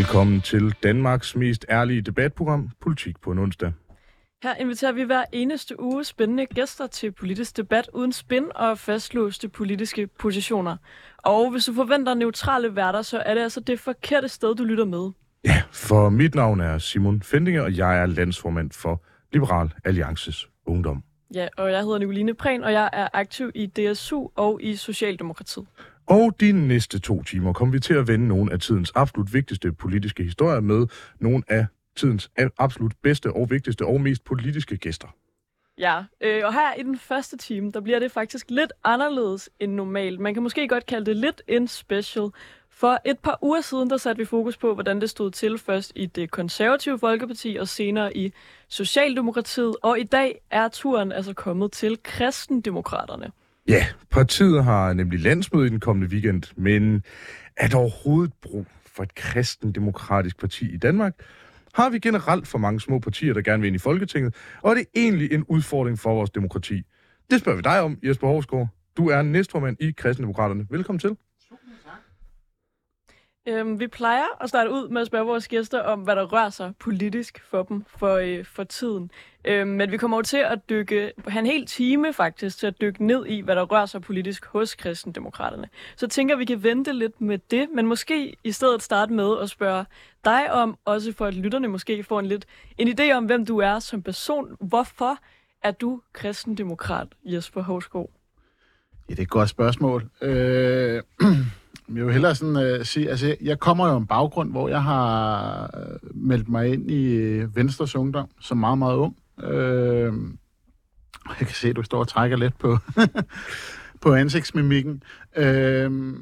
Velkommen 0.00 0.40
til 0.40 0.74
Danmarks 0.82 1.36
mest 1.36 1.66
ærlige 1.70 2.02
debatprogram, 2.02 2.70
Politik 2.80 3.20
på 3.20 3.32
en 3.32 3.38
onsdag. 3.38 3.72
Her 4.42 4.54
inviterer 4.54 4.92
vi 4.92 5.02
hver 5.02 5.24
eneste 5.32 5.80
uge 5.80 6.04
spændende 6.04 6.46
gæster 6.46 6.86
til 6.86 7.12
politisk 7.12 7.56
debat 7.56 7.90
uden 7.94 8.12
spin 8.12 8.44
og 8.54 8.78
fastlåste 8.78 9.48
politiske 9.48 10.06
positioner. 10.06 10.76
Og 11.18 11.50
hvis 11.50 11.64
du 11.64 11.74
forventer 11.74 12.14
neutrale 12.14 12.76
værter, 12.76 13.02
så 13.02 13.18
er 13.18 13.34
det 13.34 13.40
altså 13.40 13.60
det 13.60 13.80
forkerte 13.80 14.28
sted, 14.28 14.54
du 14.54 14.64
lytter 14.64 14.84
med. 14.84 15.10
Ja, 15.44 15.62
for 15.72 16.08
mit 16.08 16.34
navn 16.34 16.60
er 16.60 16.78
Simon 16.78 17.22
Fendinge, 17.22 17.62
og 17.62 17.76
jeg 17.76 18.02
er 18.02 18.06
landsformand 18.06 18.70
for 18.70 19.02
Liberal 19.32 19.70
Alliances 19.84 20.48
Ungdom. 20.66 21.04
Ja, 21.34 21.48
og 21.56 21.72
jeg 21.72 21.80
hedder 21.80 21.98
Nicoline 21.98 22.34
Prehn, 22.34 22.64
og 22.64 22.72
jeg 22.72 22.90
er 22.92 23.08
aktiv 23.12 23.50
i 23.54 23.66
DSU 23.66 24.28
og 24.36 24.60
i 24.62 24.76
Socialdemokratiet. 24.76 25.66
Og 26.10 26.40
de 26.40 26.52
næste 26.52 26.98
to 26.98 27.22
timer 27.22 27.52
kommer 27.52 27.72
vi 27.72 27.80
til 27.80 27.94
at 27.94 28.08
vende 28.08 28.28
nogle 28.28 28.52
af 28.52 28.60
tidens 28.60 28.92
absolut 28.94 29.34
vigtigste 29.34 29.72
politiske 29.72 30.22
historier 30.22 30.60
med 30.60 30.86
nogle 31.18 31.42
af 31.48 31.66
tidens 31.96 32.30
absolut 32.58 32.92
bedste 33.02 33.32
og 33.32 33.50
vigtigste 33.50 33.86
og 33.86 34.00
mest 34.00 34.24
politiske 34.24 34.76
gæster. 34.76 35.08
Ja, 35.78 36.04
øh, 36.20 36.42
og 36.44 36.52
her 36.52 36.74
i 36.74 36.82
den 36.82 36.98
første 36.98 37.36
time, 37.36 37.70
der 37.70 37.80
bliver 37.80 37.98
det 37.98 38.12
faktisk 38.12 38.50
lidt 38.50 38.72
anderledes 38.84 39.50
end 39.60 39.72
normalt. 39.72 40.20
Man 40.20 40.34
kan 40.34 40.42
måske 40.42 40.68
godt 40.68 40.86
kalde 40.86 41.06
det 41.06 41.16
lidt 41.16 41.42
en 41.48 41.68
special. 41.68 42.30
For 42.70 42.98
et 43.06 43.18
par 43.18 43.38
uger 43.42 43.60
siden, 43.60 43.90
der 43.90 43.96
satte 43.96 44.18
vi 44.18 44.24
fokus 44.24 44.56
på, 44.56 44.74
hvordan 44.74 45.00
det 45.00 45.10
stod 45.10 45.30
til 45.30 45.58
først 45.58 45.92
i 45.94 46.06
det 46.06 46.30
konservative 46.30 46.98
Folkeparti 46.98 47.56
og 47.60 47.68
senere 47.68 48.16
i 48.16 48.32
Socialdemokratiet. 48.68 49.76
Og 49.82 50.00
i 50.00 50.04
dag 50.04 50.40
er 50.50 50.68
turen 50.68 51.12
altså 51.12 51.34
kommet 51.34 51.72
til 51.72 51.98
kristendemokraterne. 52.02 53.32
Ja, 53.68 53.86
partiet 54.10 54.64
har 54.64 54.92
nemlig 54.92 55.20
landsmøde 55.20 55.66
i 55.66 55.70
den 55.70 55.80
kommende 55.80 56.10
weekend, 56.12 56.42
men 56.56 57.02
er 57.56 57.68
der 57.68 57.76
overhovedet 57.76 58.32
brug 58.42 58.66
for 58.86 59.02
et 59.02 59.14
kristendemokratisk 59.14 60.40
parti 60.40 60.74
i 60.74 60.76
Danmark? 60.76 61.14
Har 61.74 61.90
vi 61.90 61.98
generelt 61.98 62.46
for 62.46 62.58
mange 62.58 62.80
små 62.80 62.98
partier, 62.98 63.34
der 63.34 63.42
gerne 63.42 63.60
vil 63.60 63.66
ind 63.68 63.76
i 63.76 63.78
Folketinget, 63.78 64.34
og 64.62 64.70
er 64.70 64.74
det 64.74 64.86
egentlig 64.96 65.32
en 65.32 65.44
udfordring 65.48 65.98
for 65.98 66.14
vores 66.14 66.30
demokrati? 66.30 66.82
Det 67.30 67.40
spørger 67.40 67.56
vi 67.56 67.62
dig 67.62 67.80
om, 67.80 67.98
Jesper 68.02 68.26
Hovsgaard. 68.26 68.68
Du 68.96 69.08
er 69.08 69.22
næstformand 69.22 69.76
i 69.80 69.90
Kristendemokraterne. 69.90 70.66
Velkommen 70.70 70.98
til. 70.98 71.16
Øhm, 73.48 73.80
vi 73.80 73.86
plejer 73.86 74.42
at 74.42 74.48
starte 74.48 74.70
ud 74.70 74.88
med 74.88 75.00
at 75.00 75.06
spørge 75.06 75.26
vores 75.26 75.48
gæster 75.48 75.80
om, 75.82 76.00
hvad 76.00 76.16
der 76.16 76.24
rører 76.24 76.50
sig 76.50 76.72
politisk 76.78 77.40
for 77.50 77.62
dem 77.62 77.84
for, 77.98 78.14
øh, 78.16 78.44
for 78.44 78.64
tiden. 78.64 79.10
Øhm, 79.44 79.68
men 79.68 79.90
vi 79.90 79.96
kommer 79.96 80.16
over 80.16 80.22
til 80.22 80.36
at 80.36 80.58
dykke, 80.68 81.12
have 81.28 81.40
en 81.40 81.46
hel 81.46 81.66
time 81.66 82.12
faktisk, 82.12 82.58
til 82.58 82.66
at 82.66 82.80
dykke 82.80 83.06
ned 83.06 83.26
i, 83.26 83.40
hvad 83.40 83.56
der 83.56 83.62
rører 83.62 83.86
sig 83.86 84.02
politisk 84.02 84.46
hos 84.46 84.74
kristendemokraterne. 84.74 85.68
Så 85.96 86.08
tænker, 86.08 86.36
vi 86.36 86.44
kan 86.44 86.62
vente 86.62 86.92
lidt 86.92 87.20
med 87.20 87.38
det, 87.50 87.68
men 87.74 87.86
måske 87.86 88.36
i 88.44 88.52
stedet 88.52 88.82
starte 88.82 89.12
med 89.12 89.38
at 89.42 89.50
spørge 89.50 89.84
dig 90.24 90.52
om, 90.52 90.78
også 90.84 91.12
for 91.12 91.26
at 91.26 91.34
lytterne 91.34 91.68
måske 91.68 92.02
får 92.02 92.20
en 92.20 92.26
lidt 92.26 92.46
en 92.78 92.88
idé 92.88 93.12
om, 93.12 93.24
hvem 93.24 93.46
du 93.46 93.58
er 93.58 93.78
som 93.78 94.02
person. 94.02 94.56
Hvorfor 94.60 95.18
er 95.62 95.70
du 95.70 96.00
kristendemokrat, 96.12 97.08
Jesper 97.24 97.62
Hovsgaard? 97.62 98.10
Ja, 99.08 99.14
det 99.14 99.18
er 99.18 99.22
et 99.22 99.30
godt 99.30 99.48
spørgsmål. 99.48 100.10
Øh, 100.22 101.02
jeg 101.96 102.04
vil 102.04 102.12
hellere 102.12 102.34
sådan 102.34 102.56
øh, 102.56 102.84
sige, 102.84 103.10
altså 103.10 103.36
jeg 103.40 103.58
kommer 103.58 103.88
jo 103.88 103.96
en 103.96 104.06
baggrund, 104.06 104.50
hvor 104.50 104.68
jeg 104.68 104.82
har 104.82 105.62
øh, 105.76 105.98
meldt 106.14 106.48
mig 106.48 106.72
ind 106.72 106.90
i 106.90 107.04
øh, 107.04 107.56
Venstres 107.56 107.96
Ungdom 107.96 108.28
som 108.40 108.58
meget, 108.58 108.78
meget 108.78 108.96
ung. 108.96 109.16
Øh, 109.42 110.12
jeg 111.26 111.46
kan 111.46 111.54
se, 111.54 111.68
at 111.68 111.76
du 111.76 111.82
står 111.82 111.98
og 111.98 112.08
trækker 112.08 112.36
lidt 112.36 112.58
på, 112.58 112.78
på 114.02 114.14
ansigtsmimikken. 114.14 115.02
Øh, 115.36 116.14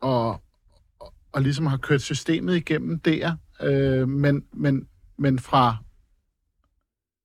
og, 0.00 0.42
og 1.32 1.42
ligesom 1.42 1.66
har 1.66 1.76
kørt 1.76 2.02
systemet 2.02 2.56
igennem 2.56 2.98
der. 2.98 3.36
Øh, 3.62 4.08
men, 4.08 4.44
men, 4.52 4.88
men 5.18 5.38
fra 5.38 5.76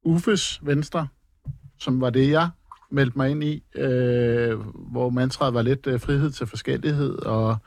Uffes 0.05 0.59
Venstre, 0.65 1.07
som 1.79 2.01
var 2.01 2.09
det, 2.09 2.31
jeg 2.31 2.49
meldte 2.91 3.17
mig 3.17 3.29
ind 3.31 3.43
i, 3.43 3.63
øh, 3.75 4.59
hvor 4.91 5.09
mantraet 5.09 5.53
var 5.53 5.61
lidt 5.61 5.87
øh, 5.87 5.99
frihed 5.99 6.31
til 6.31 6.47
forskellighed 6.47 7.15
og 7.15 7.57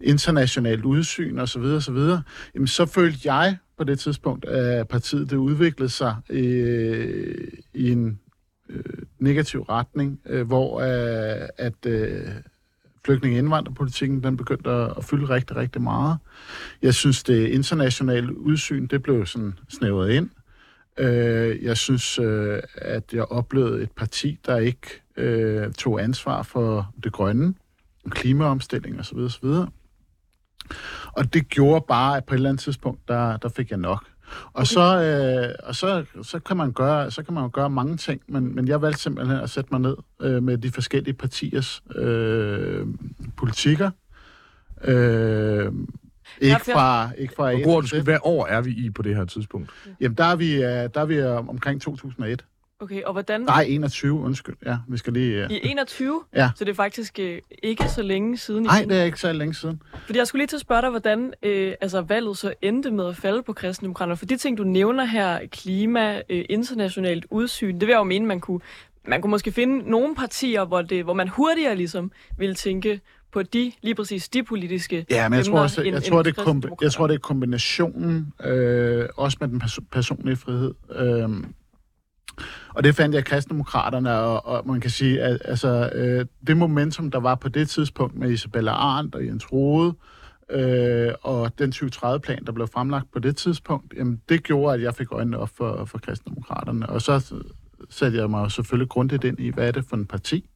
internationalt 0.00 0.84
udsyn 0.84 1.38
osv. 1.38 1.62
videre, 1.62 2.22
Jamen, 2.54 2.66
så 2.66 2.86
følte 2.86 3.32
jeg 3.32 3.56
på 3.78 3.84
det 3.84 3.98
tidspunkt, 3.98 4.44
at 4.44 4.88
partiet 4.88 5.30
det 5.30 5.36
udviklede 5.36 5.90
sig 5.90 6.16
øh, 6.30 7.48
i 7.74 7.90
en 7.90 8.20
øh, 8.68 8.84
negativ 9.18 9.62
retning, 9.62 10.20
øh, 10.26 10.46
hvor 10.46 10.80
øh, 10.80 11.48
at 11.58 11.86
øh, 11.86 12.28
flygtninge- 13.04 13.38
indvandrerpolitikken, 13.38 14.22
den 14.22 14.36
begyndte 14.36 14.70
at, 14.70 15.04
fylde 15.04 15.28
rigtig, 15.28 15.56
rigtig 15.56 15.82
meget. 15.82 16.18
Jeg 16.82 16.94
synes, 16.94 17.22
det 17.22 17.48
internationale 17.48 18.38
udsyn, 18.38 18.86
det 18.86 19.02
blev 19.02 19.26
sådan 19.26 19.58
snævret 19.68 20.10
ind. 20.12 20.30
Øh, 20.98 21.64
jeg 21.64 21.76
synes, 21.76 22.18
øh, 22.18 22.62
at 22.74 23.12
jeg 23.12 23.24
oplevede 23.24 23.82
et 23.82 23.90
parti, 23.90 24.38
der 24.46 24.56
ikke 24.56 25.02
øh, 25.16 25.72
tog 25.72 26.02
ansvar 26.02 26.42
for 26.42 26.92
det 27.04 27.12
grønne, 27.12 27.54
klimaomstilling 28.10 29.00
osv. 29.00 29.18
osv. 29.18 29.46
Og 31.12 31.34
det 31.34 31.48
gjorde 31.48 31.84
bare, 31.88 32.16
at 32.16 32.24
på 32.24 32.34
et 32.34 32.36
eller 32.36 32.48
andet 32.48 32.62
tidspunkt, 32.62 33.08
der, 33.08 33.36
der 33.36 33.48
fik 33.48 33.70
jeg 33.70 33.78
nok. 33.78 34.04
Og, 34.44 34.50
okay. 34.54 34.64
så, 34.64 35.02
øh, 35.02 35.54
og 35.68 35.74
så, 35.74 36.04
så, 36.22 36.38
kan 36.38 36.56
man 36.56 36.72
gøre, 36.72 37.10
så 37.10 37.22
kan 37.22 37.34
man 37.34 37.42
jo 37.42 37.50
gøre 37.52 37.70
mange 37.70 37.96
ting, 37.96 38.20
men, 38.28 38.54
men 38.54 38.68
jeg 38.68 38.82
valgte 38.82 39.00
simpelthen 39.00 39.40
at 39.40 39.50
sætte 39.50 39.68
mig 39.70 39.80
ned 39.80 39.96
øh, 40.20 40.42
med 40.42 40.58
de 40.58 40.70
forskellige 40.70 41.14
partiers 41.14 41.82
øh, 41.94 42.86
politikker. 43.36 43.90
Øh, 44.84 45.72
ikke 46.40 46.60
fra, 46.64 47.10
ikke 47.18 47.34
fra 47.34 47.62
Hvor, 47.62 47.80
til 47.80 48.02
Hvad 48.02 48.18
år 48.22 48.46
er 48.46 48.60
vi 48.60 48.70
i 48.70 48.90
på 48.90 49.02
det 49.02 49.16
her 49.16 49.24
tidspunkt? 49.24 49.70
Jamen, 50.00 50.16
der 50.16 50.24
er 50.24 50.36
vi, 50.36 50.54
øh, 50.54 50.60
der 50.62 50.90
er 50.94 51.04
vi 51.04 51.14
øh, 51.14 51.48
omkring 51.48 51.82
2001. 51.82 52.44
Okay, 52.80 53.02
og 53.02 53.12
hvordan... 53.12 53.40
Nej, 53.40 53.64
21, 53.68 54.20
undskyld. 54.20 54.56
Ja, 54.66 54.76
vi 54.88 54.96
skal 54.96 55.12
lige... 55.12 55.44
Uh... 55.44 55.52
I 55.52 55.60
21? 55.62 56.22
Ja. 56.34 56.50
Så 56.56 56.64
det 56.64 56.70
er 56.70 56.74
faktisk 56.74 57.18
uh, 57.22 57.38
ikke 57.62 57.88
så 57.88 58.02
længe 58.02 58.36
siden? 58.36 58.62
Nej, 58.62 58.84
det 58.88 58.98
er 58.98 59.04
ikke 59.04 59.20
så 59.20 59.32
længe 59.32 59.54
siden. 59.54 59.82
Fordi 60.06 60.18
jeg 60.18 60.26
skulle 60.26 60.40
lige 60.40 60.46
til 60.46 60.56
at 60.56 60.60
spørge 60.60 60.82
dig, 60.82 60.90
hvordan 60.90 61.24
uh, 61.26 61.72
altså, 61.80 62.00
valget 62.00 62.38
så 62.38 62.54
endte 62.62 62.90
med 62.90 63.08
at 63.08 63.16
falde 63.16 63.42
på 63.42 63.52
kristendemokraterne. 63.52 64.16
For 64.16 64.26
de 64.26 64.36
ting, 64.36 64.58
du 64.58 64.64
nævner 64.64 65.04
her, 65.04 65.46
klima, 65.52 66.16
uh, 66.16 66.20
internationalt 66.48 67.26
udsyn, 67.30 67.74
det 67.74 67.80
vil 67.80 67.92
jeg 67.92 67.98
jo 67.98 68.04
mene, 68.04 68.26
man 68.26 68.40
kunne, 68.40 68.60
man 69.04 69.22
kunne 69.22 69.30
måske 69.30 69.52
finde 69.52 69.90
nogle 69.90 70.14
partier, 70.14 70.64
hvor, 70.64 70.82
det, 70.82 71.04
hvor 71.04 71.14
man 71.14 71.28
hurtigere 71.28 71.76
ligesom 71.76 72.12
ville 72.38 72.54
tænke, 72.54 73.00
på 73.32 73.42
de, 73.42 73.72
lige 73.82 73.94
præcis 73.94 74.28
de 74.28 74.42
politiske 74.42 75.06
Ja, 75.10 75.28
men 75.28 75.36
jeg 75.36 75.46
tror, 75.46 75.60
også, 75.60 75.82
jeg, 75.82 76.02
tror, 76.04 76.22
det 76.22 76.38
er 76.38 76.42
kombi- 76.42 76.76
jeg 76.82 76.92
tror, 76.92 77.06
det 77.06 77.14
er 77.14 77.18
kombinationen, 77.18 78.32
øh, 78.44 79.08
også 79.16 79.36
med 79.40 79.48
den 79.48 79.62
pers- 79.62 79.78
personlige 79.92 80.36
frihed. 80.36 80.74
Øh, 80.94 81.28
og 82.68 82.84
det 82.84 82.94
fandt 82.94 83.14
jeg 83.14 83.24
kristendemokraterne, 83.24 84.18
og, 84.18 84.46
og 84.46 84.66
man 84.68 84.80
kan 84.80 84.90
sige, 84.90 85.20
at 85.22 85.38
altså, 85.44 85.90
øh, 85.94 86.26
det 86.46 86.56
momentum, 86.56 87.10
der 87.10 87.20
var 87.20 87.34
på 87.34 87.48
det 87.48 87.68
tidspunkt 87.68 88.14
med 88.18 88.30
Isabella 88.30 88.70
Arndt 88.72 89.14
og 89.14 89.26
Jens 89.26 89.52
Rode, 89.52 89.94
øh, 90.50 91.12
og 91.22 91.58
den 91.58 91.72
2030-plan, 91.76 92.44
der 92.46 92.52
blev 92.52 92.68
fremlagt 92.68 93.12
på 93.12 93.18
det 93.18 93.36
tidspunkt, 93.36 93.94
jamen, 93.96 94.20
det 94.28 94.42
gjorde, 94.42 94.74
at 94.74 94.82
jeg 94.82 94.94
fik 94.94 95.12
øjnene 95.12 95.38
op 95.38 95.50
for, 95.56 95.84
for 95.84 95.98
kristendemokraterne. 95.98 96.88
Og 96.88 97.02
så 97.02 97.34
satte 97.90 98.18
jeg 98.18 98.30
mig 98.30 98.50
selvfølgelig 98.52 98.88
grundigt 98.88 99.24
ind 99.24 99.40
i, 99.40 99.50
hvad 99.50 99.68
er 99.68 99.72
det 99.72 99.84
for 99.88 99.96
en 99.96 100.06
parti? 100.06 100.48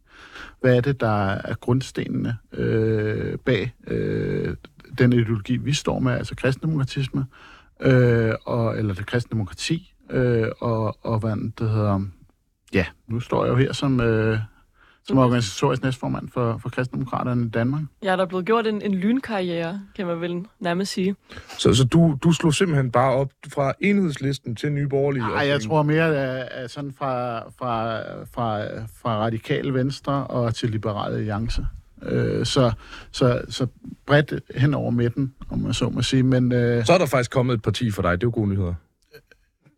Hvad 0.61 0.77
er 0.77 0.81
det, 0.81 1.01
der 1.01 1.29
er 1.31 1.55
grundstenene 1.55 2.37
øh, 2.53 3.39
bag 3.39 3.75
øh, 3.87 4.57
den 4.99 5.13
ideologi, 5.13 5.57
vi 5.57 5.73
står 5.73 5.99
med, 5.99 6.13
altså 6.13 6.35
kristendemokratisme, 6.35 7.27
øh, 7.81 8.35
og, 8.45 8.79
eller 8.79 8.95
det 8.95 9.07
kristendemokrati, 9.07 9.95
øh, 10.11 10.49
og, 10.61 10.99
og 11.03 11.19
hvad 11.19 11.37
det 11.59 11.71
hedder... 11.71 12.01
Ja, 12.75 12.87
nu 13.09 13.21
står 13.21 13.45
jeg 13.45 13.53
jo 13.53 13.57
her 13.57 13.73
som... 13.73 14.01
Øh, 14.01 14.39
som 15.07 15.19
organisatorisk 15.19 15.83
næstformand 15.83 16.29
for, 16.29 16.59
for 16.63 16.69
Kristendemokraterne 16.69 17.47
i 17.47 17.49
Danmark. 17.49 17.83
Ja, 18.03 18.17
der 18.17 18.23
er 18.23 18.27
blevet 18.27 18.47
gjort 18.47 18.67
en, 18.67 18.83
en 18.83 18.95
lynkarriere, 18.95 19.81
kan 19.97 20.07
man 20.07 20.21
vel 20.21 20.45
nærmest 20.61 20.93
sige. 20.93 21.15
Så, 21.59 21.75
så 21.75 21.85
du, 21.85 22.19
du 22.23 22.33
slog 22.33 22.55
simpelthen 22.55 22.91
bare 22.91 23.13
op 23.13 23.31
fra 23.53 23.73
enhedslisten 23.81 24.57
til 24.57 24.73
Nye 24.73 24.89
Borgerlige? 24.89 25.23
Nej, 25.23 25.47
jeg 25.47 25.61
tror 25.61 25.83
mere 25.83 26.17
at, 26.47 26.71
sådan 26.71 26.95
fra, 26.99 27.39
fra, 27.41 28.01
fra, 28.25 28.65
fra 29.03 29.19
radikal 29.19 29.75
venstre 29.75 30.27
og 30.27 30.55
til 30.55 30.71
liberale 30.71 31.17
alliance. 31.17 31.67
Øh, 32.03 32.47
så, 32.47 32.73
så, 33.13 33.43
så 33.49 33.67
bredt 34.07 34.35
hen 34.57 34.75
over 34.75 34.91
midten, 34.91 35.35
om 35.51 35.59
man 35.59 35.75
så 35.75 35.89
må 35.89 36.03
sige. 36.03 36.23
Men, 36.23 36.53
øh, 36.53 36.87
så 36.87 36.93
er 36.93 36.99
der 36.99 37.07
faktisk 37.07 37.31
kommet 37.31 37.55
et 37.55 37.63
parti 37.63 37.91
for 37.91 38.03
dig, 38.03 38.11
det 38.11 38.23
er 38.23 38.27
jo 38.27 38.33
gode 38.35 38.49
nyheder. 38.49 38.75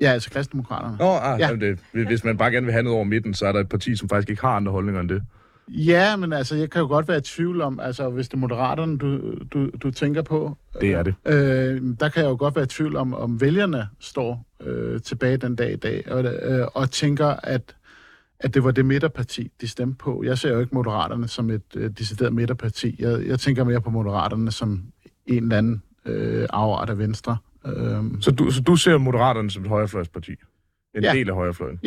Ja, 0.00 0.11
altså 0.11 0.31
kristendemokraterne. 0.31 0.96
Nå, 0.99 1.11
ah, 1.11 1.41
ja. 1.41 1.56
det, 1.56 1.79
hvis 2.06 2.25
man 2.25 2.37
bare 2.37 2.50
gerne 2.50 2.67
vil 2.67 2.73
have 2.73 2.82
noget 2.82 2.96
over 2.96 3.05
midten, 3.05 3.35
så 3.35 3.46
er 3.46 3.52
der 3.52 3.61
et 3.61 3.69
parti, 3.69 3.96
som 3.96 4.08
faktisk 4.08 4.31
ikke 4.31 4.43
har 4.43 4.56
andre 4.56 4.73
holdninger 4.73 5.00
end 5.00 5.08
det. 5.08 5.23
Ja, 5.69 6.17
men 6.17 6.32
altså, 6.32 6.56
jeg 6.56 6.70
kan 6.70 6.81
jo 6.81 6.87
godt 6.87 7.08
være 7.08 7.19
i 7.19 7.20
tvivl 7.20 7.61
om, 7.61 7.81
altså, 7.81 8.08
hvis 8.08 8.29
det 8.29 8.35
er 8.35 8.38
moderaterne, 8.38 8.99
du, 8.99 9.35
du, 9.52 9.70
du 9.82 9.91
tænker 9.91 10.23
på. 10.23 10.56
Det 10.81 10.93
er 10.93 11.02
det. 11.02 11.14
Øh, 11.26 11.82
der 12.00 12.08
kan 12.08 12.23
jeg 12.23 12.31
jo 12.31 12.37
godt 12.38 12.56
være 12.56 12.64
i 12.64 12.69
tvivl 12.69 12.96
om, 12.96 13.14
om 13.14 13.41
vælgerne 13.41 13.88
står 14.00 14.46
øh, 14.61 15.00
tilbage 15.00 15.37
den 15.37 15.56
dag 15.56 15.73
i 15.73 15.76
dag, 15.76 16.05
og, 16.11 16.25
øh, 16.25 16.69
og 16.75 16.91
tænker, 16.91 17.26
at, 17.26 17.76
at 18.41 18.55
det 18.55 18.64
var 18.64 18.70
det 18.70 18.87
midterparti, 18.87 19.50
de 19.61 19.69
stemte 19.69 19.96
på. 19.99 20.23
Jeg 20.25 20.38
ser 20.38 20.52
jo 20.52 20.61
ikke 20.61 20.75
moderaterne 20.75 21.29
som 21.29 21.50
et 21.50 21.76
øh, 21.76 21.91
decideret 21.91 22.32
midterparti. 22.32 22.96
Jeg, 22.99 23.26
jeg 23.26 23.41
tænker 23.41 23.64
mere 23.64 23.81
på 23.81 23.91
moderaterne 23.91 24.50
som 24.50 24.82
en 25.26 25.43
eller 25.43 25.58
anden 25.58 25.82
øh, 26.06 26.46
afart 26.52 26.91
af 26.91 26.99
Venstre. 26.99 27.37
Øhm, 27.67 28.21
Så 28.23 28.31
du, 28.31 28.51
så 28.51 28.61
du 28.61 28.77
ser 28.77 28.99
Moderaterne 28.99 29.51
som 29.51 29.63
et 29.63 29.69
højrefløjsparti? 29.69 30.33
En 30.95 31.03
Ja. 31.03 31.13
del 31.13 31.29
af 31.29 31.35
højrefløjen? 31.35 31.81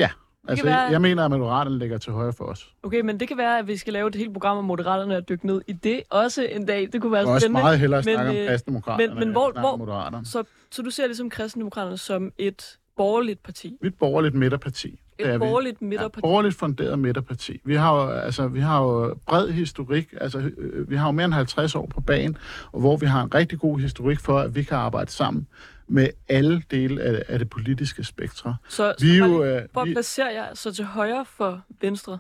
altså, 0.48 0.66
være- 0.66 0.80
jeg 0.80 1.02
mener, 1.02 1.26
at 1.26 1.32
Moderaterne 1.32 1.80
ligger 1.80 1.98
til 1.98 2.14
højre 2.14 2.34
for 2.34 2.44
os. 2.46 2.74
Okay, 2.84 3.02
men 3.02 3.20
det 3.20 3.28
kan 3.28 3.38
være, 3.38 3.60
at 3.60 3.68
vi 3.68 3.78
skal 3.78 3.94
lave 3.94 4.08
et 4.08 4.16
helt 4.16 4.34
program 4.34 4.58
om 4.58 4.66
Moderaterne 4.66 5.18
og 5.18 5.30
dykke 5.30 5.46
ned 5.46 5.62
i 5.68 5.74
det 5.74 6.02
også 6.10 6.48
en 6.52 6.66
dag. 6.66 6.90
Det 6.94 7.02
kunne 7.02 7.12
være 7.12 7.26
også 7.26 7.40
spændende. 7.40 7.62
meget 7.62 7.80
hellere 7.80 8.02
men, 8.06 8.16
snakke 8.16 8.40
øh, 8.40 8.42
om 8.46 8.48
kristendemokraterne, 8.48 9.14
men- 9.16 9.20
men 9.20 9.32
hvor- 9.32 9.52
hvor- 9.60 9.76
Moderaterne. 9.78 10.26
Så, 10.26 10.44
så 10.72 10.82
du 10.82 10.90
ser 10.90 11.06
ligesom 11.08 11.30
kristendemokraterne 11.30 11.98
som 11.98 12.32
et 12.38 12.78
borgerligt 12.98 13.44
parti? 13.44 13.78
Et 13.84 13.96
borgerligt 13.96 14.36
midterparti. 14.36 15.00
Er 15.20 15.28
Et 15.28 15.34
vi. 15.34 15.38
borgerligt 15.38 15.78
Ja, 15.82 15.86
midterparti? 15.86 16.22
borgerligt 16.22 16.56
funderet 16.56 17.00
midterparti. 17.00 17.62
Vi 17.66 17.76
har 17.76 17.96
jo, 17.96 18.10
altså, 18.10 18.48
vi 18.48 18.60
har 18.60 18.82
jo 18.84 19.16
bred 19.26 19.50
historik, 19.52 20.14
altså 20.22 20.40
øh, 20.58 20.90
vi 20.90 20.96
har 20.96 21.06
jo 21.06 21.12
mere 21.12 21.26
end 21.26 21.34
50 21.34 21.76
år 21.76 21.86
på 21.86 22.02
banen, 22.02 22.38
og 22.72 22.80
hvor 22.80 22.98
vi 22.98 23.06
har 23.06 23.24
en 23.24 23.34
rigtig 23.34 23.60
god 23.60 23.80
historik 23.80 24.20
for, 24.20 24.40
at 24.40 24.56
vi 24.56 24.64
kan 24.64 24.78
arbejde 24.78 25.12
sammen 25.12 25.48
med 25.88 26.10
alle 26.30 26.64
dele 26.72 27.02
af, 27.02 27.24
af 27.28 27.40
det 27.40 27.50
politiske 27.50 28.04
spektrum. 28.04 28.54
Så, 28.70 28.96
Vi 29.02 29.10
er 29.10 29.18
så 29.18 29.26
jo, 29.26 29.42
lige- 29.44 29.56
øh, 29.56 29.62
at 29.82 29.86
vi- 29.88 29.94
placere 29.94 30.28
jer 30.34 30.46
så 30.54 30.74
til 30.74 30.86
højre 30.86 31.26
for 31.26 31.62
Venstre 31.82 32.20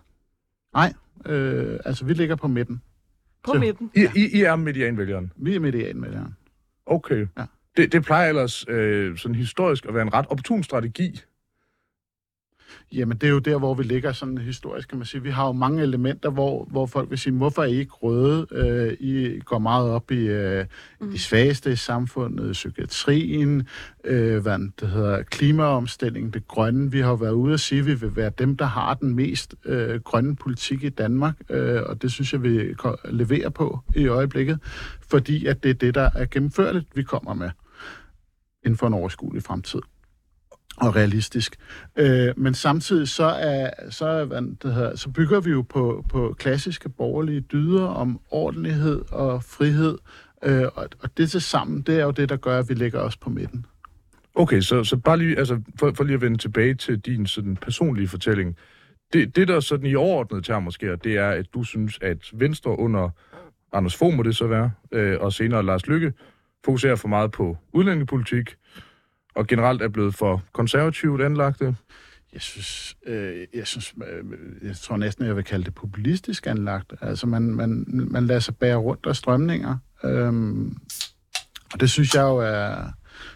Øh, 1.26 1.80
altså, 1.86 2.06
vi 2.06 2.14
ligger 2.14 2.36
på 2.36 2.48
midten. 2.48 2.82
på 3.44 3.52
Så- 3.54 3.60
midten. 3.60 3.92
I, 3.96 4.08
I, 4.16 4.38
I 4.40 4.42
er 4.44 4.56
medianvælgeren? 4.56 5.32
Vi 5.36 5.56
er 5.56 5.60
median 5.60 5.98
med 6.00 6.10
det 6.10 6.18
her. 6.18 6.26
Okay. 6.86 7.28
Ja. 7.38 7.46
Det, 7.78 7.92
det 7.92 8.04
plejer 8.04 8.30
ellers 8.30 8.66
øh, 8.68 9.18
sådan 9.18 9.36
historisk 9.36 9.86
at 9.86 9.94
være 9.94 10.02
en 10.04 10.14
ret 10.14 10.26
opportun 10.30 10.64
strategi. 10.64 11.22
Jamen, 12.92 13.18
det 13.18 13.28
er 13.28 13.32
jo 13.32 13.40
der, 13.40 13.58
hvor 13.58 13.74
vi 13.74 13.84
ligger 13.84 14.12
sådan 14.12 14.38
historisk, 14.38 14.90
kan 14.90 14.98
man 14.98 15.06
sige. 15.06 15.24
Vi 15.24 15.30
har 15.30 15.46
jo 15.48 15.52
mange 15.52 15.82
elementer, 15.84 16.30
hvor, 16.30 16.66
hvor 16.72 16.86
folk 16.86 17.10
vil 17.10 17.18
sige, 17.18 17.34
hvorfor 17.34 17.62
er 17.62 17.66
I 17.66 17.76
ikke 17.76 17.92
røde? 17.92 18.48
Øh, 18.52 18.94
I 19.00 19.40
går 19.40 19.60
meget 19.60 19.90
op 19.90 20.12
i 20.12 20.28
øh, 20.28 20.66
Mm. 21.00 21.12
de 21.12 21.20
svageste 21.20 21.72
i 21.72 21.76
samfundet, 21.76 22.52
psykiatrien, 22.52 23.68
øh, 24.04 24.42
hvad 24.42 24.60
det 24.80 24.90
hedder, 24.90 25.24
klimaomstilling, 25.24 26.34
det 26.34 26.48
grønne. 26.48 26.92
Vi 26.92 27.00
har 27.00 27.10
jo 27.10 27.16
været 27.16 27.32
ude 27.32 27.54
og 27.54 27.60
sige, 27.60 27.80
at 27.80 27.86
vi 27.86 27.94
vil 27.94 28.16
være 28.16 28.32
dem, 28.40 28.58
der 28.58 28.66
har 28.66 28.94
den 28.94 29.16
mest 29.16 29.56
øh, 29.66 30.00
grønne 30.02 30.36
politik 30.36 30.84
i 30.84 30.90
Danmark, 30.90 31.36
øh, 31.50 31.82
og 31.86 32.02
det 32.02 32.12
synes 32.12 32.34
jeg, 32.34 32.44
vi 32.44 32.76
leverer 33.06 33.50
på 33.50 33.80
i 33.96 34.08
øjeblikket, 34.08 34.60
fordi 35.08 35.46
at 35.46 35.64
det 35.64 35.70
er 35.70 35.74
det, 35.74 35.96
der 35.96 36.10
er 36.16 36.26
gennemførligt, 36.26 36.86
vi 36.96 37.04
kommer 37.04 37.34
med 37.34 37.50
inden 38.66 38.78
for 38.78 38.88
en 38.88 38.94
overskuelig 38.94 39.44
fremtid 39.44 39.80
og 40.78 40.96
realistisk. 40.96 41.56
Øh, 41.96 42.34
men 42.38 42.54
samtidig 42.54 43.08
så, 43.08 43.26
er, 43.26 43.70
så, 43.90 44.06
er, 44.06 44.26
hvad 44.26 44.42
det 44.42 44.74
hedder, 44.74 44.96
så 44.96 45.10
bygger 45.10 45.40
vi 45.40 45.50
jo 45.50 45.62
på, 45.62 46.06
på 46.10 46.36
klassiske 46.40 46.90
borgerlige 46.90 47.42
dyder 47.42 47.86
om 47.86 48.20
ordentlighed 48.32 49.02
og 49.12 49.44
frihed, 49.44 49.98
øh, 50.44 50.66
og, 50.76 50.90
og 51.00 51.18
det 51.18 51.32
til 51.32 51.42
sammen, 51.42 51.82
det 51.82 52.00
er 52.00 52.04
jo 52.04 52.12
det, 52.12 52.30
der 52.30 52.36
gør, 52.36 52.60
at 52.60 52.70
vi 52.70 52.74
ligger 52.74 53.00
os 53.00 53.18
på 53.18 53.30
midten. 53.30 53.66
Okay, 54.36 54.62
så, 54.62 54.84
så 54.84 54.98
bare 54.98 55.18
lige, 55.18 55.38
altså, 55.40 55.62
for, 55.80 55.92
for 55.96 56.04
lige 56.04 56.16
at 56.16 56.22
vende 56.22 56.38
tilbage 56.38 56.74
til 56.74 57.00
din 57.00 57.26
sådan, 57.26 57.56
personlige 57.56 58.08
fortælling. 58.08 58.56
Det, 59.14 59.36
det, 59.36 59.48
der 59.48 59.60
sådan 59.60 59.86
i 59.86 59.96
overordnet 59.96 60.46
termer 60.46 60.72
sker, 60.72 60.96
det 60.96 61.18
er, 61.18 61.30
at 61.30 61.46
du 61.54 61.64
synes, 61.64 62.00
at 62.02 62.18
Venstre 62.34 62.80
under 62.80 63.10
Anders 63.74 63.96
Fogh 63.96 64.14
må 64.14 64.24
det 64.24 64.36
så 64.36 64.48
være, 64.48 64.72
øh, 64.92 65.18
og 65.20 65.34
senere 65.34 65.64
Lars 65.64 65.88
Lykke, 65.88 66.14
fokuserer 66.66 66.96
for 66.96 67.08
meget 67.08 67.32
på 67.32 67.58
udlændingepolitik, 67.74 68.56
og 69.38 69.48
generelt 69.48 69.82
er 69.82 69.88
blevet 69.88 70.16
for 70.16 70.44
konservativt 70.52 71.22
anlagte. 71.22 71.76
Jeg 72.34 72.42
synes, 72.42 72.98
øh, 73.06 73.48
jeg 73.54 73.68
synes, 73.68 73.94
øh, 74.08 74.68
jeg 74.68 74.76
tror 74.76 74.98
næsten, 74.98 75.26
jeg 75.26 75.36
vil 75.36 75.44
kalde 75.44 75.66
det 75.66 75.76
populistisk 75.76 76.48
anlagt. 76.48 76.94
Altså, 77.02 77.28
man, 77.28 77.42
man, 77.42 77.86
man 77.88 78.28
lader 78.28 78.40
sig 78.40 78.56
bære 78.56 78.76
rundt 78.76 79.06
af 79.06 79.16
strømninger. 79.16 79.78
Øhm, 80.04 80.78
og 81.74 81.80
det 81.80 81.90
synes 81.90 82.16
jeg 82.16 82.22
jo 82.22 82.38
er, 82.38 82.92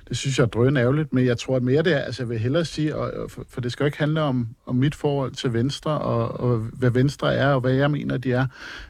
det 0.09 0.17
synes 0.17 0.37
jeg 0.37 0.43
er 0.43 0.47
drøn 0.47 0.77
ærgerligt, 0.77 1.13
men 1.13 1.25
jeg 1.25 1.37
tror 1.37 1.55
at 1.55 1.63
mere 1.63 1.83
det 1.83 1.93
er, 1.93 1.99
altså 1.99 2.23
jeg 2.23 2.29
vil 2.29 2.39
hellere 2.39 2.65
sige, 2.65 2.95
og, 2.95 3.31
for, 3.31 3.45
for 3.49 3.61
det 3.61 3.71
skal 3.71 3.83
jo 3.83 3.85
ikke 3.85 3.97
handle 3.97 4.21
om, 4.21 4.47
om 4.65 4.75
mit 4.75 4.95
forhold 4.95 5.31
til 5.31 5.53
Venstre, 5.53 5.97
og, 5.97 6.39
og 6.39 6.57
hvad 6.57 6.89
Venstre 6.89 7.35
er, 7.35 7.47
og 7.47 7.61
hvad 7.61 7.73
jeg 7.73 7.91
mener, 7.91 8.17
de 8.17 8.33
er, 8.33 8.47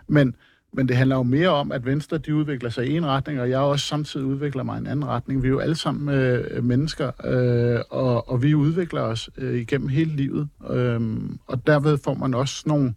men, 0.08 0.36
men 0.74 0.88
det 0.88 0.98
handler 0.98 1.16
jo 1.16 1.24
mere 1.24 1.50
om, 1.50 1.72
at 1.72 1.86
Venstre, 1.86 2.18
de 2.18 2.36
udvikler 2.36 2.70
sig 2.70 2.88
i 2.88 2.98
en 2.98 3.06
retning, 3.06 3.42
og 3.42 3.50
jeg 3.50 3.60
også 3.60 3.86
samtidig 3.86 4.26
udvikler 4.26 4.64
mig 4.64 4.78
i 4.78 4.80
en 4.80 4.88
anden 4.88 5.08
retning. 5.08 5.44
Vi 5.44 5.48
er 5.48 5.52
jo 5.52 5.60
alle 5.60 5.76
sammen 5.76 6.16
øh, 6.16 6.64
mennesker, 6.64 7.12
øh, 7.26 7.80
og, 7.90 8.30
og 8.30 8.44
vi 8.44 8.56
udvikler 8.56 9.02
os 9.02 9.30
øh, 9.38 9.56
igennem 9.56 9.88
hele 9.88 10.12
livet, 10.12 10.50
øh, 10.70 11.02
og 11.48 11.68
derved 11.68 11.98
får 12.04 12.14
man 12.14 12.34
også 12.34 12.64
nogle, 12.66 12.94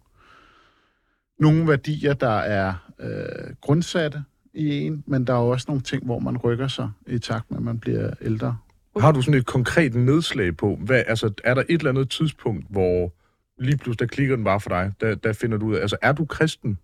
nogle 1.39 1.67
værdier, 1.67 2.13
der 2.13 2.37
er 2.37 2.73
øh, 2.99 3.53
grundsatte 3.61 4.23
i 4.53 4.79
en, 4.79 5.03
men 5.07 5.27
der 5.27 5.33
er 5.33 5.37
også 5.37 5.65
nogle 5.67 5.81
ting, 5.81 6.05
hvor 6.05 6.19
man 6.19 6.37
rykker 6.37 6.67
sig 6.67 6.89
i 7.07 7.19
takt 7.19 7.51
med, 7.51 7.57
at 7.57 7.63
man 7.63 7.79
bliver 7.79 8.09
ældre. 8.21 8.57
Har 8.99 9.11
du 9.11 9.21
sådan 9.21 9.39
et 9.39 9.45
konkret 9.45 9.95
nedslag 9.95 10.57
på, 10.57 10.79
hvad, 10.81 11.03
altså, 11.07 11.33
er 11.43 11.53
der 11.53 11.63
et 11.69 11.79
eller 11.79 11.89
andet 11.89 12.09
tidspunkt, 12.09 12.65
hvor 12.69 13.13
lige 13.61 13.77
pludselig, 13.77 13.99
der 14.09 14.15
klikker 14.15 14.35
den 14.35 14.45
bare 14.45 14.59
for 14.59 14.69
dig, 14.69 14.93
der, 15.01 15.15
der 15.15 15.33
finder 15.33 15.57
du 15.57 15.65
ud 15.65 15.75
af, 15.75 15.81
altså, 15.81 15.97
er 16.01 16.11
du 16.11 16.25
kristen? 16.25 16.79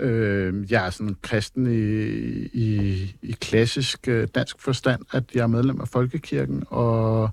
Øh, 0.00 0.72
jeg 0.72 0.86
er 0.86 0.90
sådan 0.90 1.16
kristen 1.22 1.66
i, 1.66 1.78
i, 2.52 3.16
i 3.22 3.32
klassisk 3.40 4.08
øh, 4.08 4.28
dansk 4.34 4.56
forstand, 4.60 5.02
at 5.12 5.24
jeg 5.34 5.42
er 5.42 5.46
medlem 5.46 5.80
af 5.80 5.88
Folkekirken, 5.88 6.64
og 6.66 7.30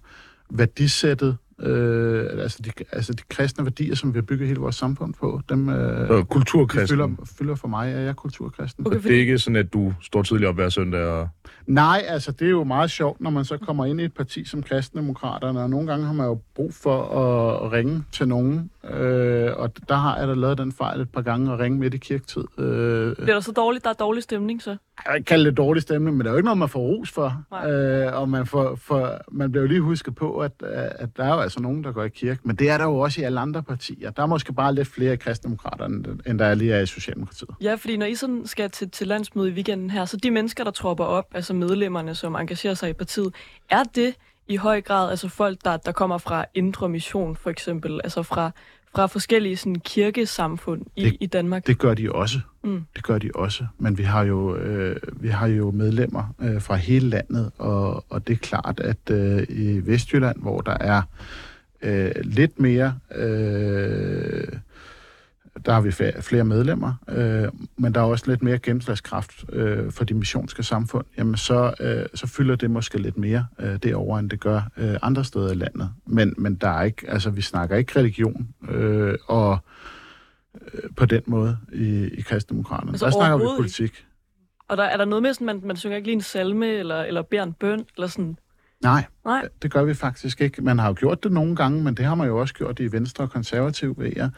værdisættet, 0.50 1.38
øh, 1.59 2.25
altså, 2.31 2.59
de, 2.65 2.71
altså 2.91 3.13
de 3.13 3.23
kristne 3.29 3.65
værdier, 3.65 3.95
som 3.95 4.13
vi 4.13 4.17
har 4.17 4.23
bygget 4.23 4.47
hele 4.47 4.59
vores 4.59 4.75
samfund 4.75 5.13
på, 5.13 5.41
dem 5.50 5.69
øh, 5.69 6.07
Så 6.07 6.17
de 6.17 6.23
kulturkristen? 6.23 6.97
fylder, 6.97 7.09
fylder 7.38 7.56
for 7.56 7.67
mig, 7.67 7.89
at 7.94 8.00
jeg 8.01 8.07
er 8.07 8.13
kulturkristen. 8.13 8.88
Okay, 8.88 8.97
Okay, 8.97 9.09
det 9.09 9.15
er 9.15 9.19
ikke 9.19 9.38
sådan, 9.39 9.56
at 9.56 9.73
du 9.73 9.94
står 10.01 10.23
tidligt 10.23 10.47
op 10.47 10.56
hver 10.56 10.69
søndag 10.69 11.01
og... 11.06 11.29
Nej, 11.67 12.03
altså 12.07 12.31
det 12.31 12.45
er 12.45 12.49
jo 12.49 12.63
meget 12.63 12.91
sjovt, 12.91 13.21
når 13.21 13.29
man 13.29 13.45
så 13.45 13.57
kommer 13.57 13.85
ind 13.85 14.01
i 14.01 14.03
et 14.03 14.13
parti 14.13 14.45
som 14.45 14.63
kristendemokraterne, 14.63 15.62
og 15.62 15.69
nogle 15.69 15.88
gange 15.88 16.05
har 16.05 16.13
man 16.13 16.25
jo 16.25 16.39
brug 16.55 16.74
for 16.74 17.03
at 17.65 17.71
ringe 17.71 18.03
til 18.12 18.27
nogen, 18.27 18.69
øh, 18.83 19.51
og 19.57 19.71
der 19.89 19.95
har 19.95 20.17
jeg 20.19 20.27
da 20.27 20.33
lavet 20.33 20.57
den 20.57 20.71
fejl 20.71 21.01
et 21.01 21.09
par 21.09 21.21
gange 21.21 21.53
at 21.53 21.59
ringe 21.59 21.79
midt 21.79 21.93
i 21.93 21.97
kirketid. 21.97 22.43
Øh, 22.57 23.15
Bliver 23.15 23.33
der 23.33 23.39
så 23.39 23.51
dårligt? 23.51 23.83
Der 23.83 23.89
er 23.89 23.93
dårlig 23.93 24.24
stemning, 24.24 24.62
så? 24.62 24.77
jeg 25.13 25.25
kalde 25.25 25.45
det 25.45 25.57
dårlig 25.57 25.81
stemning, 25.81 26.17
men 26.17 26.25
det 26.25 26.27
er 26.27 26.31
jo 26.31 26.38
ikke 26.38 26.45
noget, 26.45 26.57
man 26.57 26.69
får 26.69 26.79
ros 26.79 27.12
for. 27.12 27.43
Nej. 27.51 27.71
Øh, 27.71 28.21
og 28.21 28.29
man, 28.29 28.45
får, 28.45 28.75
for, 28.75 29.21
man 29.31 29.51
bliver 29.51 29.62
jo 29.62 29.67
lige 29.67 29.81
husket 29.81 30.15
på, 30.15 30.38
at, 30.38 30.51
at 30.63 31.17
der 31.17 31.24
er 31.24 31.33
jo 31.33 31.39
altså 31.39 31.59
nogen, 31.59 31.83
der 31.83 31.91
går 31.91 32.03
i 32.03 32.09
kirke. 32.09 32.39
Men 32.43 32.55
det 32.55 32.69
er 32.69 32.77
der 32.77 32.85
jo 32.85 33.00
også 33.00 33.21
i 33.21 33.24
alle 33.24 33.39
andre 33.39 33.63
partier. 33.63 34.09
Der 34.09 34.24
er 34.24 34.27
måske 34.27 34.53
bare 34.53 34.75
lidt 34.75 34.88
flere 34.88 35.13
i 35.13 35.15
kristendemokraterne, 35.15 36.17
end 36.27 36.39
der 36.39 36.45
er 36.45 36.55
lige 36.55 36.74
er 36.74 36.81
i 36.81 36.85
Socialdemokratiet. 36.85 37.50
Ja, 37.62 37.75
fordi 37.75 37.97
når 37.97 38.05
I 38.05 38.15
sådan 38.15 38.45
skal 38.45 38.69
til, 38.69 38.89
til 38.89 39.07
landsmøde 39.07 39.50
i 39.50 39.53
weekenden 39.53 39.89
her, 39.89 40.05
så 40.05 40.17
de 40.17 40.31
mennesker, 40.31 40.63
der 40.63 40.71
tropper 40.71 41.03
op, 41.03 41.25
altså 41.33 41.44
medlemmerne, 41.53 42.15
som 42.15 42.35
engagerer 42.35 42.73
sig 42.73 42.89
i 42.89 42.93
partiet, 42.93 43.33
er 43.69 43.83
det 43.83 44.13
i 44.47 44.55
høj 44.55 44.81
grad 44.81 45.09
altså 45.09 45.29
folk, 45.29 45.57
der, 45.65 45.77
der 45.77 45.91
kommer 45.91 46.17
fra 46.17 46.45
Indre 46.53 46.89
Mission 46.89 47.35
for 47.35 47.49
eksempel, 47.49 47.99
altså 48.03 48.23
fra, 48.23 48.51
fra 48.95 49.05
forskellige 49.05 49.57
sådan, 49.57 49.75
kirkesamfund 49.75 50.81
i, 50.95 51.03
Det- 51.05 51.17
i 51.19 51.25
Danmark? 51.25 51.67
Det 51.67 51.77
gør 51.77 51.93
de 51.93 52.11
også. 52.11 52.39
Mm. 52.63 52.81
Det 52.95 53.03
gør 53.03 53.17
de 53.17 53.29
også. 53.35 53.65
Men 53.77 53.97
vi 53.97 54.03
har 54.03 54.23
jo, 54.23 54.55
øh, 54.55 54.95
vi 55.13 55.27
har 55.27 55.47
jo 55.47 55.71
medlemmer 55.71 56.33
øh, 56.41 56.61
fra 56.61 56.75
hele 56.75 57.09
landet, 57.09 57.51
og, 57.57 58.05
og 58.09 58.27
det 58.27 58.33
er 58.33 58.37
klart, 58.37 58.79
at 58.79 59.09
øh, 59.11 59.43
i 59.49 59.79
Vestjylland, 59.85 60.41
hvor 60.41 60.61
der 60.61 60.77
er 60.79 61.01
øh, 61.81 62.11
lidt 62.23 62.59
mere... 62.59 62.95
Øh, 63.15 64.47
der 65.65 65.74
har 65.74 65.81
vi 65.81 65.91
flere 66.21 66.43
medlemmer, 66.43 66.93
øh, 67.09 67.47
men 67.77 67.93
der 67.93 68.00
er 68.00 68.05
også 68.05 68.25
lidt 68.27 68.43
mere 68.43 68.59
gennemslagskraft 68.59 69.45
øh, 69.50 69.91
for 69.91 70.05
de 70.05 70.13
missionske 70.13 70.63
samfund. 70.63 71.05
Jamen, 71.17 71.38
så, 71.38 71.74
øh, 71.79 72.05
så 72.13 72.27
fylder 72.27 72.55
det 72.55 72.71
måske 72.71 72.97
lidt 72.97 73.17
mere 73.17 73.47
øh, 73.59 73.75
derovre, 73.75 74.19
end 74.19 74.29
det 74.29 74.39
gør 74.39 74.62
øh, 74.77 74.95
andre 75.01 75.24
steder 75.24 75.51
i 75.51 75.55
landet. 75.55 75.89
Men, 76.05 76.33
men 76.38 76.55
der 76.55 76.69
er 76.69 76.83
ikke, 76.83 77.09
altså, 77.09 77.29
vi 77.29 77.41
snakker 77.41 77.75
ikke 77.75 78.00
religion, 78.00 78.47
øh, 78.69 79.17
og 79.27 79.57
øh, 80.74 80.89
på 80.97 81.05
den 81.05 81.21
måde 81.25 81.57
i, 81.74 82.07
i 82.07 82.21
kristendemokraterne. 82.21 82.91
Altså 82.91 83.05
der 83.05 83.12
snakker 83.12 83.38
vi 83.38 83.43
politik. 83.57 84.05
Og 84.67 84.77
der, 84.77 84.83
er 84.83 84.97
der 84.97 85.05
noget 85.05 85.21
med, 85.21 85.33
sådan, 85.33 85.45
man, 85.45 85.62
man 85.63 85.75
synger 85.75 85.97
ikke 85.97 86.07
lige 86.07 86.15
en 86.15 86.21
salme, 86.21 86.67
eller, 86.67 87.03
eller 87.03 87.21
beder 87.21 87.43
en 87.43 87.53
bøn, 87.53 87.85
eller 87.95 88.07
sådan? 88.07 88.38
Nej, 88.83 89.03
Nej. 89.25 89.47
det 89.62 89.71
gør 89.71 89.83
vi 89.83 89.93
faktisk 89.93 90.41
ikke. 90.41 90.62
Man 90.62 90.79
har 90.79 90.88
jo 90.88 90.95
gjort 91.00 91.24
det 91.24 91.31
nogle 91.31 91.55
gange, 91.55 91.83
men 91.83 91.95
det 91.95 92.05
har 92.05 92.15
man 92.15 92.27
jo 92.27 92.39
også 92.39 92.53
gjort 92.53 92.79
i 92.79 92.91
Venstre 92.91 93.24
og 93.24 93.29
Konservativ 93.29 93.95
ved 93.97 94.12
jer. 94.15 94.29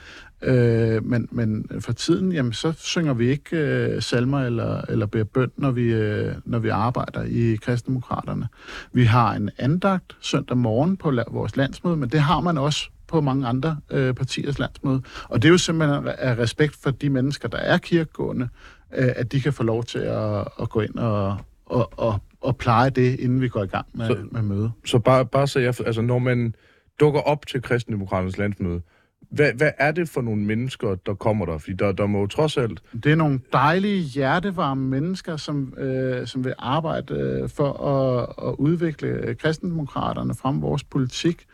Øh, 0.41 1.05
men, 1.05 1.27
men 1.31 1.65
for 1.79 1.91
tiden, 1.93 2.31
jamen, 2.31 2.53
så 2.53 2.71
synger 2.71 3.13
vi 3.13 3.27
ikke 3.29 3.57
øh, 3.57 4.01
salmer 4.01 4.39
eller, 4.39 4.81
eller 4.89 5.05
beder 5.05 5.23
bøn, 5.23 5.51
når 5.57 5.71
vi, 5.71 5.93
øh, 5.93 6.35
når 6.45 6.59
vi 6.59 6.69
arbejder 6.69 7.23
i 7.23 7.55
kristendemokraterne. 7.61 8.47
Vi 8.93 9.03
har 9.03 9.33
en 9.33 9.49
andagt 9.57 10.17
søndag 10.21 10.57
morgen 10.57 10.97
på 10.97 11.09
la- 11.09 11.31
vores 11.33 11.57
landsmøde, 11.57 11.97
men 11.97 12.09
det 12.09 12.19
har 12.19 12.39
man 12.39 12.57
også 12.57 12.89
på 13.07 13.21
mange 13.21 13.47
andre 13.47 13.77
øh, 13.91 14.13
partiers 14.13 14.59
landsmøde. 14.59 15.01
Og 15.23 15.41
det 15.41 15.47
er 15.47 15.51
jo 15.51 15.57
simpelthen 15.57 16.07
af 16.17 16.37
respekt 16.37 16.75
for 16.83 16.91
de 16.91 17.09
mennesker, 17.09 17.47
der 17.47 17.57
er 17.57 17.77
kirkegående, 17.77 18.49
øh, 18.97 19.09
at 19.15 19.31
de 19.31 19.41
kan 19.41 19.53
få 19.53 19.63
lov 19.63 19.83
til 19.83 19.99
at, 19.99 20.47
at 20.61 20.69
gå 20.69 20.81
ind 20.81 20.95
og, 20.95 21.37
og, 21.65 21.99
og, 21.99 22.21
og 22.41 22.57
pleje 22.57 22.89
det, 22.89 23.19
inden 23.19 23.41
vi 23.41 23.47
går 23.49 23.63
i 23.63 23.67
gang 23.67 23.85
med, 23.93 24.07
Så- 24.07 24.17
med 24.31 24.41
møde. 24.41 24.71
Så 24.85 24.99
bare, 24.99 25.25
bare 25.25 25.47
så 25.47 25.59
jeg... 25.59 25.73
Altså, 25.85 26.01
når 26.01 26.19
man 26.19 26.55
dukker 26.99 27.19
op 27.19 27.47
til 27.47 27.61
kristendemokraternes 27.61 28.37
landsmøde, 28.37 28.81
hvad, 29.29 29.53
hvad 29.53 29.71
er 29.77 29.91
det 29.91 30.09
for 30.09 30.21
nogle 30.21 30.41
mennesker, 30.41 30.95
der 31.05 31.13
kommer 31.13 31.45
der? 31.45 31.57
Fordi 31.57 31.73
der, 31.73 31.91
der 31.91 32.05
må 32.05 32.19
jo 32.19 32.27
trods 32.27 32.57
alt... 32.57 32.81
Det 33.03 33.11
er 33.11 33.15
nogle 33.15 33.39
dejlige, 33.53 33.99
hjertevarme 33.99 34.89
mennesker, 34.89 35.37
som, 35.37 35.73
øh, 35.77 36.27
som 36.27 36.45
vil 36.45 36.53
arbejde 36.59 37.13
øh, 37.13 37.49
for 37.49 37.73
at, 37.83 38.49
at 38.49 38.55
udvikle 38.57 39.35
kristendemokraterne 39.35 40.35
frem 40.35 40.61
vores 40.61 40.83
politik, 40.83 41.45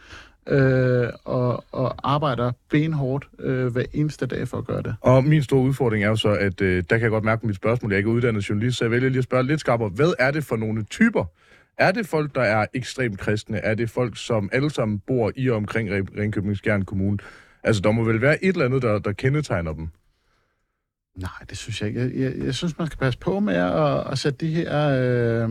øh, 0.48 1.08
og, 1.26 1.64
og 1.72 1.96
arbejder 2.04 2.52
benhårdt 2.70 3.28
øh, 3.40 3.68
hver 3.68 3.86
eneste 3.94 4.26
dag 4.26 4.48
for 4.48 4.58
at 4.58 4.66
gøre 4.66 4.82
det. 4.82 4.96
Og 5.02 5.24
min 5.24 5.44
store 5.44 5.62
udfordring 5.62 6.04
er 6.04 6.08
jo 6.08 6.16
så, 6.16 6.30
at 6.30 6.62
øh, 6.62 6.84
der 6.90 6.98
kan 6.98 7.02
jeg 7.02 7.10
godt 7.10 7.24
mærke 7.24 7.42
på 7.42 7.48
mit 7.48 7.56
spørgsmål, 7.56 7.92
jeg 7.92 7.96
er 7.96 7.98
ikke 7.98 8.10
uddannet 8.10 8.50
journalist, 8.50 8.78
så 8.78 8.84
jeg 8.84 8.92
vælger 8.92 9.10
lige 9.10 9.18
at 9.18 9.24
spørge 9.24 9.44
lidt 9.44 9.60
skarpere. 9.60 9.90
Hvad 9.90 10.14
er 10.20 10.32
det 10.32 10.44
for 10.44 10.56
nogle 10.56 10.84
typer? 10.84 11.26
Er 11.78 11.92
det 11.92 12.08
folk, 12.08 12.36
der 12.36 12.42
er 12.42 12.66
ekstremt 12.74 13.20
kristne? 13.20 13.58
Er 13.58 13.76
det 13.76 13.90
folk, 13.90 14.18
som 14.18 14.50
alle 14.52 14.70
sammen 14.70 15.00
bor 15.00 15.32
i 15.36 15.50
og 15.50 15.58
omkring 15.58 15.90
Ringkøbing 15.92 16.58
Skjern 16.58 16.86
Kommune? 16.86 17.18
Altså, 17.64 17.82
der 17.82 17.92
må 17.92 18.04
vel 18.04 18.22
være 18.22 18.44
et 18.44 18.54
eller 18.54 18.66
andet, 18.66 18.82
der, 18.82 19.00
der 19.00 19.12
kendetegner 19.12 19.74
dem? 19.74 19.88
Nej, 21.18 21.30
det 21.50 21.58
synes 21.58 21.82
jeg 21.82 21.90
ikke. 21.90 22.02
Jeg, 22.02 22.12
jeg, 22.16 22.46
jeg 22.46 22.56
synes, 22.56 22.78
man 22.78 22.88
skal 22.88 22.98
passe 22.98 23.20
på 23.20 23.40
med 23.40 23.56
at, 23.56 24.12
at 24.12 24.20
sætte 24.20 24.46
de 24.46 24.54
her 24.54 24.90
øh, 25.48 25.50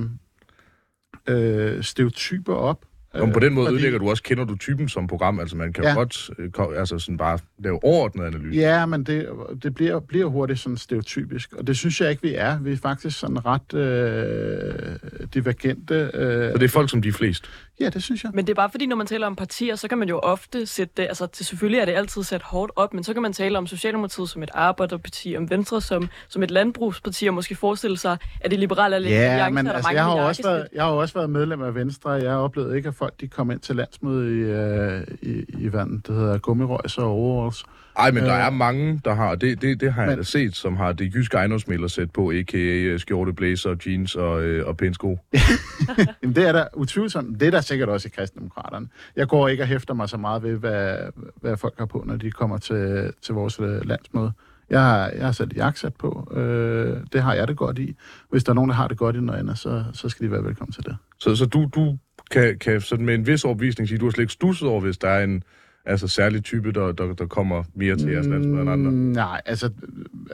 øh, 1.29 1.83
stereotyper 1.83 2.55
op. 2.55 2.85
Og 3.15 3.33
på 3.33 3.41
den 3.41 3.55
måde 3.55 3.67
fordi... 3.67 3.75
ødelægger 3.75 3.99
du 3.99 4.11
også, 4.11 4.23
kender 4.23 4.45
du 4.45 4.57
typen 4.57 4.89
som 4.89 5.07
program? 5.07 5.41
Altså 5.41 5.57
man 5.57 5.73
kan 5.73 5.85
ja. 5.85 5.95
godt 5.95 6.31
øh, 6.39 6.79
altså 6.79 6.99
sådan 6.99 7.17
bare 7.17 7.39
lave 7.59 7.85
overordnet 7.85 8.25
analyse. 8.25 8.61
Ja, 8.61 8.87
men 8.87 9.05
det, 9.05 9.29
det 9.63 9.75
bliver, 9.75 10.01
bliver 10.01 10.27
hurtigt 10.27 10.59
sådan 10.59 10.77
stereotypisk, 10.77 11.53
og 11.53 11.67
det 11.67 11.77
synes 11.77 12.01
jeg 12.01 12.11
ikke, 12.11 12.23
vi 12.23 12.35
er. 12.35 12.59
Vi 12.59 12.73
er 12.73 12.77
faktisk 12.77 13.19
sådan 13.19 13.47
ret 13.47 13.75
øh, 13.75 14.97
divergente. 15.35 15.95
Øh, 16.15 16.53
Så 16.53 16.59
det 16.59 16.65
er 16.65 16.69
folk 16.69 16.91
som 16.91 17.03
de 17.03 17.13
fleste? 17.13 17.49
Ja, 17.81 17.89
det 17.89 18.03
synes 18.03 18.25
jeg. 18.25 18.31
Men 18.35 18.47
det 18.47 18.53
er 18.53 18.55
bare 18.55 18.71
fordi, 18.71 18.87
når 18.87 18.97
man 18.97 19.07
taler 19.07 19.27
om 19.27 19.37
partier, 19.37 19.77
så 19.77 19.89
kan 19.89 19.99
man 19.99 20.09
jo 20.09 20.19
ofte 20.19 20.67
sætte 20.67 20.93
det, 20.97 21.03
altså 21.03 21.27
det, 21.27 21.47
selvfølgelig 21.47 21.81
er 21.81 21.85
det 21.85 21.93
altid 21.93 22.23
sat 22.23 22.43
hårdt 22.43 22.73
op, 22.77 22.95
men 22.95 23.05
så 23.05 23.13
kan 23.13 23.23
man 23.23 23.33
tale 23.33 23.59
om 23.59 23.67
Socialdemokratiet 23.67 24.29
som 24.29 24.43
et 24.43 24.51
arbejderparti, 24.55 25.37
om 25.37 25.51
Venstre 25.51 25.81
som, 25.81 26.09
som 26.29 26.43
et 26.43 26.51
landbrugsparti, 26.51 27.27
og 27.27 27.35
måske 27.35 27.55
forestille 27.55 27.99
sig, 27.99 28.17
at 28.41 28.51
det 28.51 28.59
liberale 28.59 28.97
alliance 28.97 29.45
ja, 29.45 29.51
men 29.51 29.67
altså, 29.67 29.91
jeg 29.91 30.05
har, 30.05 30.21
også 30.21 30.43
været, 30.43 30.69
jeg 30.73 30.85
har 30.85 30.91
også 30.91 31.15
været 31.15 31.31
medlem 31.31 31.63
af 31.63 31.75
Venstre, 31.75 32.11
jeg 32.11 32.31
har 32.31 32.39
oplevet 32.39 32.77
ikke, 32.77 32.89
at 32.89 32.95
folk 32.95 33.21
de 33.21 33.29
kom 33.29 33.51
ind 33.51 33.61
til 33.61 33.77
landsmøde 33.77 34.37
i, 34.37 34.41
øh, 34.41 35.03
i, 35.23 35.45
i 35.59 35.73
vandet, 35.73 36.07
det 36.07 36.15
hedder 36.15 36.39
gummirøjs 36.39 36.99
og 36.99 37.07
overalls. 37.07 37.65
Ej, 37.99 38.11
men 38.11 38.23
øh, 38.23 38.29
der 38.29 38.35
er 38.35 38.51
mange, 38.51 39.01
der 39.05 39.15
har, 39.15 39.35
det, 39.35 39.63
det, 39.63 39.81
det 39.81 39.93
har 39.93 40.03
men, 40.03 40.11
jeg 40.11 40.19
da 40.19 40.23
set, 40.23 40.57
som 40.57 40.77
har 40.77 40.93
det 40.93 41.15
jyske 41.15 41.37
ejendomsmældersæt 41.37 42.11
på, 42.11 42.31
a.k.a. 42.31 42.59
Øh, 42.59 43.01
skjorte, 43.01 43.33
blazer, 43.33 43.77
jeans 43.87 44.15
og, 44.15 44.43
øh, 44.43 44.67
og 44.67 44.77
pænsko. 44.77 45.19
Jamen, 46.23 46.37
det 46.37 46.49
er 46.49 46.53
der 46.53 46.67
utvivlsomt. 46.75 47.41
Det 47.41 47.47
er 47.47 47.51
der 47.51 47.61
sikkert 47.61 47.89
også 47.89 48.09
i 48.09 48.11
kristendemokraterne. 48.11 48.89
Jeg 49.17 49.29
går 49.29 49.49
ikke 49.49 49.63
og 49.63 49.67
hæfter 49.67 49.95
mig 49.95 50.09
så 50.09 50.17
meget 50.17 50.43
ved, 50.43 50.57
hvad, 50.57 50.97
hvad 51.41 51.57
folk 51.57 51.75
har 51.79 51.87
på, 51.87 52.05
når 52.07 52.17
de 52.17 52.31
kommer 52.31 52.59
til, 52.59 53.13
til 53.23 53.35
vores 53.35 53.61
øh, 53.61 53.89
landsmøde. 53.89 54.33
Jeg 54.71 54.81
har, 54.81 55.09
jeg 55.09 55.25
har 55.25 55.33
sat 55.33 55.57
jakkesæt 55.57 55.95
på. 55.95 56.33
Øh, 56.37 56.97
det 57.13 57.23
har 57.23 57.35
jeg 57.35 57.49
det 57.49 57.57
godt 57.57 57.79
i. 57.79 57.97
Hvis 58.31 58.45
der 58.45 58.51
er 58.51 58.55
nogen, 58.55 58.71
der 58.71 58.77
har 58.77 58.89
det 58.89 58.99
godt 58.99 59.17
i 59.17 59.21
noget 59.21 59.39
andet, 59.39 59.59
så, 59.59 59.85
så 59.93 60.09
skal 60.09 60.27
de 60.27 60.33
være 60.33 60.45
velkommen 60.45 60.73
til 60.73 60.85
det. 60.85 60.97
Så, 61.19 61.37
så 61.37 61.47
du, 61.47 61.69
du 61.75 61.99
kan, 62.31 62.59
kan 62.59 62.81
sådan 62.81 63.07
med 63.07 63.15
en 63.15 63.27
vis 63.27 63.45
overbevisning 63.45 63.89
sige, 63.89 63.97
at 63.97 64.01
du 64.01 64.07
har 64.07 64.11
slet 64.11 64.23
ikke 64.23 64.33
stusset 64.33 64.69
over, 64.69 64.81
hvis 64.81 64.99
der 64.99 65.09
er 65.09 65.25
en 65.25 65.43
altså 65.85 66.09
særlig 66.09 66.45
type, 66.45 66.73
der, 66.73 66.93
der, 66.93 67.15
der 67.15 67.27
kommer 67.27 67.63
mere 67.75 67.97
til 67.97 68.11
jeres 68.11 68.27
landsmøde 68.27 68.61
end 68.63 68.71
andre? 68.71 68.91
Mm, 68.91 68.97
nej, 68.97 69.41
altså, 69.47 69.71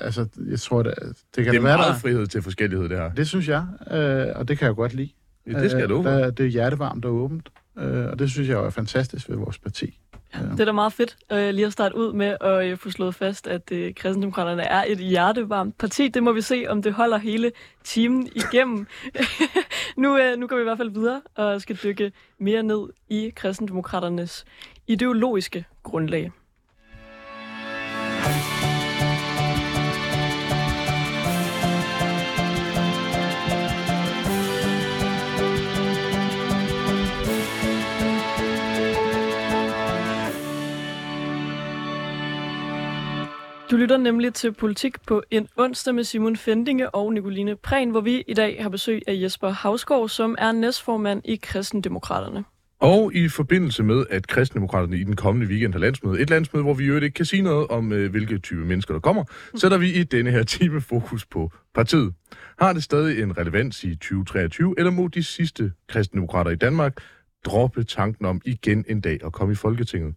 altså 0.00 0.26
jeg 0.50 0.60
tror, 0.60 0.82
det, 0.82 0.94
det 1.36 1.44
kan 1.44 1.52
det 1.52 1.58
er 1.58 1.62
være 1.62 1.76
meget 1.76 1.92
der. 1.94 1.98
frihed 1.98 2.26
til 2.26 2.42
forskellighed, 2.42 2.88
det 2.88 2.98
her. 2.98 3.10
Det 3.12 3.28
synes 3.28 3.48
jeg, 3.48 3.66
øh, 3.90 4.26
og 4.34 4.48
det 4.48 4.58
kan 4.58 4.66
jeg 4.66 4.74
godt 4.74 4.94
lide. 4.94 5.10
Ja, 5.46 5.60
det 5.60 5.70
skal 5.70 5.80
jeg 5.80 5.88
love. 5.88 6.26
Øh, 6.26 6.32
det 6.32 6.40
er 6.40 6.44
hjertevarmt 6.44 7.04
og 7.04 7.14
åbent, 7.14 7.48
øh, 7.78 8.06
og 8.06 8.18
det 8.18 8.30
synes 8.30 8.48
jeg 8.48 8.58
er 8.58 8.70
fantastisk 8.70 9.28
ved 9.28 9.36
vores 9.36 9.58
parti. 9.58 9.98
Ja, 10.34 10.38
det 10.52 10.60
er 10.60 10.64
da 10.64 10.72
meget 10.72 10.92
fedt 10.92 11.16
øh, 11.32 11.50
lige 11.54 11.66
at 11.66 11.72
starte 11.72 11.96
ud 11.96 12.12
med 12.12 12.36
at 12.40 12.66
øh, 12.66 12.78
få 12.78 12.90
slået 12.90 13.14
fast, 13.14 13.46
at 13.46 13.72
øh, 13.72 13.94
kristendemokraterne 13.94 14.62
er 14.62 14.84
et 14.86 14.98
hjertevarmt 14.98 15.78
parti. 15.78 16.08
Det 16.08 16.22
må 16.22 16.32
vi 16.32 16.40
se, 16.40 16.64
om 16.68 16.82
det 16.82 16.92
holder 16.92 17.18
hele 17.18 17.52
timen 17.84 18.28
igennem. 18.34 18.86
nu, 19.98 20.18
øh, 20.18 20.38
nu 20.38 20.46
går 20.46 20.56
vi 20.56 20.60
i 20.60 20.64
hvert 20.64 20.78
fald 20.78 20.90
videre 20.90 21.22
og 21.34 21.60
skal 21.60 21.78
dykke 21.82 22.12
mere 22.38 22.62
ned 22.62 22.88
i 23.08 23.32
kristendemokraternes 23.36 24.44
ideologiske 24.86 25.64
grundlag. 25.82 26.32
Du 43.70 43.76
lytter 43.76 43.96
nemlig 43.96 44.34
til 44.34 44.52
Politik 44.52 44.94
på 45.06 45.22
en 45.30 45.48
onsdag 45.56 45.94
med 45.94 46.04
Simon 46.04 46.36
Fendinge 46.36 46.90
og 46.90 47.12
Nicoline 47.12 47.56
Prehn, 47.56 47.90
hvor 47.90 48.00
vi 48.00 48.24
i 48.28 48.34
dag 48.34 48.62
har 48.62 48.68
besøg 48.68 49.02
af 49.06 49.20
Jesper 49.22 49.48
Havsgaard, 49.48 50.08
som 50.08 50.34
er 50.38 50.52
næstformand 50.52 51.22
i 51.24 51.36
Kristendemokraterne. 51.36 52.44
Og 52.80 53.14
i 53.14 53.28
forbindelse 53.28 53.82
med, 53.82 54.04
at 54.10 54.26
kristendemokraterne 54.26 54.96
i 54.96 55.04
den 55.04 55.16
kommende 55.16 55.50
weekend 55.50 55.72
har 55.72 55.80
landsmøde, 55.80 56.20
et 56.20 56.30
landsmøde, 56.30 56.64
hvor 56.64 56.74
vi 56.74 56.84
jo 56.84 56.96
ikke 56.96 57.10
kan 57.10 57.24
sige 57.24 57.42
noget 57.42 57.68
om, 57.68 57.92
øh, 57.92 58.10
hvilke 58.10 58.38
type 58.38 58.60
mennesker 58.60 58.94
der 58.94 59.00
kommer, 59.00 59.24
sætter 59.54 59.78
vi 59.78 59.92
i 59.92 60.02
denne 60.02 60.30
her 60.30 60.42
time 60.42 60.80
fokus 60.80 61.26
på 61.26 61.52
partiet. 61.74 62.14
Har 62.58 62.72
det 62.72 62.84
stadig 62.84 63.22
en 63.22 63.38
relevans 63.38 63.84
i 63.84 63.94
2023, 63.94 64.74
eller 64.78 64.90
må 64.90 65.08
de 65.08 65.22
sidste 65.22 65.72
kristendemokrater 65.88 66.50
i 66.50 66.56
Danmark 66.56 66.92
droppe 67.44 67.84
tanken 67.84 68.24
om 68.24 68.40
igen 68.44 68.84
en 68.88 69.00
dag 69.00 69.18
at 69.24 69.32
komme 69.32 69.52
i 69.52 69.56
Folketinget? 69.56 70.14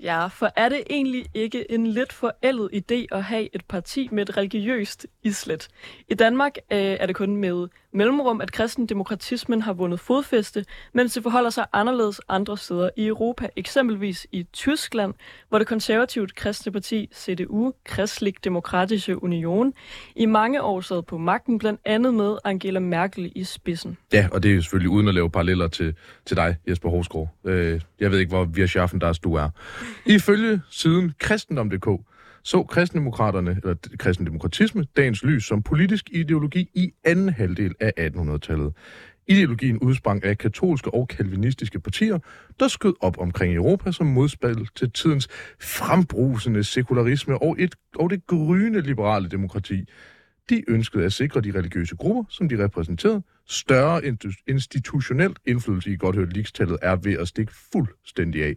Ja, 0.00 0.26
for 0.26 0.52
er 0.56 0.68
det 0.68 0.82
egentlig 0.90 1.26
ikke 1.34 1.70
en 1.70 1.86
lidt 1.86 2.12
forældet 2.12 2.70
idé 2.74 3.16
at 3.16 3.24
have 3.24 3.48
et 3.54 3.64
parti 3.64 4.08
med 4.12 4.28
et 4.28 4.36
religiøst 4.36 5.06
islet? 5.22 5.68
I 6.08 6.14
Danmark 6.14 6.58
øh, 6.72 6.78
er 6.78 7.06
det 7.06 7.16
kun 7.16 7.36
med 7.36 7.68
mellemrum, 7.96 8.40
at 8.40 8.52
kristendemokratismen 8.52 9.62
har 9.62 9.72
vundet 9.72 10.00
fodfæste, 10.00 10.64
mens 10.92 11.14
det 11.14 11.22
forholder 11.22 11.50
sig 11.50 11.66
anderledes 11.72 12.20
andre 12.28 12.58
steder 12.58 12.90
i 12.96 13.06
Europa, 13.06 13.48
eksempelvis 13.56 14.26
i 14.32 14.46
Tyskland, 14.52 15.14
hvor 15.48 15.58
det 15.58 15.66
konservativt 15.66 16.34
kristne 16.34 16.72
parti 16.72 17.10
CDU, 17.14 17.72
Kristelig 17.84 18.34
Demokratische 18.44 19.22
Union, 19.22 19.72
i 20.16 20.26
mange 20.26 20.62
år 20.62 20.80
sad 20.80 21.02
på 21.02 21.18
magten, 21.18 21.58
blandt 21.58 21.80
andet 21.84 22.14
med 22.14 22.36
Angela 22.44 22.80
Merkel 22.80 23.32
i 23.34 23.44
spidsen. 23.44 23.96
Ja, 24.12 24.28
og 24.32 24.42
det 24.42 24.50
er 24.50 24.54
jo 24.54 24.62
selvfølgelig 24.62 24.90
uden 24.90 25.08
at 25.08 25.14
lave 25.14 25.30
paralleller 25.30 25.68
til, 25.68 25.94
til 26.26 26.36
dig, 26.36 26.56
Jesper 26.68 26.90
Horsgaard. 26.90 27.28
Øh, 27.44 27.80
jeg 28.00 28.10
ved 28.10 28.18
ikke, 28.18 28.30
hvor 28.30 28.44
vi 28.44 28.66
schaffen 28.66 29.00
der 29.00 29.12
du 29.24 29.34
er. 29.34 29.48
Ifølge 30.06 30.60
siden 30.70 31.14
kristendom.dk, 31.18 31.88
så 32.46 32.62
kristendemokraterne, 32.62 33.50
eller 33.62 33.74
kristendemokratisme, 33.98 34.86
dagens 34.96 35.24
lys 35.24 35.44
som 35.44 35.62
politisk 35.62 36.10
ideologi 36.12 36.70
i 36.74 36.92
anden 37.04 37.28
halvdel 37.28 37.74
af 37.80 37.92
1800-tallet. 38.00 38.72
Ideologien 39.28 39.78
udsprang 39.78 40.24
af 40.24 40.38
katolske 40.38 40.94
og 40.94 41.08
kalvinistiske 41.08 41.80
partier, 41.80 42.18
der 42.60 42.68
skød 42.68 42.94
op 43.00 43.18
omkring 43.18 43.54
Europa 43.54 43.92
som 43.92 44.06
modspil 44.06 44.68
til 44.76 44.90
tidens 44.90 45.28
frembrusende 45.60 46.64
sekularisme 46.64 47.42
og, 47.42 47.56
et, 47.58 47.74
og 47.96 48.10
det 48.10 48.26
gryende 48.26 48.80
liberale 48.80 49.28
demokrati. 49.28 49.84
De 50.50 50.62
ønskede 50.68 51.04
at 51.04 51.12
sikre 51.12 51.40
de 51.40 51.52
religiøse 51.58 51.96
grupper, 51.96 52.24
som 52.28 52.48
de 52.48 52.64
repræsenterede, 52.64 53.22
større 53.48 54.00
institutionelt 54.48 55.38
indflydelse 55.46 55.90
i 55.90 55.96
godt 55.96 56.16
hørt 56.16 56.32
ligestallet 56.32 56.78
er 56.82 56.96
ved 56.96 57.18
at 57.18 57.28
stikke 57.28 57.52
fuldstændig 57.72 58.44
af. 58.44 58.56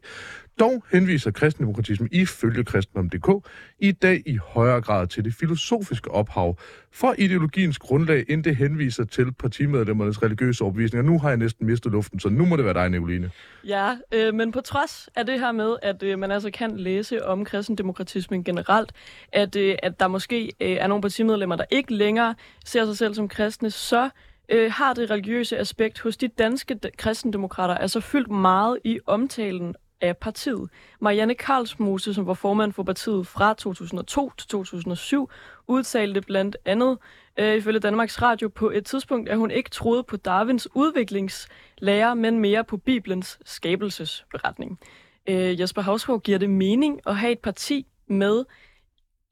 Dog 0.60 0.84
henviser 0.92 1.32
kristendemokratismen 1.32 2.10
ifølge 2.12 2.64
kristendom.dk 2.64 3.48
i 3.80 3.92
dag 3.92 4.24
i 4.26 4.38
højere 4.44 4.82
grad 4.82 5.08
til 5.08 5.26
det 5.26 5.34
filosofiske 5.34 6.12
ophav 6.12 6.58
for 6.92 7.16
ideologiens 7.18 7.78
grundlag, 7.78 8.26
end 8.30 8.44
det 8.44 8.56
henviser 8.56 9.04
til 9.04 9.34
partimedlemmernes 9.34 10.24
religiøse 10.24 10.64
overbevisninger. 10.64 11.12
Nu 11.12 11.20
har 11.20 11.30
jeg 11.30 11.38
næsten 11.38 11.68
mistet 11.68 11.92
luften, 11.92 12.20
så 12.20 12.30
nu 12.30 12.46
må 12.46 12.56
det 12.56 12.66
være 12.66 12.74
dig, 12.74 12.90
Nicoline. 12.90 13.32
Ja, 13.68 13.98
øh, 14.14 14.34
men 14.34 14.52
på 14.52 14.62
trods 14.62 15.10
af 15.16 15.26
det 15.26 15.40
her 15.40 15.52
med, 15.52 15.76
at 15.82 16.04
øh, 16.04 16.20
man 16.20 16.32
altså 16.32 16.52
kan 16.52 16.78
læse 16.78 17.26
om 17.26 17.46
kristendemokratismen 17.46 18.44
generelt, 18.44 18.92
at, 19.34 19.56
øh, 19.56 19.76
at 19.84 20.00
der 20.00 20.08
måske 20.08 20.52
øh, 20.62 20.72
er 20.72 20.88
nogle 20.88 21.02
partimedlemmer, 21.02 21.56
der 21.56 21.66
ikke 21.72 21.94
længere 21.94 22.36
ser 22.66 22.86
sig 22.86 22.98
selv 22.98 23.14
som 23.14 23.28
kristne, 23.28 23.72
så 23.72 24.10
øh, 24.52 24.72
har 24.72 24.94
det 24.94 25.12
religiøse 25.12 25.58
aspekt 25.58 26.00
hos 26.00 26.18
de 26.18 26.28
danske 26.28 26.80
kristendemokrater 26.98 27.76
altså 27.76 28.00
fyldt 28.00 28.32
meget 28.32 28.78
i 28.84 29.00
omtalen 29.06 29.76
af 30.02 30.18
partiet. 30.18 30.70
Marianne 31.00 31.36
Karlsmose, 31.36 32.14
som 32.14 32.28
var 32.28 32.34
formand 32.34 32.74
for 32.74 32.84
partiet 32.84 33.28
fra 33.28 33.54
2002 33.54 34.32
til 34.38 34.48
2007, 34.48 35.30
udtalte 35.68 36.22
blandt 36.22 36.58
andet 36.66 36.98
øh, 37.40 37.56
ifølge 37.56 37.80
Danmarks 37.80 38.22
Radio 38.22 38.50
på 38.50 38.70
et 38.70 38.86
tidspunkt, 38.86 39.30
at 39.30 39.38
hun 39.38 39.52
ikke 39.52 39.70
troede 39.70 40.04
på 40.04 40.18
Darwins 40.18 40.68
udviklingslære, 40.76 42.16
men 42.16 42.40
mere 42.40 42.64
på 42.64 42.78
Bibelens 42.78 43.40
skabelsesberetning. 43.46 44.80
Øh, 45.28 45.60
Jesper 45.60 45.82
Havsgaard 45.82 46.22
giver 46.22 46.38
det 46.38 46.50
mening 46.50 47.02
at 47.06 47.16
have 47.16 47.32
et 47.32 47.40
parti 47.40 47.86
med 48.08 48.46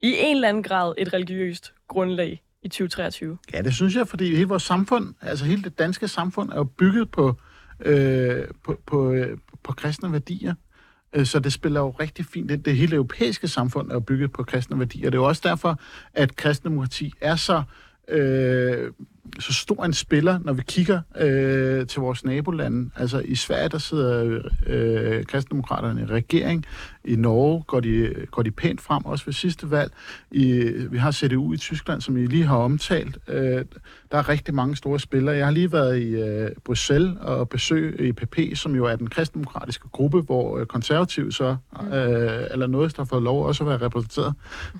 i 0.02 0.14
en 0.18 0.36
eller 0.36 0.48
anden 0.48 0.62
grad 0.62 0.94
et 0.98 1.12
religiøst 1.14 1.74
grundlag 1.88 2.42
i 2.68 2.70
2023? 2.70 3.38
Ja, 3.52 3.62
det 3.62 3.74
synes 3.74 3.96
jeg, 3.96 4.08
fordi 4.08 4.34
hele 4.34 4.48
vores 4.48 4.62
samfund, 4.62 5.14
altså 5.20 5.44
hele 5.44 5.62
det 5.62 5.78
danske 5.78 6.08
samfund, 6.08 6.50
er 6.52 6.56
jo 6.56 6.64
bygget 6.64 7.10
på, 7.10 7.34
øh, 7.80 8.44
på, 8.64 8.80
på, 8.86 9.12
øh, 9.12 9.38
på 9.62 9.72
kristne 9.72 10.12
værdier. 10.12 10.54
Øh, 11.12 11.26
så 11.26 11.38
det 11.38 11.52
spiller 11.52 11.80
jo 11.80 11.90
rigtig 11.90 12.24
fint. 12.24 12.48
Det, 12.48 12.64
det 12.64 12.76
hele 12.76 12.94
europæiske 12.94 13.48
samfund 13.48 13.90
er 13.90 13.94
jo 13.94 14.00
bygget 14.00 14.32
på 14.32 14.42
kristne 14.42 14.78
værdier. 14.78 15.10
Det 15.10 15.18
er 15.18 15.22
jo 15.22 15.28
også 15.28 15.42
derfor, 15.44 15.80
at 16.14 16.36
kristendemokrati 16.36 17.12
er 17.20 17.36
så, 17.36 17.62
øh, 18.08 18.92
så 19.40 19.52
stor 19.52 19.84
en 19.84 19.92
spiller, 19.92 20.38
når 20.44 20.52
vi 20.52 20.62
kigger 20.62 21.00
øh, 21.16 21.86
til 21.86 22.00
vores 22.00 22.24
nabolande. 22.24 22.90
Altså 22.96 23.18
i 23.24 23.34
Sverige, 23.34 23.68
der 23.68 23.78
sidder 23.78 24.40
øh, 24.66 25.24
kristendemokraterne 25.24 26.02
i 26.02 26.04
regering. 26.04 26.66
I 27.04 27.16
Norge 27.16 27.62
går 27.62 27.80
de, 27.80 28.14
går 28.30 28.42
de 28.42 28.50
pænt 28.50 28.80
frem, 28.80 29.04
også 29.04 29.24
ved 29.24 29.32
sidste 29.32 29.70
valg. 29.70 29.92
I, 30.30 30.72
vi 30.90 30.98
har 30.98 31.12
CDU 31.12 31.52
i 31.52 31.56
Tyskland, 31.56 32.00
som 32.00 32.16
I 32.16 32.26
lige 32.26 32.44
har 32.44 32.56
omtalt. 32.56 33.18
Øh, 33.28 33.64
der 34.12 34.18
er 34.18 34.28
rigtig 34.28 34.54
mange 34.54 34.76
store 34.76 35.00
spillere. 35.00 35.36
Jeg 35.36 35.46
har 35.46 35.52
lige 35.52 35.72
været 35.72 35.98
i 35.98 36.14
øh, 36.14 36.50
Bruxelles 36.64 37.16
og 37.20 37.48
besøg 37.48 37.96
EPP, 37.98 38.38
som 38.54 38.74
jo 38.74 38.84
er 38.84 38.96
den 38.96 39.10
kristendemokratiske 39.10 39.88
gruppe, 39.88 40.20
hvor 40.20 40.58
øh, 40.58 40.66
konservative 40.66 41.32
så, 41.32 41.56
øh, 41.82 42.46
eller 42.50 42.66
noget, 42.66 42.96
der 42.96 43.02
har 43.02 43.06
fået 43.06 43.22
lov 43.22 43.46
også 43.46 43.64
at 43.64 43.70
være 43.70 43.78
repræsenteret. 43.86 44.34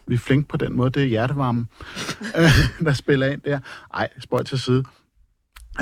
Vi 0.07 0.15
er 0.15 0.19
flinke 0.19 0.49
på 0.49 0.57
den 0.57 0.77
måde. 0.77 0.91
Det 0.91 1.03
er 1.03 1.07
hjertevarme, 1.07 1.67
øh, 2.39 2.87
der 2.87 2.93
spiller 2.93 3.27
ind 3.27 3.41
der. 3.41 3.59
Ej, 3.95 4.09
spøj 4.39 4.43
til 4.43 4.59
side. 4.59 4.85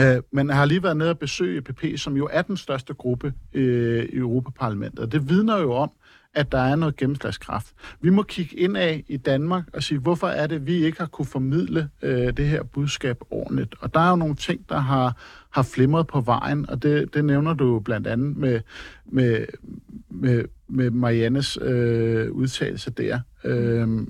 Øh, 0.01 0.23
men 0.33 0.49
jeg 0.49 0.57
har 0.57 0.65
lige 0.65 0.83
været 0.83 0.97
nede 0.97 1.11
og 1.11 1.19
besøge 1.19 1.63
PP, 1.63 1.85
som 1.97 2.17
jo 2.17 2.29
er 2.33 2.43
den 2.43 2.57
største 2.57 2.95
gruppe 2.95 3.33
øh, 3.53 4.05
i 4.05 4.17
Europaparlamentet. 4.17 4.99
Og 4.99 5.13
det 5.13 5.29
vidner 5.29 5.59
jo 5.59 5.73
om, 5.73 5.91
at 6.35 6.53
der 6.53 6.59
er 6.59 6.77
noget 6.77 6.97
gennemslagskraft. 6.97 7.75
Vi 8.01 8.11
må 8.11 8.23
kigge 8.23 8.57
ind 8.57 8.77
af 8.77 9.05
i 9.09 9.17
Danmark 9.17 9.65
og 9.73 9.83
sige, 9.83 9.99
hvorfor 9.99 10.27
er 10.27 10.47
det, 10.47 10.67
vi 10.67 10.85
ikke 10.85 10.99
har 10.99 11.07
kunne 11.07 11.27
formidle 11.27 11.89
øh, 12.03 12.37
det 12.37 12.49
her 12.49 12.63
budskab 12.63 13.17
ordentligt. 13.31 13.75
Og 13.81 13.95
der 13.95 14.01
er 14.01 14.11
jo 14.11 14.17
nogle 14.17 14.35
ting, 14.35 14.69
der 14.69 14.79
har, 14.79 15.17
har 15.51 15.63
flimret 15.63 16.07
på 16.07 16.21
vejen, 16.21 16.71
og 16.71 16.83
det, 16.83 17.15
det 17.15 17.25
nævner 17.25 17.55
du 17.55 17.73
jo 17.73 17.79
blandt 17.81 18.07
andet 18.07 18.37
med, 18.37 18.61
med, 19.07 19.47
med, 20.11 20.45
med 20.69 20.91
Mariannes 20.91 21.59
øh, 21.63 22.33
udtalelse 22.33 22.91
der. 22.91 23.21
Øh, 23.45 24.07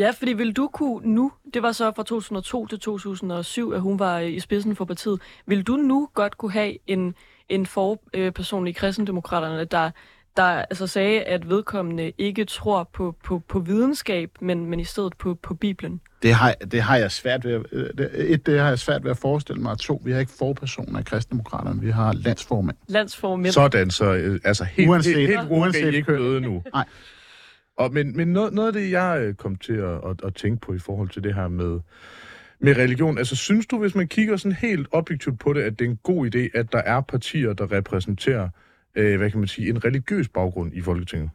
Ja, 0.00 0.10
fordi 0.10 0.32
vil 0.32 0.52
du 0.52 0.68
kunne 0.72 1.14
nu, 1.14 1.32
det 1.54 1.62
var 1.62 1.72
så 1.72 1.92
fra 1.96 2.02
2002 2.02 2.66
til 2.66 2.78
2007, 2.80 3.72
at 3.72 3.80
hun 3.80 3.98
var 3.98 4.18
øh, 4.18 4.28
i 4.32 4.40
spidsen 4.40 4.76
for 4.76 4.84
partiet, 4.84 5.20
vil 5.46 5.62
du 5.62 5.76
nu 5.76 6.08
godt 6.14 6.38
kunne 6.38 6.52
have 6.52 6.76
en, 6.86 7.14
en 7.48 7.66
forperson 7.66 8.66
i 8.66 8.72
kristendemokraterne, 8.72 9.64
der, 9.64 9.90
der 10.36 10.42
altså 10.42 10.86
sagde, 10.86 11.22
at 11.22 11.48
vedkommende 11.48 12.12
ikke 12.18 12.44
tror 12.44 12.90
på, 12.92 13.16
på, 13.24 13.38
på 13.48 13.58
videnskab, 13.58 14.30
men, 14.40 14.66
men 14.66 14.80
i 14.80 14.84
stedet 14.84 15.12
på, 15.18 15.34
på 15.34 15.54
Bibelen? 15.54 16.00
Det 16.22 16.34
har, 16.34 16.52
det 16.70 16.82
har 16.82 16.96
jeg 16.96 17.10
svært 17.10 17.44
ved, 17.44 17.52
at- 17.52 17.62
øh, 17.72 17.88
det- 17.98 18.32
et, 18.32 18.46
det 18.46 18.58
har 18.60 18.68
jeg 18.68 18.78
svært 18.78 19.04
ved 19.04 19.10
at 19.10 19.18
forestille 19.18 19.62
mig, 19.62 19.72
og 19.72 19.78
to, 19.78 20.00
vi 20.04 20.12
har 20.12 20.20
ikke 20.20 20.32
forpersoner 20.38 21.00
i 21.00 21.02
kristendemokraterne, 21.02 21.80
vi 21.80 21.90
har 21.90 22.12
landsformand. 22.12 22.76
Landsformænd. 22.88 23.52
Sådan, 23.52 23.90
så 23.90 24.04
øh, 24.12 24.40
altså 24.44 24.64
helt, 24.64 24.88
Uanset- 24.90 25.16
helt, 25.16 25.30
helt 25.30 25.40
uanset 25.50 25.84
uanset 25.84 25.94
ikke 25.94 26.40
nu. 26.40 26.62
Nej. 26.74 26.84
Og, 27.80 27.92
men 27.92 28.16
men 28.16 28.28
noget, 28.28 28.52
noget 28.52 28.66
af 28.66 28.72
det, 28.72 28.90
jeg 28.90 29.20
øh, 29.20 29.34
kom 29.34 29.56
til 29.56 29.72
at, 29.72 30.00
at, 30.10 30.24
at 30.24 30.34
tænke 30.34 30.60
på 30.60 30.74
i 30.74 30.78
forhold 30.78 31.08
til 31.08 31.24
det 31.24 31.34
her 31.34 31.48
med, 31.48 31.80
med 32.58 32.76
religion, 32.76 33.18
altså 33.18 33.36
synes 33.36 33.66
du, 33.66 33.78
hvis 33.78 33.94
man 33.94 34.08
kigger 34.08 34.36
sådan 34.36 34.56
helt 34.56 34.88
objektivt 34.92 35.38
på 35.38 35.52
det, 35.52 35.62
at 35.62 35.78
det 35.78 35.84
er 35.84 35.90
en 35.90 35.98
god 36.02 36.34
idé, 36.34 36.58
at 36.58 36.72
der 36.72 36.78
er 36.78 37.00
partier, 37.00 37.52
der 37.52 37.72
repræsenterer, 37.72 38.48
øh, 38.94 39.18
hvad 39.18 39.30
kan 39.30 39.38
man 39.38 39.48
sige, 39.48 39.68
en 39.68 39.84
religiøs 39.84 40.28
baggrund 40.28 40.74
i 40.74 40.80
Folketinget? 40.80 41.30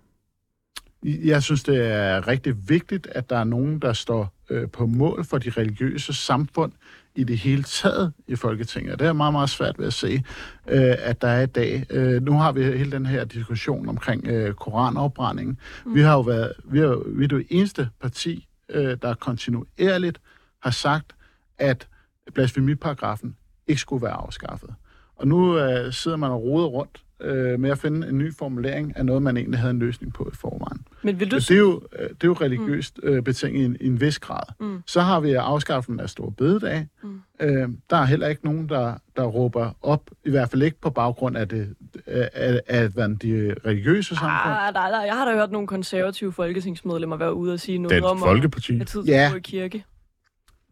Jeg 1.03 1.43
synes, 1.43 1.63
det 1.63 1.91
er 1.91 2.27
rigtig 2.27 2.69
vigtigt, 2.69 3.07
at 3.07 3.29
der 3.29 3.37
er 3.37 3.43
nogen, 3.43 3.79
der 3.79 3.93
står 3.93 4.33
øh, 4.49 4.69
på 4.69 4.85
mål 4.85 5.25
for 5.25 5.37
de 5.37 5.49
religiøse 5.49 6.13
samfund 6.13 6.71
i 7.15 7.23
det 7.23 7.37
hele 7.37 7.63
taget 7.63 8.13
i 8.27 8.35
Folketinget. 8.35 8.93
Og 8.93 8.99
det 8.99 9.07
er 9.07 9.13
meget, 9.13 9.33
meget 9.33 9.49
svært 9.49 9.79
ved 9.79 9.87
at 9.87 9.93
se, 9.93 10.23
øh, 10.67 10.95
at 10.99 11.21
der 11.21 11.27
er 11.27 11.41
i 11.41 11.45
dag. 11.45 11.85
Øh, 11.89 12.21
nu 12.23 12.31
har 12.33 12.51
vi 12.51 12.63
hele 12.63 12.91
den 12.91 13.05
her 13.05 13.23
diskussion 13.25 13.89
omkring 13.89 14.27
øh, 14.27 14.53
koranafbrænding. 14.53 15.59
Mm. 15.85 15.95
Vi 15.95 16.01
har 16.01 16.13
jo 16.13 16.21
været, 16.21 16.53
vi 16.63 16.79
er, 16.79 16.83
jo- 16.83 17.03
vi 17.07 17.23
er 17.23 17.27
det 17.27 17.45
eneste 17.49 17.89
parti, 18.01 18.47
øh, 18.69 18.97
der 19.01 19.13
kontinuerligt 19.13 20.21
har 20.63 20.71
sagt, 20.71 21.15
at 21.57 21.87
blasfemiparagrafen 22.33 23.35
ikke 23.67 23.81
skulle 23.81 24.03
være 24.03 24.13
afskaffet. 24.13 24.69
Og 25.15 25.27
nu 25.27 25.57
øh, 25.57 25.93
sidder 25.93 26.17
man 26.17 26.31
og 26.31 26.43
roder 26.43 26.67
rundt 26.67 27.01
øh, 27.21 27.59
med 27.59 27.69
at 27.69 27.77
finde 27.77 28.07
en 28.07 28.17
ny 28.17 28.33
formulering 28.33 28.97
af 28.97 29.05
noget, 29.05 29.21
man 29.21 29.37
egentlig 29.37 29.59
havde 29.59 29.71
en 29.71 29.79
løsning 29.79 30.13
på 30.13 30.29
i 30.33 30.35
forvejen. 30.35 30.85
Men 31.03 31.19
vil 31.19 31.31
du... 31.31 31.35
Det 31.35 31.51
er 31.51 31.57
jo, 31.57 31.81
øh, 31.99 32.09
det 32.09 32.23
er 32.23 32.27
jo 32.27 32.33
religiøst 32.33 32.99
øh, 33.03 33.21
betinget 33.23 33.61
i 33.61 33.65
en, 33.65 33.77
i 33.81 33.87
en 33.87 34.01
vis 34.01 34.19
grad. 34.19 34.43
Mm. 34.59 34.81
Så 34.85 35.01
har 35.01 35.19
vi 35.19 35.33
afskaffelsen 35.33 35.99
af 35.99 36.09
store 36.09 36.31
bededag. 36.31 36.87
Mm. 37.03 37.21
Øh, 37.39 37.69
der 37.89 37.97
er 37.97 38.05
heller 38.05 38.27
ikke 38.27 38.45
nogen, 38.45 38.69
der, 38.69 38.93
der 39.15 39.23
råber 39.23 39.77
op, 39.81 40.09
i 40.25 40.29
hvert 40.29 40.49
fald 40.49 40.63
ikke 40.63 40.81
på 40.81 40.89
baggrund 40.89 41.37
af, 41.37 41.47
det, 41.47 41.75
af, 42.05 42.29
af, 42.33 42.59
af 42.67 42.89
de 43.19 43.55
religiøse 43.65 44.15
samfund. 44.15 44.31
Ah, 44.31 44.73
nej, 44.73 44.91
nej, 44.91 44.99
jeg 44.99 45.13
har 45.15 45.25
da 45.25 45.33
hørt 45.37 45.51
nogle 45.51 45.67
konservative 45.67 46.33
folketingsmedlemmer 46.33 47.17
være 47.17 47.33
ude 47.33 47.53
og 47.53 47.59
sige 47.59 47.77
noget 47.77 47.91
Dansk 47.91 48.11
om 48.11 48.19
Folkeparti. 48.19 48.79
at 48.79 48.87
tid 48.87 49.01
Ja. 49.03 49.35
i 49.35 49.39
kirke. 49.39 49.83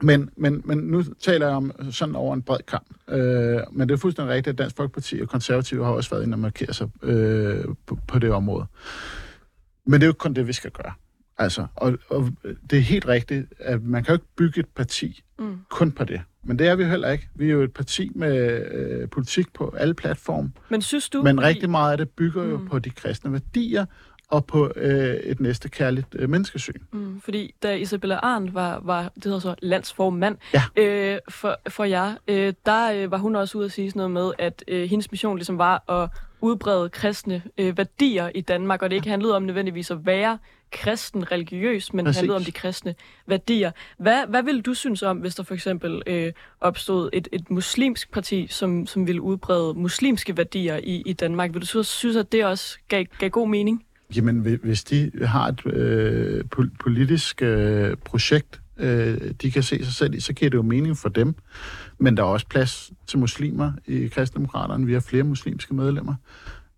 Men, 0.03 0.29
men, 0.37 0.61
men 0.65 0.77
nu 0.77 1.03
taler 1.21 1.47
jeg 1.47 1.55
om 1.55 1.71
sådan 1.91 2.15
over 2.15 2.33
en 2.33 2.41
bred 2.41 2.59
kamp. 2.67 2.87
Øh, 3.09 3.59
men 3.71 3.89
det 3.89 3.93
er 3.93 3.97
fuldstændig 3.97 4.33
rigtigt, 4.33 4.53
at 4.53 4.57
Dansk 4.57 4.75
Folkeparti 4.75 5.19
og 5.21 5.27
Konservative 5.29 5.85
har 5.85 5.91
også 5.91 6.09
været 6.09 6.23
inde 6.23 6.35
og 6.35 6.39
markere 6.39 6.73
sig 6.73 6.89
øh, 7.03 7.65
på, 7.85 7.97
på 8.07 8.19
det 8.19 8.31
område. 8.31 8.65
Men 9.85 9.93
det 9.93 10.03
er 10.03 10.07
jo 10.07 10.11
ikke 10.11 10.17
kun 10.19 10.33
det, 10.33 10.47
vi 10.47 10.53
skal 10.53 10.71
gøre. 10.71 10.93
Altså, 11.37 11.65
og, 11.75 11.97
og 12.09 12.29
det 12.69 12.77
er 12.77 12.81
helt 12.81 13.05
rigtigt, 13.07 13.53
at 13.59 13.83
man 13.83 14.03
kan 14.03 14.11
jo 14.11 14.15
ikke 14.15 14.35
bygge 14.37 14.59
et 14.59 14.67
parti 14.75 15.23
Mm. 15.39 15.57
kun 15.69 15.91
på 15.91 16.03
det. 16.03 16.21
Men 16.43 16.59
det 16.59 16.67
er 16.67 16.75
vi 16.75 16.83
jo 16.83 16.89
heller 16.89 17.09
ikke. 17.09 17.29
Vi 17.35 17.45
er 17.47 17.51
jo 17.53 17.61
et 17.61 17.73
parti 17.73 18.11
med 18.15 18.65
øh, 18.71 19.09
politik 19.09 19.53
på 19.53 19.75
alle 19.77 19.93
platforme. 19.93 20.51
Men 20.69 20.81
synes 20.81 21.09
du... 21.09 21.21
Men 21.23 21.41
rigtig 21.41 21.69
meget 21.69 21.91
af 21.91 21.97
det 21.97 22.09
bygger 22.09 22.43
jo 22.43 22.57
Mm. 22.57 22.67
på 22.67 22.79
de 22.79 22.89
kristne 22.89 23.31
værdier 23.31 23.85
og 24.29 24.45
på 24.45 24.71
øh, 24.75 25.15
et 25.15 25.39
næste 25.39 25.69
kærligt 25.69 26.07
øh, 26.15 26.29
menneskesyn. 26.29 26.79
Mm, 26.91 27.21
fordi 27.21 27.53
da 27.63 27.73
Isabella 27.75 28.15
Arndt 28.15 28.53
var, 28.53 28.79
var 28.83 29.11
det 29.15 29.23
hedder 29.23 29.39
så 29.39 29.55
landsformand 29.61 30.37
Ja. 30.53 30.63
øh, 30.83 31.19
for, 31.29 31.59
for 31.69 31.83
jer, 31.83 32.15
øh, 32.27 32.53
der 32.65 32.91
øh, 32.93 33.11
var 33.11 33.17
hun 33.17 33.35
også 33.35 33.57
ude 33.57 33.65
at 33.65 33.71
sige 33.71 33.89
sådan 33.91 33.99
noget 33.99 34.11
med, 34.11 34.31
at 34.39 34.63
øh, 34.67 34.89
hendes 34.89 35.11
mission 35.11 35.37
ligesom 35.37 35.57
var 35.57 35.91
at 35.91 36.09
udbrede 36.41 36.89
kristne 36.89 37.41
øh, 37.57 37.77
værdier 37.77 38.29
i 38.35 38.41
Danmark, 38.41 38.81
og 38.81 38.89
det 38.89 38.95
ikke 38.95 39.09
handlede 39.09 39.35
om 39.35 39.43
nødvendigvis 39.43 39.91
at 39.91 40.05
være 40.05 40.37
kristen 40.71 41.31
religiøs, 41.31 41.93
men 41.93 42.05
Præcis. 42.05 42.17
handlede 42.19 42.35
om 42.37 42.43
de 42.43 42.51
kristne 42.51 42.95
værdier. 43.27 43.71
Hvad, 43.97 44.27
hvad 44.27 44.43
ville 44.43 44.61
du 44.61 44.73
synes 44.73 45.03
om, 45.03 45.17
hvis 45.17 45.35
der 45.35 45.43
for 45.43 45.53
eksempel 45.53 46.01
øh, 46.07 46.33
opstod 46.61 47.09
et, 47.13 47.27
et 47.31 47.51
muslimsk 47.51 48.11
parti, 48.11 48.47
som, 48.49 48.87
som 48.87 49.07
ville 49.07 49.21
udbrede 49.21 49.73
muslimske 49.73 50.37
værdier 50.37 50.77
i, 50.83 51.03
i 51.05 51.13
Danmark? 51.13 51.53
Vil 51.53 51.61
du 51.61 51.65
så 51.65 51.83
synes, 51.83 52.15
at 52.17 52.31
det 52.31 52.45
også 52.45 52.77
gav, 52.87 53.05
gav 53.19 53.29
god 53.29 53.47
mening? 53.47 53.85
Jamen, 54.15 54.59
hvis 54.63 54.83
de 54.83 55.11
har 55.21 55.47
et 55.47 55.65
øh, 55.65 56.43
politisk 56.79 57.41
øh, 57.41 57.97
projekt, 58.05 58.61
øh, 58.77 59.17
de 59.41 59.51
kan 59.51 59.63
se 59.63 59.85
sig 59.85 59.93
selv 59.93 60.13
i, 60.13 60.19
så 60.19 60.33
giver 60.33 60.49
det 60.49 60.57
jo 60.57 60.61
mening 60.61 60.97
for 60.97 61.09
dem. 61.09 61.35
Men 61.99 62.17
der 62.17 62.23
er 62.23 62.27
også 62.27 62.47
plads 62.47 62.91
til 63.07 63.19
muslimer 63.19 63.71
i 63.87 64.07
kristendemokraterne. 64.07 64.85
Vi 64.85 64.93
har 64.93 64.99
flere 64.99 65.23
muslimske 65.23 65.73
medlemmer. 65.73 66.15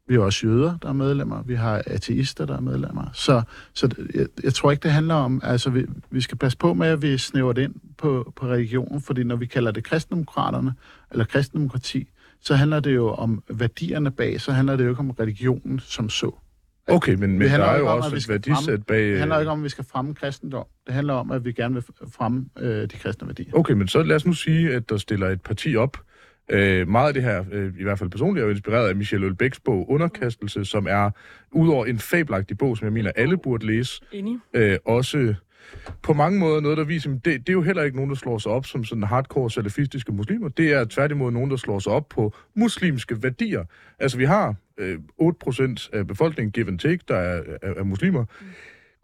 Vi 0.07 0.13
har 0.13 0.21
også 0.21 0.47
jøder, 0.47 0.77
der 0.77 0.89
er 0.89 0.93
medlemmer. 0.93 1.43
Vi 1.43 1.55
har 1.55 1.83
ateister, 1.87 2.45
der 2.45 2.55
er 2.55 2.61
medlemmer. 2.61 3.09
Så, 3.13 3.41
så 3.73 3.89
jeg, 4.13 4.27
jeg 4.43 4.53
tror 4.53 4.71
ikke, 4.71 4.83
det 4.83 4.91
handler 4.91 5.15
om... 5.15 5.41
Altså, 5.43 5.69
vi, 5.69 5.85
vi 6.11 6.21
skal 6.21 6.37
passe 6.37 6.57
på 6.57 6.73
med, 6.73 6.87
at 6.87 7.01
vi 7.01 7.17
snæver 7.17 7.53
det 7.53 7.61
ind 7.61 7.75
på, 7.97 8.33
på 8.35 8.47
religionen, 8.47 9.01
fordi 9.01 9.23
når 9.23 9.35
vi 9.35 9.45
kalder 9.45 9.71
det 9.71 9.83
kristendemokraterne, 9.83 10.73
eller 11.11 11.25
kristendemokrati, 11.25 12.07
så 12.41 12.55
handler 12.55 12.79
det 12.79 12.95
jo 12.95 13.09
om 13.09 13.43
værdierne 13.49 14.11
bag, 14.11 14.41
så 14.41 14.51
handler 14.51 14.75
det 14.75 14.83
jo 14.85 14.89
ikke 14.89 14.99
om 14.99 15.11
religionen 15.11 15.79
som 15.79 16.09
så. 16.09 16.35
Okay, 16.87 17.13
men, 17.13 17.31
men 17.31 17.41
der 17.41 17.47
handler 17.47 17.67
er 17.67 17.79
jo 17.79 17.87
om, 17.87 17.97
også 17.97 18.07
at 18.07 18.11
vi 18.13 18.17
et 18.17 18.23
skal 18.23 18.33
værdisæt 18.33 18.85
bag... 18.85 19.11
Det 19.11 19.19
handler 19.19 19.39
ikke 19.39 19.51
om, 19.51 19.59
at 19.59 19.63
vi 19.63 19.69
skal 19.69 19.85
fremme 19.91 20.13
kristendom. 20.13 20.65
Det 20.85 20.93
handler 20.93 21.13
om, 21.13 21.31
at 21.31 21.45
vi 21.45 21.51
gerne 21.51 21.73
vil 21.73 21.83
fremme 22.11 22.45
øh, 22.59 22.81
de 22.81 22.87
kristne 22.87 23.27
værdier. 23.27 23.51
Okay, 23.53 23.73
men 23.73 23.87
så 23.87 24.03
lad 24.03 24.15
os 24.15 24.25
nu 24.25 24.33
sige, 24.33 24.73
at 24.73 24.89
der 24.89 24.97
stiller 24.97 25.29
et 25.29 25.41
parti 25.41 25.75
op. 25.75 25.97
Øh, 26.49 26.87
meget 26.87 27.07
af 27.07 27.13
det 27.13 27.23
her, 27.23 27.45
øh, 27.51 27.73
i 27.79 27.83
hvert 27.83 27.99
fald 27.99 28.09
personligt, 28.09 28.41
er 28.43 28.47
jo 28.47 28.51
inspireret 28.51 28.89
af 28.89 28.95
Michel 28.95 29.23
Ølbæks 29.23 29.59
bog 29.59 29.89
Underkastelse, 29.89 30.65
som 30.65 30.87
er, 30.89 31.11
udover 31.51 31.85
en 31.85 31.99
fabelagtig 31.99 32.57
bog, 32.57 32.77
som 32.77 32.85
jeg 32.85 32.93
mener, 32.93 33.11
alle 33.15 33.37
burde 33.37 33.65
læse, 33.65 34.01
Enig? 34.11 34.39
øh, 34.53 34.77
også 34.85 35.35
på 36.01 36.13
mange 36.13 36.39
måder 36.39 36.61
noget, 36.61 36.77
der 36.77 36.83
viser, 36.83 37.09
at 37.09 37.25
det, 37.25 37.39
det 37.39 37.49
er 37.49 37.53
jo 37.53 37.61
heller 37.61 37.83
ikke 37.83 37.95
nogen, 37.95 38.09
der 38.09 38.15
slår 38.15 38.37
sig 38.37 38.51
op 38.51 38.65
som 38.65 38.83
sådan 38.83 39.03
hardcore 39.03 39.51
salafistiske 39.51 40.11
muslimer. 40.11 40.49
Det 40.49 40.71
er 40.71 40.85
tværtimod 40.85 41.31
nogen, 41.31 41.51
der 41.51 41.57
slår 41.57 41.79
sig 41.79 41.91
op 41.91 42.09
på 42.09 42.33
muslimske 42.55 43.23
værdier. 43.23 43.63
Altså, 43.99 44.17
vi 44.17 44.25
har 44.25 44.55
øh, 44.77 44.99
8% 45.21 45.89
af 45.93 46.07
befolkningen, 46.07 46.51
give 46.51 46.67
and 46.67 46.79
take, 46.79 46.99
der 47.07 47.15
er, 47.15 47.41
er, 47.61 47.73
er 47.73 47.83
muslimer. 47.83 48.25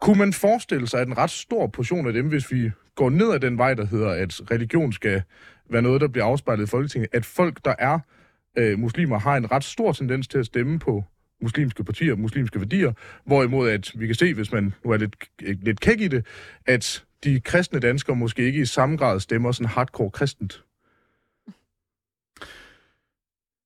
Kunne 0.00 0.18
man 0.18 0.32
forestille 0.32 0.86
sig, 0.86 1.00
at 1.00 1.06
en 1.06 1.18
ret 1.18 1.30
stor 1.30 1.66
portion 1.66 2.06
af 2.06 2.12
dem, 2.12 2.28
hvis 2.28 2.52
vi 2.52 2.70
går 2.94 3.10
ned 3.10 3.32
ad 3.32 3.40
den 3.40 3.58
vej, 3.58 3.74
der 3.74 3.86
hedder, 3.86 4.10
at 4.10 4.40
religion 4.50 4.92
skal 4.92 5.22
være 5.70 5.82
noget, 5.82 6.00
der 6.00 6.08
bliver 6.08 6.24
afspejlet 6.24 6.62
i 6.62 6.70
Folketinget, 6.70 7.08
at 7.12 7.24
folk, 7.24 7.64
der 7.64 7.74
er 7.78 7.98
øh, 8.58 8.78
muslimer, 8.78 9.18
har 9.18 9.36
en 9.36 9.52
ret 9.52 9.64
stor 9.64 9.92
tendens 9.92 10.28
til 10.28 10.38
at 10.38 10.46
stemme 10.46 10.78
på 10.78 11.04
muslimske 11.42 11.84
partier, 11.84 12.16
muslimske 12.16 12.60
værdier, 12.60 12.92
hvorimod 13.26 13.70
at 13.70 13.92
vi 13.94 14.06
kan 14.06 14.14
se, 14.14 14.34
hvis 14.34 14.52
man 14.52 14.74
nu 14.84 14.90
er 14.90 14.96
lidt, 14.96 15.16
lidt 15.40 15.80
kæk 15.80 16.00
i 16.00 16.08
det, 16.08 16.26
at 16.66 17.04
de 17.24 17.40
kristne 17.40 17.80
danskere 17.80 18.16
måske 18.16 18.42
ikke 18.42 18.60
i 18.60 18.64
samme 18.64 18.96
grad 18.96 19.20
stemmer 19.20 19.52
sådan 19.52 19.68
hardcore 19.68 20.10
kristent. 20.10 20.64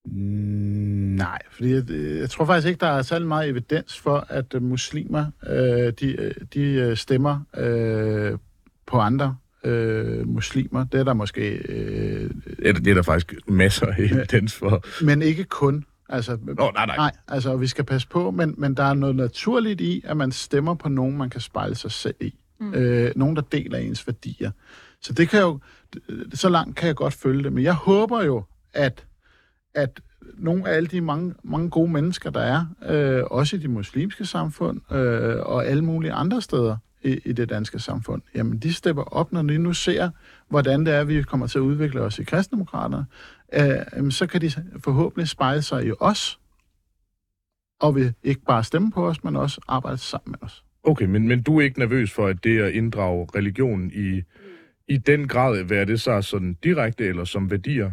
Mm, 0.06 0.96
Nej, 1.16 1.38
fordi 1.50 1.74
jeg, 1.74 1.90
jeg 2.20 2.30
tror 2.30 2.44
faktisk 2.44 2.68
ikke, 2.68 2.80
der 2.80 2.86
er 2.86 3.02
særlig 3.02 3.28
meget 3.28 3.48
evidens 3.48 3.98
for, 3.98 4.26
at 4.28 4.62
muslimer 4.62 5.26
øh, 5.46 5.92
de, 6.00 6.34
de 6.54 6.88
uh, 6.90 6.96
stemmer 6.96 7.40
øh, 7.56 8.38
på 8.86 8.98
andre 8.98 9.36
øh, 9.64 10.28
muslimer. 10.28 10.84
Det 10.84 11.00
er 11.00 11.04
der 11.04 11.14
måske... 11.14 11.50
Øh, 11.50 12.30
det, 12.58 12.68
er, 12.68 12.72
det 12.72 12.86
er 12.86 12.94
der 12.94 13.02
faktisk 13.02 13.34
masser 13.48 13.86
af 13.86 13.98
evidens 13.98 14.54
for. 14.54 15.04
Men 15.04 15.22
ikke 15.22 15.44
kun. 15.44 15.84
Altså, 16.08 16.38
Nå, 16.42 16.70
nej, 16.74 16.86
nej. 16.86 16.96
nej 16.96 17.12
altså, 17.28 17.56
vi 17.56 17.66
skal 17.66 17.84
passe 17.84 18.08
på, 18.08 18.30
men, 18.30 18.54
men 18.58 18.74
der 18.74 18.82
er 18.82 18.94
noget 18.94 19.16
naturligt 19.16 19.80
i, 19.80 20.02
at 20.04 20.16
man 20.16 20.32
stemmer 20.32 20.74
på 20.74 20.88
nogen, 20.88 21.16
man 21.16 21.30
kan 21.30 21.40
spejle 21.40 21.74
sig 21.74 21.90
selv 21.90 22.14
i. 22.20 22.34
Mm. 22.60 22.74
Øh, 22.74 23.12
nogen, 23.16 23.36
der 23.36 23.42
deler 23.42 23.78
ens 23.78 24.06
værdier. 24.06 24.50
Så 25.00 25.12
det 25.12 25.28
kan 25.28 25.40
jo... 25.40 25.58
Så 26.34 26.48
langt 26.48 26.76
kan 26.76 26.86
jeg 26.86 26.96
godt 26.96 27.14
følge 27.14 27.42
det. 27.42 27.52
Men 27.52 27.64
jeg 27.64 27.74
håber 27.74 28.22
jo, 28.22 28.44
at, 28.72 29.06
at 29.74 30.00
nogle 30.34 30.68
af 30.68 30.76
alle 30.76 30.86
de 30.86 31.00
mange, 31.00 31.34
mange 31.42 31.70
gode 31.70 31.90
mennesker, 31.90 32.30
der 32.30 32.40
er, 32.40 32.66
øh, 32.88 33.24
også 33.30 33.56
i 33.56 33.58
de 33.58 33.68
muslimske 33.68 34.26
samfund 34.26 34.92
øh, 34.92 35.36
og 35.36 35.66
alle 35.66 35.84
mulige 35.84 36.12
andre 36.12 36.42
steder 36.42 36.76
i, 37.02 37.20
i 37.24 37.32
det 37.32 37.48
danske 37.48 37.78
samfund, 37.78 38.22
jamen 38.34 38.58
de 38.58 38.74
stepper 38.74 39.02
op, 39.02 39.32
når 39.32 39.42
de 39.42 39.58
nu 39.58 39.72
ser, 39.72 40.10
hvordan 40.48 40.86
det 40.86 40.94
er, 40.94 41.04
vi 41.04 41.22
kommer 41.22 41.46
til 41.46 41.58
at 41.58 41.62
udvikle 41.62 42.00
os 42.00 42.18
i 42.18 42.24
kristendemokraterne, 42.24 43.06
øh, 43.52 44.10
så 44.10 44.26
kan 44.26 44.40
de 44.40 44.50
forhåbentlig 44.84 45.28
spejle 45.28 45.62
sig 45.62 45.86
i 45.86 45.92
os, 46.00 46.40
og 47.80 47.94
vil 47.94 48.14
ikke 48.22 48.40
bare 48.40 48.64
stemme 48.64 48.92
på 48.92 49.08
os, 49.08 49.24
men 49.24 49.36
også 49.36 49.60
arbejde 49.68 49.98
sammen 49.98 50.30
med 50.30 50.38
os. 50.42 50.64
Okay, 50.82 51.06
men, 51.06 51.28
men 51.28 51.42
du 51.42 51.58
er 51.58 51.62
ikke 51.62 51.78
nervøs 51.78 52.12
for, 52.12 52.26
at 52.26 52.44
det 52.44 52.60
at 52.60 52.72
inddrage 52.72 53.28
religionen 53.34 53.90
i, 53.94 54.22
i 54.88 54.96
den 54.96 55.28
grad, 55.28 55.62
hvad 55.62 55.86
det 55.86 56.00
så 56.00 56.22
sådan 56.22 56.56
direkte 56.64 57.06
eller 57.06 57.24
som 57.24 57.50
værdier, 57.50 57.92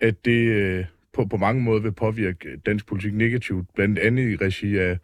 at 0.00 0.24
det 0.24 0.48
øh, 0.48 0.84
på, 1.12 1.24
på 1.24 1.36
mange 1.36 1.62
måder 1.62 1.80
vil 1.80 1.92
påvirke 1.92 2.56
dansk 2.66 2.86
politik 2.86 3.14
negativt, 3.14 3.74
blandt 3.74 3.98
andet 3.98 4.30
i 4.30 4.36
regi 4.36 4.78
af 4.78 4.98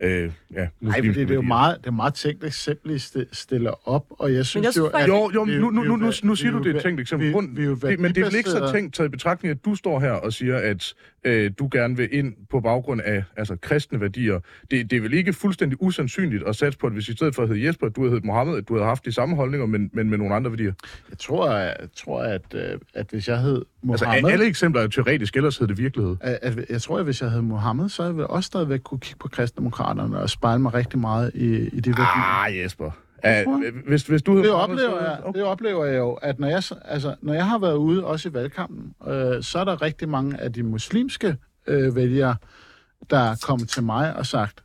øh, 0.00 0.32
ja, 0.54 0.68
Nej, 0.80 0.96
fordi 0.96 1.08
det 1.08 1.30
er 1.30 1.34
jo 1.34 1.42
meget, 1.42 1.78
det 1.78 1.86
er 1.86 1.90
meget 1.90 2.14
tænkt 2.14 2.44
eksempel, 2.44 2.90
I 2.96 2.98
stiller 3.32 3.88
op, 3.88 4.06
og 4.10 4.34
jeg 4.34 4.46
synes 4.46 4.76
jeg 4.76 4.76
jo, 4.76 4.86
at... 4.86 5.08
Jo, 5.08 5.30
jo, 5.34 5.44
nu, 5.44 5.70
nu, 5.70 5.82
nu, 5.82 5.96
nu, 5.96 6.12
nu 6.22 6.34
siger 6.34 6.50
du 6.52 6.58
det 6.58 6.76
et 6.76 6.82
tænkt 6.82 7.00
eksempel. 7.00 7.28
Vi, 7.28 7.62
vi, 7.62 7.74
vi 7.74 7.74
det, 7.90 8.00
men 8.00 8.14
det 8.14 8.20
er 8.20 8.24
vel 8.24 8.34
ikke 8.34 8.50
så 8.50 8.72
tænkt 8.72 8.94
taget 8.94 9.08
i 9.08 9.10
betragtning, 9.10 9.50
at 9.50 9.64
du 9.64 9.74
står 9.74 10.00
her 10.00 10.12
og 10.12 10.32
siger, 10.32 10.56
at 10.56 10.94
øh, 11.24 11.50
du 11.58 11.68
gerne 11.72 11.96
vil 11.96 12.08
ind 12.12 12.34
på 12.50 12.60
baggrund 12.60 13.00
af 13.00 13.24
altså, 13.36 13.56
kristne 13.56 14.00
værdier. 14.00 14.40
Det, 14.70 14.90
det 14.90 14.96
er 14.96 15.00
vel 15.00 15.12
ikke 15.12 15.32
fuldstændig 15.32 15.82
usandsynligt 15.82 16.42
at 16.42 16.56
satse 16.56 16.78
på, 16.78 16.86
at 16.86 16.92
hvis 16.92 17.08
i 17.08 17.12
stedet 17.12 17.34
for 17.34 17.42
at 17.42 17.48
hedde 17.48 17.66
Jesper, 17.66 17.86
at 17.86 17.96
du 17.96 18.00
havde 18.00 18.10
heddet 18.10 18.24
Mohammed, 18.24 18.56
at 18.56 18.68
du 18.68 18.74
havde 18.74 18.86
haft 18.86 19.04
de 19.04 19.12
samme 19.12 19.36
holdninger, 19.36 19.66
men, 19.66 19.90
men 19.92 20.10
med 20.10 20.18
nogle 20.18 20.34
andre 20.34 20.50
værdier? 20.50 20.72
Jeg 21.10 21.18
tror, 21.18 21.50
jeg, 21.50 21.76
tror 21.96 22.22
at, 22.22 22.54
øh, 22.54 22.78
at 22.94 23.06
hvis 23.10 23.28
jeg 23.28 23.38
hed 23.38 23.64
Mohammed... 23.82 24.14
Altså, 24.14 24.32
alle 24.32 24.46
eksempler 24.46 24.82
er 24.82 24.86
teoretisk, 24.88 25.36
ellers 25.36 25.58
hed 25.58 25.68
det 25.68 25.78
virkelighed. 25.78 26.16
At, 26.20 26.38
at, 26.42 26.70
jeg 26.70 26.82
tror, 26.82 26.98
at 26.98 27.04
hvis 27.04 27.22
jeg 27.22 27.30
hed 27.30 27.40
Mohammed, 27.40 27.88
så 27.88 28.06
ville 28.06 28.20
jeg 28.20 28.30
også 28.30 28.46
stadigvæk 28.46 28.80
kunne 28.80 29.00
kigge 29.00 29.18
på 29.18 29.28
kristdemokraterne 29.28 30.18
og 30.18 30.30
spejle 30.30 30.62
mig 30.62 30.74
rigtig 30.74 30.98
meget 30.98 31.30
i, 31.34 31.54
i 31.54 31.80
det 31.80 31.86
værdier. 31.86 32.44
Ah, 32.46 32.58
Jesper. 32.58 32.90
Uh, 33.46 33.62
hvis, 33.86 34.02
hvis 34.02 34.22
du 34.22 34.38
det, 34.42 34.50
oplever 34.50 35.02
jeg, 35.02 35.18
okay. 35.24 35.38
det 35.38 35.46
oplever 35.46 35.84
jeg 35.84 35.98
jo, 35.98 36.12
at 36.12 36.38
når 36.38 36.48
jeg, 36.48 36.62
altså, 36.84 37.14
når 37.22 37.32
jeg 37.34 37.46
har 37.46 37.58
været 37.58 37.76
ude, 37.76 38.04
også 38.04 38.28
i 38.28 38.34
valgkampen, 38.34 38.94
øh, 39.08 39.42
så 39.42 39.58
er 39.58 39.64
der 39.64 39.82
rigtig 39.82 40.08
mange 40.08 40.40
af 40.40 40.52
de 40.52 40.62
muslimske 40.62 41.36
øh, 41.66 41.96
vælgere, 41.96 42.36
der 43.10 43.18
er 43.18 43.36
kommet 43.42 43.68
til 43.68 43.82
mig 43.82 44.16
og 44.16 44.26
sagt, 44.26 44.64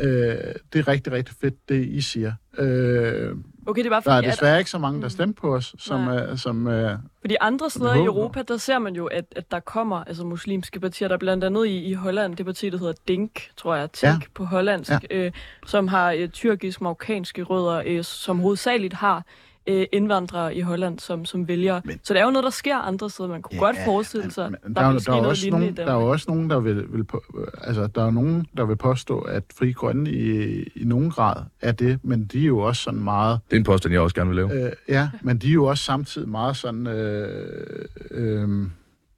øh, 0.00 0.54
det 0.72 0.78
er 0.78 0.88
rigtig, 0.88 1.12
rigtig 1.12 1.34
fedt, 1.40 1.68
det 1.68 1.84
I 1.86 2.00
siger. 2.00 2.32
Øh, 2.58 3.36
Okay, 3.66 3.82
det 3.82 3.90
var 3.90 4.00
fordi, 4.00 4.16
der 4.16 4.22
er 4.22 4.30
desværre 4.30 4.54
at... 4.54 4.58
ikke 4.58 4.70
så 4.70 4.78
mange, 4.78 5.02
der 5.02 5.08
stemmer 5.08 5.34
på 5.34 5.54
os, 5.54 5.74
som... 5.78 6.08
Uh, 6.08 6.38
som 6.38 6.66
uh, 6.66 6.90
fordi 7.20 7.36
andre 7.40 7.70
steder 7.70 7.94
i 7.94 8.04
Europa, 8.04 8.42
der 8.42 8.56
ser 8.56 8.78
man 8.78 8.94
jo, 8.94 9.06
at, 9.06 9.24
at 9.36 9.50
der 9.50 9.60
kommer 9.60 10.04
altså 10.04 10.24
muslimske 10.24 10.80
partier, 10.80 11.08
der 11.08 11.16
blandt 11.16 11.44
andet 11.44 11.66
i, 11.66 11.84
i 11.84 11.92
Holland, 11.92 12.36
det 12.36 12.46
parti, 12.46 12.70
der 12.70 12.78
hedder 12.78 12.92
DINK, 13.08 13.50
tror 13.56 13.74
jeg, 13.74 13.92
TINK 13.92 14.22
ja. 14.22 14.28
på 14.34 14.44
hollandsk, 14.44 14.92
ja. 14.92 14.98
øh, 15.10 15.32
som 15.66 15.88
har 15.88 16.12
øh, 16.12 16.28
tyrkisk-marokkanske 16.28 17.42
rødder, 17.42 17.82
øh, 17.86 18.04
som 18.04 18.38
hovedsageligt 18.38 18.94
har 18.94 19.24
øh, 19.66 19.86
indvandrere 19.92 20.54
i 20.54 20.60
Holland, 20.60 20.98
som, 20.98 21.24
som 21.24 21.48
vælger. 21.48 21.80
Men, 21.84 22.00
så 22.02 22.14
det 22.14 22.20
er 22.20 22.24
jo 22.24 22.30
noget, 22.30 22.44
der 22.44 22.50
sker 22.50 22.76
andre 22.76 23.10
steder. 23.10 23.28
Man 23.28 23.42
kunne 23.42 23.56
ja, 23.56 23.64
godt 23.64 23.76
forestille 23.84 24.30
sig, 24.30 24.50
men, 24.50 24.74
der, 24.74 24.82
der, 24.82 24.92
der, 24.92 24.98
der, 24.98 25.12
er 25.12 25.26
også 25.26 25.50
nogen, 25.50 25.76
der 25.76 25.86
er 25.86 25.94
også 25.94 26.24
nogen, 26.28 26.50
der 26.50 26.60
vil, 26.60 26.84
vil 26.92 27.04
på, 27.04 27.24
altså, 27.60 27.86
der 27.86 28.06
er 28.06 28.10
nogen, 28.10 28.46
der 28.56 28.64
vil 28.64 28.76
påstå, 28.76 29.18
at 29.18 29.42
Fri 29.58 29.72
Grønne 29.72 30.10
i, 30.10 30.62
i 30.62 30.84
nogen 30.84 31.10
grad 31.10 31.42
er 31.60 31.72
det, 31.72 31.98
men 32.02 32.24
de 32.24 32.42
er 32.42 32.46
jo 32.46 32.58
også 32.58 32.82
sådan 32.82 33.00
meget... 33.00 33.40
Det 33.50 33.56
er 33.56 33.60
en 33.60 33.64
påstand, 33.64 33.92
jeg 33.92 34.00
også 34.00 34.14
gerne 34.14 34.30
vil 34.30 34.36
lave. 34.36 34.66
Øh, 34.66 34.72
ja, 34.88 35.08
men 35.22 35.38
de 35.38 35.48
er 35.48 35.52
jo 35.52 35.64
også 35.64 35.84
samtidig 35.84 36.28
meget 36.28 36.56
sådan... 36.56 36.86
Øh, 36.86 37.84
øh, 38.10 38.68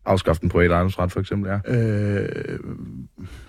Afskaffe 0.04 0.40
den 0.40 0.48
private 0.48 0.74
ejendomsret, 0.74 1.12
for 1.12 1.20
eksempel, 1.20 1.50
ja. 1.50 1.74
Øh, 1.74 2.58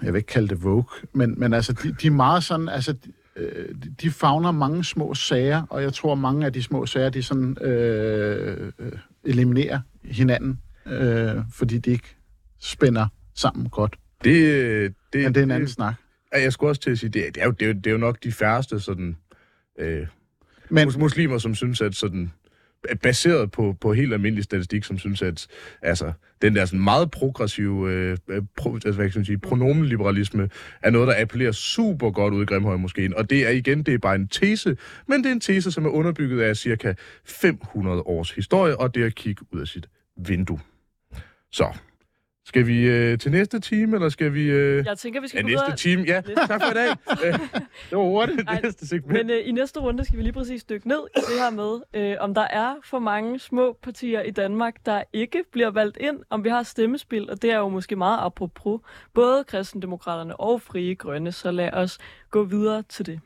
jeg 0.04 0.14
vil 0.14 0.20
ikke 0.20 0.28
kalde 0.28 0.48
det 0.48 0.64
Vogue, 0.64 0.84
men, 1.14 1.36
men 1.38 1.54
altså, 1.54 1.74
de, 1.74 1.96
de 2.02 2.08
er 2.08 2.12
meget 2.12 2.44
sådan, 2.44 2.70
altså, 2.70 2.96
øh, 3.40 3.76
de 4.02 4.12
fagner 4.12 4.52
mange 4.52 4.84
små 4.84 5.14
sager, 5.14 5.64
og 5.70 5.82
jeg 5.84 5.94
tror, 5.94 6.16
mange 6.16 6.46
af 6.46 6.54
de 6.54 6.64
små 6.64 6.86
sager, 6.86 7.10
de 7.10 7.24
sådan 7.24 7.58
øh, 7.62 8.72
øh, 8.80 8.92
eliminerer 9.24 9.80
hinanden, 10.04 10.60
øh, 10.86 11.36
fordi 11.54 11.78
de 11.78 11.92
ikke 11.92 12.16
spænder 12.60 13.08
sammen 13.36 13.70
godt. 13.70 13.96
Det, 14.24 14.34
det, 15.14 15.24
Men 15.24 15.34
det 15.34 15.40
er 15.40 15.44
en 15.44 15.52
anden 15.52 15.68
det, 15.68 15.74
snak. 15.74 15.96
Ja, 16.34 16.42
jeg 16.42 16.54
skulle 16.54 16.72
også 16.72 16.82
til 16.82 16.92
at 16.92 17.00
sige, 17.00 17.10
det, 17.10 17.36
det, 17.36 17.42
er, 17.42 17.46
jo, 17.46 17.52
det, 17.52 17.62
er, 17.62 17.68
jo, 17.68 17.74
det 17.74 17.88
er 17.88 17.92
jo 17.92 17.98
nok 17.98 18.24
de 18.24 18.32
færreste 18.32 18.80
sådan, 18.80 19.18
øh, 19.80 20.08
Men, 20.70 20.92
muslimer, 20.98 21.38
som 21.38 21.56
synes, 21.56 21.82
at 21.82 21.96
sådan, 21.96 22.32
baseret 23.04 23.52
på, 23.52 23.76
på 23.82 23.94
helt 23.94 24.14
almindelig 24.14 24.44
statistik, 24.44 24.84
som 24.84 24.98
synes, 24.98 25.22
at 25.22 25.48
altså, 25.82 26.12
den 26.42 26.56
der 26.56 26.66
sådan 26.66 26.84
meget 26.84 27.12
progressive 27.12 27.92
øh, 27.92 28.18
øh 28.30 28.42
pro, 28.58 28.74
altså, 28.74 28.92
hvad 28.92 29.10
kan 29.10 29.26
sige, 29.26 29.38
pronomenliberalisme 29.38 30.50
er 30.82 30.90
noget, 30.90 31.08
der 31.08 31.22
appellerer 31.22 31.52
super 31.52 32.12
godt 32.12 32.34
ud 32.34 32.42
i 32.42 32.46
Grimhøj 32.46 32.78
måske. 32.78 33.10
Og 33.16 33.30
det 33.30 33.48
er 33.48 33.50
igen, 33.50 33.84
det 33.84 33.94
er 33.94 33.98
bare 33.98 34.16
en 34.16 34.28
tese, 34.28 34.78
men 35.08 35.24
det 35.24 35.26
er 35.26 35.34
en 35.34 35.40
tese, 35.40 35.72
som 35.72 35.86
er 35.86 35.90
underbygget 35.90 36.42
af 36.42 36.58
cirka 36.58 36.94
500 37.26 38.02
års 38.02 38.32
historie, 38.32 38.80
og 38.80 38.96
det 38.96 39.02
er 39.02 39.06
at 39.06 39.16
kigge 39.16 39.46
ud 39.52 39.62
af 39.62 39.68
sit 39.68 39.88
vindue. 40.18 40.60
Så, 41.52 41.78
skal 42.46 42.68
vi 42.68 42.88
øh, 42.88 43.20
til 43.20 43.32
næste 43.32 43.60
time, 43.60 43.96
eller 43.96 44.10
skal 44.10 44.34
vi... 44.34 44.44
Øh... 44.44 44.86
Jeg 44.86 44.98
tænker, 44.98 45.22
vi 45.22 45.28
skal 45.28 45.38
ja, 45.38 45.44
næste 45.44 45.66
videre. 45.66 45.76
time. 45.78 46.04
Ja, 46.08 46.22
tak 46.48 46.62
for 46.62 46.72
i 46.72 46.74
dag. 46.74 46.90
det 47.90 47.98
var 47.98 48.04
hurtigt. 48.04 48.42
Ej, 48.48 48.62
næste 48.64 48.88
segment. 48.88 49.14
Men 49.14 49.30
øh, 49.30 49.48
i 49.48 49.52
næste 49.52 49.80
runde 49.80 50.06
skal 50.06 50.18
vi 50.18 50.24
lige 50.24 50.34
præcis 50.34 50.64
dykke 50.64 50.88
ned 50.88 51.00
i 51.18 51.20
det 51.20 51.40
her 51.40 51.50
med, 51.50 51.80
øh, 51.94 52.18
om 52.20 52.34
der 52.34 52.48
er 52.50 52.76
for 52.84 53.00
mange 53.00 53.40
små 53.40 53.78
partier 53.84 54.22
i 54.22 54.32
Danmark, 54.32 54.76
der 54.86 55.04
ikke 55.14 55.44
bliver 55.52 55.70
valgt 55.72 55.98
ind, 55.98 56.20
om 56.30 56.44
vi 56.44 56.50
har 56.50 56.64
stemmespil, 56.64 57.30
og 57.30 57.42
det 57.42 57.52
er 57.52 57.58
jo 57.58 57.70
måske 57.70 57.96
meget 57.96 58.20
apropos 58.22 58.82
både 59.14 59.44
kristendemokraterne 59.44 60.40
og 60.40 60.62
frie 60.62 60.96
grønne, 60.96 61.32
så 61.32 61.52
lad 61.52 61.74
os 61.74 61.98
gå 62.32 62.44
videre 62.44 62.84
til 62.90 63.06
det. 63.06 63.20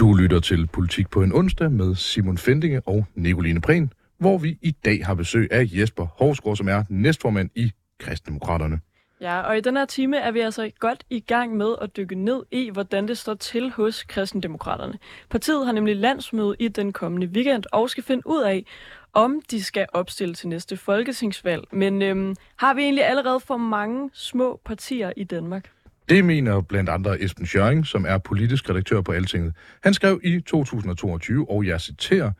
Du 0.00 0.14
lytter 0.14 0.40
til 0.40 0.66
Politik 0.66 1.10
på 1.10 1.22
en 1.22 1.32
onsdag 1.32 1.70
med 1.70 1.94
Simon 1.94 2.38
Fendinge 2.38 2.80
og 2.80 3.04
Nicoline 3.14 3.60
Prehn, 3.60 3.92
hvor 4.18 4.38
vi 4.38 4.58
i 4.62 4.70
dag 4.70 5.06
har 5.06 5.14
besøg 5.14 5.48
af 5.50 5.66
Jesper 5.72 6.04
Hovsgaard, 6.04 6.56
som 6.56 6.68
er 6.68 6.84
næstformand 6.88 7.50
i 7.54 7.72
Kristdemokraterne. 7.98 8.80
Ja, 9.20 9.40
og 9.40 9.58
i 9.58 9.60
den 9.60 9.76
her 9.76 9.84
time 9.84 10.16
er 10.16 10.30
vi 10.30 10.40
altså 10.40 10.70
godt 10.78 11.04
i 11.10 11.20
gang 11.20 11.56
med 11.56 11.74
at 11.80 11.96
dykke 11.96 12.14
ned 12.14 12.42
i, 12.50 12.70
hvordan 12.72 13.08
det 13.08 13.18
står 13.18 13.34
til 13.34 13.70
hos 13.70 14.02
Kristendemokraterne. 14.02 14.98
Partiet 15.30 15.66
har 15.66 15.72
nemlig 15.72 15.96
landsmøde 15.96 16.56
i 16.58 16.68
den 16.68 16.92
kommende 16.92 17.26
weekend 17.26 17.64
og 17.72 17.90
skal 17.90 18.04
finde 18.04 18.26
ud 18.26 18.42
af, 18.42 18.64
om 19.12 19.42
de 19.50 19.64
skal 19.64 19.86
opstille 19.92 20.34
til 20.34 20.48
næste 20.48 20.76
folketingsvalg. 20.76 21.64
Men 21.72 22.02
øhm, 22.02 22.36
har 22.56 22.74
vi 22.74 22.82
egentlig 22.82 23.04
allerede 23.04 23.40
for 23.40 23.56
mange 23.56 24.10
små 24.12 24.60
partier 24.64 25.12
i 25.16 25.24
Danmark? 25.24 25.70
Det 26.10 26.24
mener 26.24 26.60
blandt 26.60 26.90
andre 26.90 27.22
Esben 27.22 27.46
Schøring, 27.46 27.86
som 27.86 28.04
er 28.08 28.18
politisk 28.18 28.70
redaktør 28.70 29.00
på 29.00 29.12
Altinget. 29.12 29.54
Han 29.82 29.94
skrev 29.94 30.20
i 30.24 30.40
2022, 30.40 31.50
og 31.50 31.66
jeg 31.66 31.80
citerer, 31.80 32.32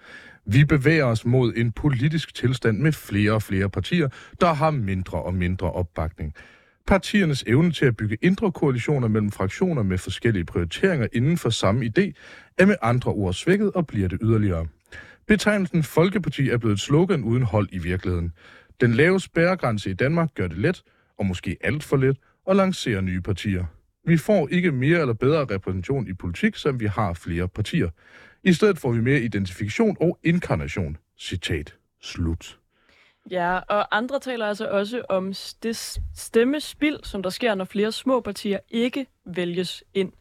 vi 0.44 0.64
bevæger 0.64 1.04
os 1.04 1.24
mod 1.24 1.52
en 1.56 1.72
politisk 1.72 2.35
tilstand 2.35 2.78
med 2.78 2.92
flere 2.92 3.33
og 3.33 3.42
flere 3.42 3.70
partier, 3.70 4.09
der 4.40 4.52
har 4.52 4.70
mindre 4.70 5.22
og 5.22 5.35
mindre 5.35 5.72
opbakning. 5.72 6.35
Partiernes 6.87 7.44
evne 7.46 7.72
til 7.72 7.87
at 7.87 7.96
bygge 7.96 8.16
indre 8.22 8.52
koalitioner 8.52 9.09
mellem 9.09 9.30
fraktioner 9.30 9.83
med 9.83 9.98
forskellige 9.98 10.44
prioriteringer 10.44 11.06
inden 11.12 11.38
for 11.38 11.50
samme 11.50 11.85
idé 11.85 12.12
er 12.59 12.66
med 12.66 12.76
andre 12.83 13.12
ord 13.12 13.35
svækket 13.35 13.72
og 13.72 13.87
bliver 13.87 14.09
det 14.09 14.18
yderligere. 14.22 14.66
Betegnelsen 15.28 15.83
Folkeparti 15.83 16.48
er 16.48 16.59
blevet 16.59 16.74
et 16.74 16.80
slogan 16.80 17.24
uden 17.24 17.42
hold 17.42 17.68
i 17.72 17.78
virkeligheden. 17.78 18.33
Den 18.80 18.94
lave 18.94 19.20
spærregrænse 19.20 19.90
i 19.90 19.94
Danmark 19.94 20.35
gør 20.35 20.46
det 20.46 20.59
let, 20.59 20.83
og 21.18 21.26
måske 21.26 21.56
alt 21.61 21.85
for 21.85 21.96
let, 21.96 22.16
og 22.50 22.56
lancere 22.56 23.02
nye 23.02 23.20
partier. 23.20 23.64
Vi 24.04 24.16
får 24.16 24.48
ikke 24.48 24.72
mere 24.72 25.00
eller 25.00 25.14
bedre 25.14 25.44
repræsentation 25.54 26.08
i 26.08 26.12
politik, 26.12 26.56
som 26.56 26.80
vi 26.80 26.86
har 26.86 27.12
flere 27.12 27.48
partier. 27.48 27.88
I 28.44 28.52
stedet 28.52 28.78
får 28.78 28.92
vi 28.92 29.00
mere 29.00 29.20
identifikation 29.20 29.96
og 30.00 30.18
inkarnation. 30.24 30.96
Citat. 31.18 31.74
Slut. 32.02 32.58
Ja, 33.30 33.58
og 33.58 33.96
andre 33.96 34.20
taler 34.20 34.46
altså 34.46 34.68
også 34.68 35.02
om 35.08 35.34
det 35.62 36.00
stemmespild, 36.16 36.96
som 37.04 37.22
der 37.22 37.30
sker, 37.30 37.54
når 37.54 37.64
flere 37.64 37.92
små 37.92 38.20
partier 38.20 38.58
ikke 38.68 39.06
vælges 39.26 39.84
ind. 39.94 40.12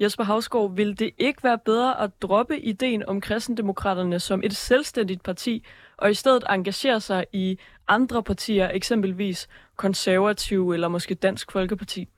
Jesper 0.00 0.24
Havsgaard, 0.24 0.76
vil 0.76 0.98
det 0.98 1.10
ikke 1.18 1.44
være 1.44 1.58
bedre 1.58 2.00
at 2.00 2.10
droppe 2.22 2.60
ideen 2.60 3.06
om 3.06 3.20
kristendemokraterne 3.20 4.20
som 4.20 4.42
et 4.44 4.56
selvstændigt 4.56 5.22
parti, 5.22 5.64
og 5.98 6.10
i 6.10 6.14
stedet 6.14 6.44
engagere 6.50 7.00
sig 7.00 7.24
i 7.32 7.58
andre 7.88 8.22
partier, 8.22 8.70
eksempelvis 8.70 9.48
konservative 9.76 10.74
eller 10.74 10.88
måske 10.88 11.14
Dansk 11.14 11.52
Folkeparti? 11.52 12.08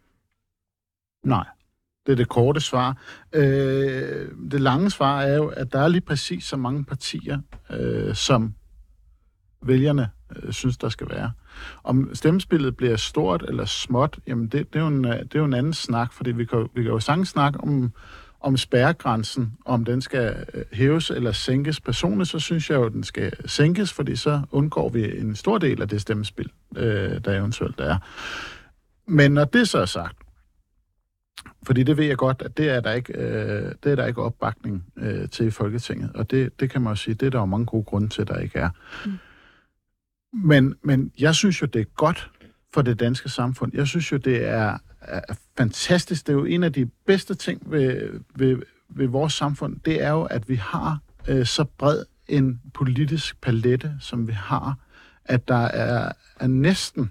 Nej. 1.25 1.45
Det 2.07 2.13
er 2.13 2.17
det 2.17 2.29
korte 2.29 2.61
svar. 2.61 2.97
Øh, 3.33 4.29
det 4.51 4.61
lange 4.61 4.91
svar 4.91 5.23
er 5.23 5.37
jo, 5.37 5.49
at 5.49 5.73
der 5.73 5.81
er 5.81 5.89
lige 5.89 6.01
præcis 6.01 6.45
så 6.45 6.57
mange 6.57 6.85
partier, 6.85 7.39
øh, 7.71 8.15
som 8.15 8.55
vælgerne 9.63 10.11
øh, 10.37 10.53
synes, 10.53 10.77
der 10.77 10.89
skal 10.89 11.11
være. 11.11 11.33
Om 11.85 12.15
stemmespillet 12.15 12.77
bliver 12.77 12.97
stort 12.97 13.45
eller 13.49 13.65
småt, 13.65 14.19
jamen 14.27 14.47
det, 14.47 14.73
det, 14.73 14.79
er, 14.79 14.83
jo 14.83 14.89
en, 14.89 15.05
det 15.05 15.35
er 15.35 15.39
jo 15.39 15.45
en 15.45 15.55
anden 15.55 15.75
snak, 15.75 16.13
fordi 16.13 16.33
vi 16.33 16.45
kan, 16.45 16.69
vi 16.75 16.83
kan 16.83 16.93
jo 16.93 17.01
sagtens 17.01 17.29
snakke 17.29 17.61
om, 17.61 17.93
om 18.41 18.57
spærregrænsen, 18.57 19.53
om 19.65 19.85
den 19.85 20.01
skal 20.01 20.47
øh, 20.55 20.65
hæves 20.73 21.11
eller 21.11 21.33
sænkes. 21.33 21.81
Personligt 21.81 22.31
så 22.31 22.39
synes 22.39 22.71
jeg 22.71 22.77
jo, 22.77 22.85
at 22.85 22.93
den 22.93 23.05
skal 23.05 23.33
sænkes, 23.49 23.93
fordi 23.93 24.17
så 24.17 24.41
undgår 24.51 24.89
vi 24.89 25.19
en 25.19 25.37
stor 25.37 25.59
del 25.59 25.83
af 25.83 25.89
det 25.89 26.01
stemmespil, 26.01 26.51
øh, 26.77 27.25
der 27.25 27.39
eventuelt 27.39 27.81
er. 27.81 27.97
Men 29.07 29.33
når 29.33 29.45
det 29.45 29.69
så 29.69 29.79
er 29.79 29.87
sagt, 29.87 30.17
fordi 31.63 31.83
det 31.83 31.97
ved 31.97 32.05
jeg 32.05 32.17
godt, 32.17 32.43
at 32.43 32.57
det 32.57 32.69
er 32.69 32.81
der 32.81 32.93
ikke, 32.93 33.13
øh, 33.19 33.73
det 33.85 33.93
er 33.93 33.97
der 33.97 34.07
ikke 34.07 34.23
opbakning 34.23 34.85
øh, 34.97 35.29
til 35.29 35.47
i 35.47 35.51
Folketinget. 35.51 36.11
Og 36.15 36.31
det, 36.31 36.61
det 36.61 36.71
kan 36.71 36.83
man 36.83 36.91
jo 36.91 36.97
sige, 36.97 37.15
det 37.15 37.27
er 37.27 37.31
der 37.31 37.39
jo 37.39 37.47
mange 37.47 37.67
gode 37.67 37.85
grunde 37.85 38.09
til, 38.09 38.23
at 38.23 38.29
der 38.29 38.39
ikke 38.39 38.59
er. 38.59 38.71
Mm. 39.07 39.19
Men, 40.33 40.75
men 40.83 41.13
jeg 41.19 41.35
synes 41.35 41.63
jo, 41.63 41.67
det 41.67 41.81
er 41.81 41.85
godt 41.85 42.31
for 42.75 42.83
det 42.83 43.01
danske 43.01 43.29
samfund. 43.29 43.73
Jeg 43.75 43.87
synes 43.87 44.13
jo, 44.13 44.17
det 44.17 44.49
er, 44.49 44.79
er 45.01 45.35
fantastisk. 45.59 46.27
Det 46.27 46.33
er 46.33 46.37
jo 46.37 46.45
en 46.45 46.63
af 46.63 46.73
de 46.73 46.87
bedste 46.87 47.35
ting 47.35 47.71
ved, 47.71 48.21
ved, 48.35 48.63
ved 48.89 49.07
vores 49.07 49.33
samfund. 49.33 49.81
Det 49.85 50.03
er 50.03 50.11
jo, 50.11 50.23
at 50.23 50.49
vi 50.49 50.55
har 50.55 50.99
øh, 51.29 51.47
så 51.47 51.65
bred 51.65 52.05
en 52.29 52.61
politisk 52.75 53.41
palette, 53.41 53.97
som 54.01 54.29
vi 54.29 54.33
har, 54.33 54.79
at 55.25 55.49
der 55.49 55.65
er, 55.65 56.13
er 56.41 56.47
næsten 56.47 57.11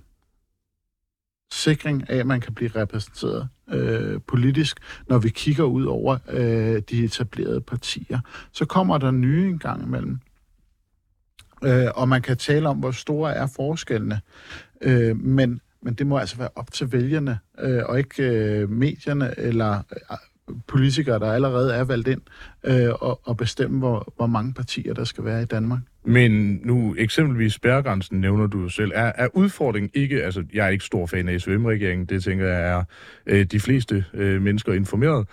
sikring 1.51 2.09
af, 2.09 2.17
at 2.17 2.27
man 2.27 2.41
kan 2.41 2.53
blive 2.53 2.69
repræsenteret 2.75 3.49
øh, 3.69 4.21
politisk, 4.27 4.79
når 5.07 5.17
vi 5.17 5.29
kigger 5.29 5.63
ud 5.63 5.85
over 5.85 6.17
øh, 6.29 6.81
de 6.89 7.03
etablerede 7.03 7.61
partier. 7.61 8.19
Så 8.51 8.65
kommer 8.65 8.97
der 8.97 9.11
nye 9.11 9.49
en 9.49 9.59
gang 9.59 9.83
imellem. 9.83 10.19
Øh, 11.63 11.87
og 11.95 12.09
man 12.09 12.21
kan 12.21 12.37
tale 12.37 12.69
om, 12.69 12.77
hvor 12.77 12.91
store 12.91 13.33
er 13.33 13.47
forskellene. 13.47 14.21
Øh, 14.81 15.17
men, 15.17 15.61
men 15.81 15.93
det 15.93 16.07
må 16.07 16.17
altså 16.17 16.37
være 16.37 16.49
op 16.55 16.71
til 16.71 16.91
vælgerne, 16.91 17.39
øh, 17.59 17.81
og 17.85 17.97
ikke 17.97 18.23
øh, 18.23 18.69
medierne 18.69 19.39
eller 19.39 19.81
øh, 19.91 20.17
politikere, 20.67 21.19
der 21.19 21.31
allerede 21.31 21.73
er 21.73 21.83
valgt 21.83 22.07
ind, 22.07 22.21
øh, 22.63 22.89
og, 23.01 23.19
og 23.23 23.37
bestemme, 23.37 23.79
hvor, 23.79 24.13
hvor 24.15 24.27
mange 24.27 24.53
partier 24.53 24.93
der 24.93 25.03
skal 25.03 25.25
være 25.25 25.41
i 25.41 25.45
Danmark. 25.45 25.79
Men 26.03 26.61
nu 26.63 26.95
eksempelvis 26.97 27.53
spærregrænsen 27.53 28.21
nævner 28.21 28.47
du 28.47 28.61
jo 28.61 28.69
selv. 28.69 28.91
Er, 28.95 29.11
er 29.15 29.27
udfordringen 29.33 29.91
ikke, 29.93 30.23
altså 30.23 30.43
jeg 30.53 30.65
er 30.65 30.69
ikke 30.69 30.85
stor 30.85 31.05
fan 31.05 31.29
af 31.29 31.41
SVM-regeringen, 31.41 32.05
det 32.05 32.23
tænker 32.23 32.47
jeg 32.47 32.69
er 32.69 32.83
øh, 33.25 33.45
de 33.45 33.59
fleste 33.59 34.05
øh, 34.13 34.41
mennesker 34.41 34.73
informeret, 34.73 35.27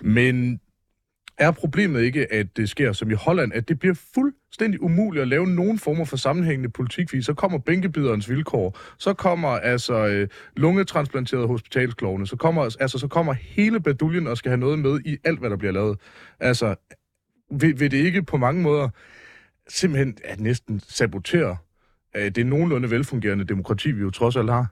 men 0.00 0.60
er 1.40 1.50
problemet 1.50 2.02
ikke, 2.02 2.32
at 2.32 2.56
det 2.56 2.70
sker 2.70 2.92
som 2.92 3.10
i 3.10 3.14
Holland, 3.14 3.52
at 3.52 3.68
det 3.68 3.78
bliver 3.78 3.94
fuldstændig 4.14 4.82
umuligt 4.82 5.22
at 5.22 5.28
lave 5.28 5.46
nogen 5.46 5.78
former 5.78 6.04
for 6.04 6.16
sammenhængende 6.16 6.68
politik, 6.68 7.08
fordi 7.08 7.22
så 7.22 7.34
kommer 7.34 7.58
bænkebiderens 7.58 8.30
vilkår, 8.30 8.78
så 8.98 9.14
kommer 9.14 9.48
altså 9.48 10.06
øh, 10.06 10.28
lungetransplanterede 10.56 11.46
hospitalsklovene, 11.46 12.26
så 12.26 12.36
kommer, 12.36 12.62
altså, 12.80 12.98
så 12.98 13.08
kommer 13.08 13.32
hele 13.32 13.80
baduljen 13.80 14.26
og 14.26 14.36
skal 14.36 14.50
have 14.50 14.60
noget 14.60 14.78
med 14.78 15.00
i 15.04 15.16
alt, 15.24 15.38
hvad 15.38 15.50
der 15.50 15.56
bliver 15.56 15.72
lavet. 15.72 16.00
Altså, 16.40 16.74
vil, 17.50 17.80
vil 17.80 17.90
det 17.90 17.98
ikke 17.98 18.22
på 18.22 18.36
mange 18.36 18.62
måder 18.62 18.88
simpelthen 19.68 20.16
at 20.24 20.40
næsten 20.40 20.80
sabotere 20.80 21.56
øh, 22.16 22.30
det 22.30 22.46
nogenlunde 22.46 22.90
velfungerende 22.90 23.44
demokrati, 23.44 23.90
vi 23.90 24.00
jo 24.00 24.10
trods 24.10 24.36
alt 24.36 24.50
har? 24.50 24.66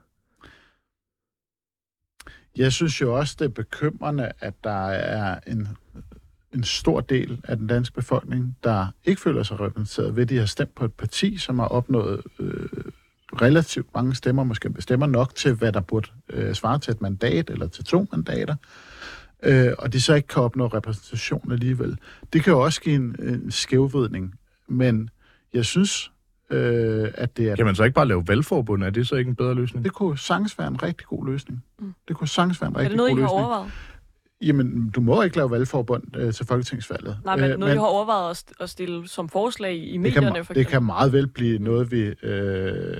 Jeg 2.57 2.71
synes 2.71 3.01
jo 3.01 3.17
også, 3.17 3.35
det 3.39 3.45
er 3.45 3.49
bekymrende, 3.49 4.31
at 4.39 4.53
der 4.63 4.87
er 4.89 5.39
en 5.47 5.67
en 6.53 6.63
stor 6.63 7.01
del 7.01 7.41
af 7.43 7.57
den 7.57 7.67
danske 7.67 7.95
befolkning, 7.95 8.57
der 8.63 8.87
ikke 9.05 9.21
føler 9.21 9.43
sig 9.43 9.59
repræsenteret 9.59 10.15
ved, 10.15 10.23
at 10.23 10.29
de 10.29 10.37
har 10.37 10.45
stemt 10.45 10.75
på 10.75 10.85
et 10.85 10.93
parti, 10.93 11.37
som 11.37 11.59
har 11.59 11.67
opnået 11.67 12.21
øh, 12.39 12.69
relativt 13.41 13.87
mange 13.95 14.15
stemmer, 14.15 14.43
måske 14.43 14.73
stemmer 14.79 15.07
nok 15.07 15.35
til, 15.35 15.53
hvad 15.53 15.71
der 15.71 15.81
burde 15.81 16.09
øh, 16.29 16.53
svare 16.53 16.79
til 16.79 16.91
et 16.91 17.01
mandat 17.01 17.49
eller 17.49 17.67
til 17.67 17.83
to 17.83 18.07
mandater, 18.11 18.55
øh, 19.43 19.71
og 19.77 19.93
de 19.93 20.01
så 20.01 20.13
ikke 20.13 20.27
kan 20.27 20.41
opnå 20.41 20.67
repræsentation 20.67 21.51
alligevel. 21.51 21.97
Det 22.33 22.43
kan 22.43 22.53
jo 22.53 22.59
også 22.59 22.81
give 22.81 22.95
en, 22.95 23.15
en 23.19 23.51
skævvidning, 23.51 24.35
men 24.67 25.09
jeg 25.53 25.65
synes, 25.65 26.11
øh, 26.49 27.11
at 27.13 27.37
det 27.37 27.49
er... 27.49 27.55
Kan 27.55 27.65
man 27.65 27.75
så 27.75 27.83
ikke 27.83 27.95
bare 27.95 28.07
lave 28.07 28.27
valgforbund? 28.27 28.83
Er 28.83 28.89
det 28.89 29.07
så 29.07 29.15
ikke 29.15 29.29
en 29.29 29.35
bedre 29.35 29.53
løsning? 29.53 29.85
Det 29.85 29.93
kunne 29.93 30.17
sagtens 30.17 30.59
være 30.59 30.67
en 30.67 30.83
rigtig 30.83 31.07
god 31.07 31.25
løsning. 31.25 31.63
Mm. 31.79 31.93
Det 32.07 32.15
kunne 32.15 32.27
sagtens 32.27 32.61
være 32.61 32.69
en 32.69 32.77
rigtig 32.77 32.97
god 32.97 33.07
løsning. 33.07 33.19
Er 33.19 33.25
det 33.25 33.27
noget, 33.27 33.39
I 33.39 33.41
har 33.41 33.45
overvejet? 33.45 33.71
Jamen, 34.41 34.89
du 34.89 35.01
må 35.01 35.21
ikke 35.21 35.37
lave 35.37 35.51
valgforbund 35.51 36.03
øh, 36.17 36.33
til 36.33 36.45
folketingsvalget. 36.45 37.17
Nej, 37.25 37.35
men 37.35 37.43
øh, 37.43 37.49
noget, 37.49 37.59
men, 37.59 37.69
jeg 37.69 37.79
har 37.79 37.87
overvejet 37.87 38.31
at, 38.31 38.43
at 38.59 38.69
stille 38.69 39.07
som 39.07 39.29
forslag 39.29 39.75
i 39.75 39.97
medierne, 39.97 40.27
det 40.27 40.35
kan, 40.35 40.45
for 40.45 40.53
Det 40.53 40.67
kan 40.67 40.83
meget 40.83 41.13
vel 41.13 41.27
blive 41.27 41.59
noget, 41.59 41.91
vi, 41.91 42.13
øh, 42.23 42.97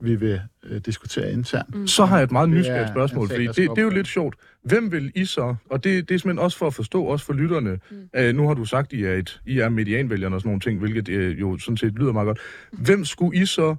vi 0.00 0.14
vil 0.14 0.40
øh, 0.64 0.80
diskutere 0.80 1.32
internt. 1.32 1.74
Mm. 1.74 1.86
Så 1.86 2.04
har 2.04 2.16
jeg 2.16 2.24
et 2.24 2.32
meget 2.32 2.48
nysgerrigt 2.48 2.90
spørgsmål, 2.90 3.28
fordi 3.28 3.46
det, 3.46 3.56
det 3.56 3.78
er 3.78 3.82
jo 3.82 3.90
lidt 3.90 4.08
sjovt. 4.08 4.36
Hvem 4.62 4.92
vil 4.92 5.12
I 5.14 5.24
så, 5.24 5.54
og 5.70 5.84
det, 5.84 6.08
det 6.08 6.14
er 6.14 6.18
simpelthen 6.18 6.38
også 6.38 6.58
for 6.58 6.66
at 6.66 6.74
forstå, 6.74 7.04
også 7.04 7.26
for 7.26 7.32
lytterne, 7.32 7.78
mm. 7.90 8.08
øh, 8.16 8.34
nu 8.34 8.46
har 8.46 8.54
du 8.54 8.64
sagt, 8.64 8.92
I 8.92 9.04
er, 9.04 9.12
et, 9.12 9.40
I 9.46 9.58
er 9.58 9.68
medianvælgerne 9.68 10.36
og 10.36 10.40
sådan 10.40 10.48
nogle 10.48 10.60
ting, 10.60 10.78
hvilket 10.78 11.08
øh, 11.08 11.40
jo 11.40 11.58
sådan 11.58 11.76
set 11.76 11.92
lyder 11.92 12.12
meget 12.12 12.26
godt. 12.26 12.38
Hvem 12.72 13.04
skulle 13.04 13.40
I 13.40 13.46
så 13.46 13.76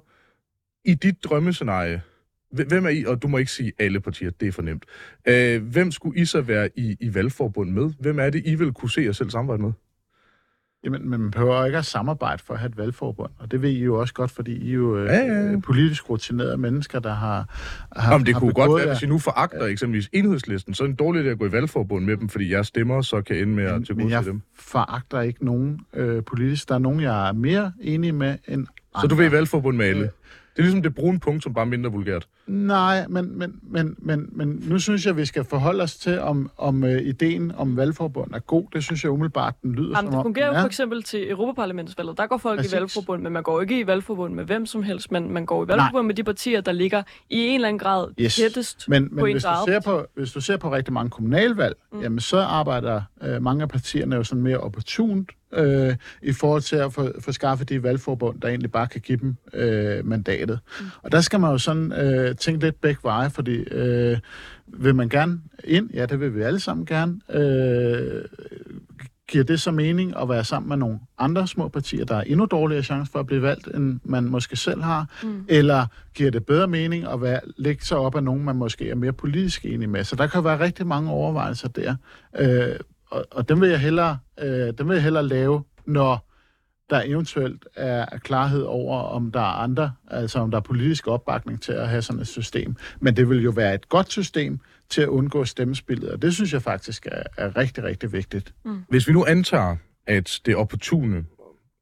i 0.84 0.94
dit 0.94 1.24
drømmescenarie 1.24 2.02
Hvem 2.64 2.84
er 2.84 2.90
I, 2.90 3.04
og 3.04 3.22
du 3.22 3.28
må 3.28 3.38
ikke 3.38 3.52
sige 3.52 3.72
alle 3.78 4.00
partier, 4.00 4.30
det 4.30 4.48
er 4.48 4.52
for 4.52 4.62
nemt. 4.62 4.84
Øh, 5.28 5.62
hvem 5.62 5.90
skulle 5.90 6.20
I 6.20 6.24
så 6.24 6.40
være 6.40 6.68
i, 6.76 6.96
i 7.00 7.14
valgforbund 7.14 7.70
med? 7.70 7.90
Hvem 8.00 8.18
er 8.18 8.30
det, 8.30 8.42
I 8.44 8.54
vil 8.54 8.72
kunne 8.72 8.90
se 8.90 9.00
jer 9.00 9.12
selv 9.12 9.30
samarbejde 9.30 9.62
med? 9.62 9.72
Jamen, 10.84 11.10
men 11.10 11.20
man 11.20 11.30
behøver 11.30 11.64
ikke 11.64 11.78
at 11.78 11.84
samarbejde 11.84 12.42
for 12.42 12.54
at 12.54 12.60
have 12.60 12.68
et 12.68 12.76
valgforbund, 12.76 13.30
og 13.38 13.50
det 13.50 13.62
ved 13.62 13.70
I 13.70 13.84
jo 13.84 14.00
også 14.00 14.14
godt, 14.14 14.30
fordi 14.30 14.56
I 14.56 14.70
er 14.70 14.74
jo 14.74 15.04
ja, 15.04 15.18
ja, 15.18 15.50
ja. 15.50 15.60
politisk 15.60 16.10
rutinerede 16.10 16.56
mennesker, 16.56 16.98
der 16.98 17.14
har, 17.14 17.54
har 17.96 18.12
Jamen, 18.12 18.26
det 18.26 18.34
har 18.34 18.40
kunne 18.40 18.52
godt 18.52 18.80
være, 18.80 18.88
hvis 18.88 19.02
I 19.02 19.06
nu 19.06 19.18
foragter 19.18 19.64
ja. 19.64 19.70
eksempelvis 19.70 20.08
enhedslisten, 20.12 20.74
så 20.74 20.82
er 20.84 20.86
det 20.86 20.92
en 20.92 20.96
dårlig 20.96 21.24
idé 21.24 21.28
at 21.28 21.38
gå 21.38 21.46
i 21.46 21.52
valgforbund 21.52 22.04
med 22.04 22.16
dem, 22.16 22.28
fordi 22.28 22.52
jeg 22.52 22.66
stemmer, 22.66 23.00
så 23.02 23.22
kan 23.22 23.36
ende 23.36 23.54
med 23.54 23.64
at 23.64 23.96
Men 23.96 24.10
jeg 24.10 24.24
dem. 24.24 24.42
foragter 24.54 25.20
ikke 25.20 25.44
nogen 25.44 25.80
øh, 25.94 26.22
politisk. 26.24 26.68
Der 26.68 26.74
er 26.74 26.78
nogen, 26.78 27.00
jeg 27.00 27.28
er 27.28 27.32
mere 27.32 27.72
enig 27.80 28.14
med 28.14 28.38
end 28.48 28.66
andre. 28.94 29.00
Så 29.00 29.06
du 29.06 29.14
vil 29.14 29.26
i 29.26 29.32
valgforbund 29.32 29.76
med 29.76 29.86
alle? 29.86 30.04
Øh, 30.04 30.08
det 30.56 30.62
er 30.62 30.66
ligesom 30.66 30.82
det 30.82 30.94
brune 30.94 31.18
punkt, 31.18 31.42
som 31.42 31.54
bare 31.54 31.64
er 31.64 31.68
mindre 31.68 31.92
vulgært. 31.92 32.28
Nej, 32.46 33.06
men, 33.08 33.38
men, 33.38 33.60
men, 33.62 33.96
men, 33.98 34.28
men 34.32 34.64
nu 34.68 34.78
synes 34.78 35.04
jeg, 35.04 35.10
at 35.10 35.16
vi 35.16 35.24
skal 35.24 35.44
forholde 35.44 35.82
os 35.82 35.96
til, 35.96 36.20
om, 36.20 36.50
om 36.56 36.82
uh, 36.82 36.90
ideen 36.90 37.52
om 37.56 37.76
valgforbund 37.76 38.34
er 38.34 38.38
god. 38.38 38.64
Det 38.72 38.84
synes 38.84 39.04
jeg 39.04 39.12
umiddelbart, 39.12 39.54
den 39.62 39.72
lyder 39.72 39.96
Jamen, 39.96 40.12
som 40.12 40.18
det 40.18 40.24
fungerer 40.24 40.46
jo 40.46 40.60
for 40.60 40.66
eksempel 40.66 41.02
til 41.02 41.30
Europaparlamentsvalget. 41.30 42.18
Der 42.18 42.26
går 42.26 42.36
folk 42.36 42.58
Præcis. 42.58 42.72
i 42.72 42.76
valgforbund, 42.76 43.22
men 43.22 43.32
man 43.32 43.42
går 43.42 43.60
ikke 43.60 43.80
i 43.80 43.86
valgforbund 43.86 44.34
med 44.34 44.44
hvem 44.44 44.66
som 44.66 44.82
helst. 44.82 45.12
Men 45.12 45.32
man 45.32 45.46
går 45.46 45.64
i 45.64 45.68
valgforbund 45.68 46.02
Nej. 46.02 46.06
med 46.06 46.14
de 46.14 46.24
partier, 46.24 46.60
der 46.60 46.72
ligger 46.72 47.02
i 47.30 47.38
en 47.46 47.54
eller 47.54 47.68
anden 47.68 47.78
grad 47.78 48.08
yes. 48.20 48.36
tættest 48.36 48.88
men, 48.88 49.02
men 49.02 49.18
på 49.18 49.24
hvis 49.24 49.42
du 49.42 49.48
ser 49.66 49.80
på, 49.80 50.06
hvis 50.14 50.32
du 50.32 50.40
ser 50.40 50.56
på 50.56 50.72
rigtig 50.72 50.94
mange 50.94 51.10
kommunalvalg, 51.10 51.76
mm. 51.92 52.00
jamen 52.00 52.20
så 52.20 52.38
arbejder 52.38 53.02
uh, 53.26 53.42
mange 53.42 53.62
af 53.62 53.68
partierne 53.68 54.16
jo 54.16 54.24
sådan 54.24 54.42
mere 54.42 54.58
opportunt 54.58 55.30
øh, 55.56 55.96
i 56.22 56.32
forhold 56.32 56.62
til 56.62 56.76
at 56.76 56.92
få, 56.92 57.20
få 57.20 57.32
skaffet 57.32 57.68
de 57.68 57.82
valgforbund, 57.82 58.40
der 58.40 58.48
egentlig 58.48 58.72
bare 58.72 58.86
kan 58.86 59.00
give 59.00 59.18
dem 59.18 59.36
øh, 59.54 60.06
mandatet. 60.06 60.60
Mm. 60.80 60.86
Og 61.02 61.12
der 61.12 61.20
skal 61.20 61.40
man 61.40 61.50
jo 61.50 61.58
sådan 61.58 61.92
øh, 61.92 62.36
tænke 62.36 62.64
lidt 62.64 62.80
begge 62.80 63.00
veje, 63.02 63.30
fordi 63.30 63.56
øh, 63.56 64.18
vil 64.66 64.94
man 64.94 65.08
gerne 65.08 65.40
ind? 65.64 65.90
Ja, 65.94 66.06
det 66.06 66.20
vil 66.20 66.34
vi 66.34 66.42
alle 66.42 66.60
sammen 66.60 66.86
gerne. 66.86 67.20
Øh, 67.30 68.24
giver 69.28 69.44
det 69.44 69.60
så 69.60 69.70
mening 69.70 70.16
at 70.22 70.28
være 70.28 70.44
sammen 70.44 70.68
med 70.68 70.76
nogle 70.76 70.98
andre 71.18 71.46
små 71.46 71.68
partier, 71.68 72.04
der 72.04 72.16
er 72.16 72.22
endnu 72.22 72.46
dårligere 72.46 72.82
chance 72.82 73.12
for 73.12 73.18
at 73.18 73.26
blive 73.26 73.42
valgt, 73.42 73.66
end 73.74 74.00
man 74.04 74.24
måske 74.24 74.56
selv 74.56 74.82
har? 74.82 75.10
Mm. 75.22 75.44
Eller 75.48 75.86
giver 76.14 76.30
det 76.30 76.46
bedre 76.46 76.66
mening 76.66 77.06
at 77.06 77.22
være, 77.22 77.40
lægge 77.56 77.84
sig 77.84 77.98
op 77.98 78.16
af 78.16 78.22
nogen, 78.22 78.44
man 78.44 78.56
måske 78.56 78.90
er 78.90 78.94
mere 78.94 79.12
politisk 79.12 79.64
enig 79.64 79.88
med? 79.88 80.04
Så 80.04 80.16
der 80.16 80.26
kan 80.26 80.44
være 80.44 80.60
rigtig 80.60 80.86
mange 80.86 81.10
overvejelser 81.10 81.68
der. 81.68 81.94
Øh, 82.38 82.76
og, 83.10 83.26
og 83.30 83.48
dem 83.48 83.60
vil 83.60 83.68
jeg 83.68 83.80
hellere, 83.80 84.18
øh, 84.40 84.72
dem 84.78 84.88
vil 84.88 84.94
jeg 84.94 85.02
hellere 85.02 85.26
lave, 85.26 85.64
når 85.86 86.26
der 86.90 87.02
eventuelt 87.04 87.66
er 87.76 88.18
klarhed 88.18 88.62
over, 88.62 88.98
om 88.98 89.32
der 89.32 89.40
er 89.40 89.62
andre, 89.62 89.92
altså 90.10 90.38
om 90.38 90.50
der 90.50 90.58
er 90.58 90.62
politisk 90.62 91.06
opbakning 91.06 91.62
til 91.62 91.72
at 91.72 91.88
have 91.88 92.02
sådan 92.02 92.20
et 92.20 92.28
system. 92.28 92.76
Men 93.00 93.16
det 93.16 93.28
vil 93.28 93.42
jo 93.42 93.50
være 93.50 93.74
et 93.74 93.88
godt 93.88 94.12
system 94.12 94.58
til 94.88 95.02
at 95.02 95.08
undgå 95.08 95.44
stemmespillet, 95.44 96.10
og 96.10 96.22
det 96.22 96.34
synes 96.34 96.52
jeg 96.52 96.62
faktisk 96.62 97.06
er, 97.06 97.22
er 97.36 97.56
rigtig, 97.56 97.84
rigtig 97.84 98.12
vigtigt. 98.12 98.54
Mm. 98.64 98.82
Hvis 98.88 99.08
vi 99.08 99.12
nu 99.12 99.24
antager, 99.24 99.76
at 100.06 100.40
det 100.46 100.56
opportune 100.56 101.24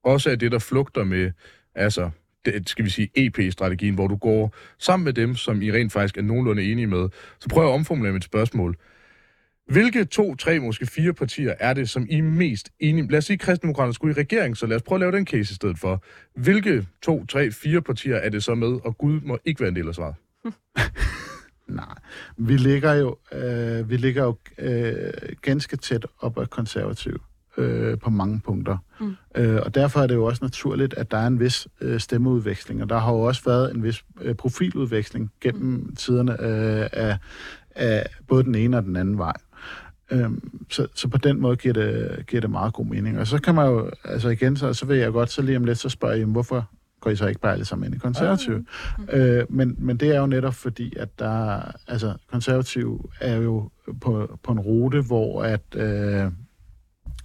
også 0.05 0.31
er 0.31 0.37
det, 0.37 0.53
der 0.53 0.59
flugter 0.59 1.05
med, 1.05 1.31
altså, 1.75 2.11
det, 2.45 2.69
skal 2.69 2.85
vi 2.85 2.91
sige, 2.91 3.11
EP-strategien, 3.15 3.95
hvor 3.95 4.07
du 4.07 4.17
går 4.17 4.55
sammen 4.79 5.05
med 5.05 5.13
dem, 5.13 5.35
som 5.35 5.63
I 5.63 5.73
rent 5.73 5.93
faktisk 5.93 6.19
er 6.19 6.23
nogenlunde 6.23 6.63
enige 6.63 6.87
med, 6.87 7.09
så 7.41 7.49
prøv 7.49 7.65
at 7.65 7.73
omformulere 7.73 8.13
mit 8.13 8.25
spørgsmål. 8.25 8.77
Hvilke 9.67 10.05
to, 10.05 10.35
tre, 10.35 10.61
måske 10.61 10.87
fire 10.87 11.13
partier 11.13 11.55
er 11.61 11.75
det, 11.75 11.91
som 11.91 12.07
I 12.11 12.19
er 12.19 12.23
mest 12.23 12.71
enige 12.81 13.11
Lad 13.11 13.19
os 13.19 13.25
sige, 13.25 13.35
at 13.35 13.41
Kristendemokraterne 13.41 13.95
skulle 13.95 14.15
i 14.17 14.21
regering, 14.21 14.57
så 14.57 14.67
lad 14.67 14.77
os 14.77 14.83
prøve 14.83 14.97
at 14.97 15.01
lave 15.01 15.13
den 15.13 15.27
case 15.27 15.53
i 15.53 15.55
stedet 15.55 15.79
for. 15.79 16.03
Hvilke 16.37 16.87
to, 17.03 17.27
tre, 17.27 17.51
fire 17.51 17.83
partier 17.83 18.17
er 18.17 18.29
det 18.29 18.45
så 18.45 18.55
med, 18.55 18.81
og 18.85 18.99
Gud 18.99 19.21
må 19.21 19.39
ikke 19.45 19.61
være 19.61 19.69
en 19.69 19.77
del 19.77 19.89
af 19.89 19.95
svaret? 19.95 20.15
Nej, 21.69 21.95
vi 22.37 22.57
ligger 22.57 22.93
jo, 22.93 23.17
øh, 23.33 23.91
vi 23.91 23.97
ligger 23.97 24.25
jo 24.25 24.37
øh, 24.59 25.13
ganske 25.43 25.77
tæt 25.77 26.07
op 26.19 26.39
ad 26.39 26.47
konservativ 26.47 27.21
øh, 27.57 27.99
på 27.99 28.11
mange 28.11 28.41
punkter. 28.45 28.79
Mm. 29.01 29.17
Øh, 29.35 29.61
og 29.65 29.75
derfor 29.75 30.01
er 30.01 30.07
det 30.07 30.15
jo 30.15 30.25
også 30.25 30.45
naturligt, 30.45 30.95
at 30.95 31.11
der 31.11 31.19
er 31.19 31.27
en 31.27 31.41
vis 31.41 31.69
øh, 31.81 32.01
stemmeudveksling, 32.01 32.83
og 32.83 32.89
der 32.89 32.99
har 32.99 33.13
jo 33.13 33.21
også 33.21 33.43
været 33.45 33.75
en 33.75 33.83
vis 33.83 34.05
øh, 34.21 34.35
profiludveksling 34.35 35.33
gennem 35.41 35.73
mm. 35.73 35.97
tiderne 35.97 36.33
øh, 36.33 36.89
af, 36.93 37.19
af 37.75 38.07
både 38.29 38.45
den 38.45 38.55
ene 38.55 38.77
og 38.77 38.83
den 38.83 38.97
anden 38.97 39.19
vej. 39.19 39.35
Øhm, 40.15 40.67
så, 40.71 40.87
så 40.95 41.09
på 41.09 41.19
den 41.19 41.41
måde 41.41 41.57
giver 41.57 41.75
det, 41.75 42.25
giver 42.27 42.41
det 42.41 42.51
meget 42.51 42.75
god 42.75 42.87
mening. 42.87 43.19
Og 43.19 43.27
så 43.27 43.39
kan 43.39 43.55
man 43.55 43.67
jo, 43.67 43.91
altså 44.05 44.29
igen, 44.29 44.57
så, 44.57 44.73
så 44.73 44.87
vil 44.87 44.99
jeg 44.99 45.13
godt 45.13 45.31
så 45.31 45.43
lige 45.43 45.57
om 45.57 45.65
lidt 45.65 45.79
så 45.79 45.89
spørge, 45.89 46.19
jamen, 46.19 46.33
hvorfor 46.33 46.71
går 47.01 47.11
I 47.11 47.17
så 47.17 47.27
ikke 47.27 47.41
bare 47.41 47.53
alle 47.53 47.65
sammen 47.65 47.87
ind 47.87 47.95
i 47.95 47.99
konservativ? 47.99 48.67
Mm. 48.99 49.09
Øh, 49.13 49.47
men, 49.49 49.75
men 49.79 49.97
det 49.97 50.15
er 50.15 50.21
jo 50.21 50.27
netop 50.27 50.55
fordi, 50.55 50.97
at 50.97 51.19
der, 51.19 51.61
altså 51.89 52.15
konservativ 52.31 53.11
er 53.21 53.37
jo 53.37 53.71
på, 54.01 54.39
på 54.43 54.53
en 54.53 54.61
rute, 54.61 55.01
hvor 55.01 55.43
at, 55.43 55.63
øh, 55.77 56.31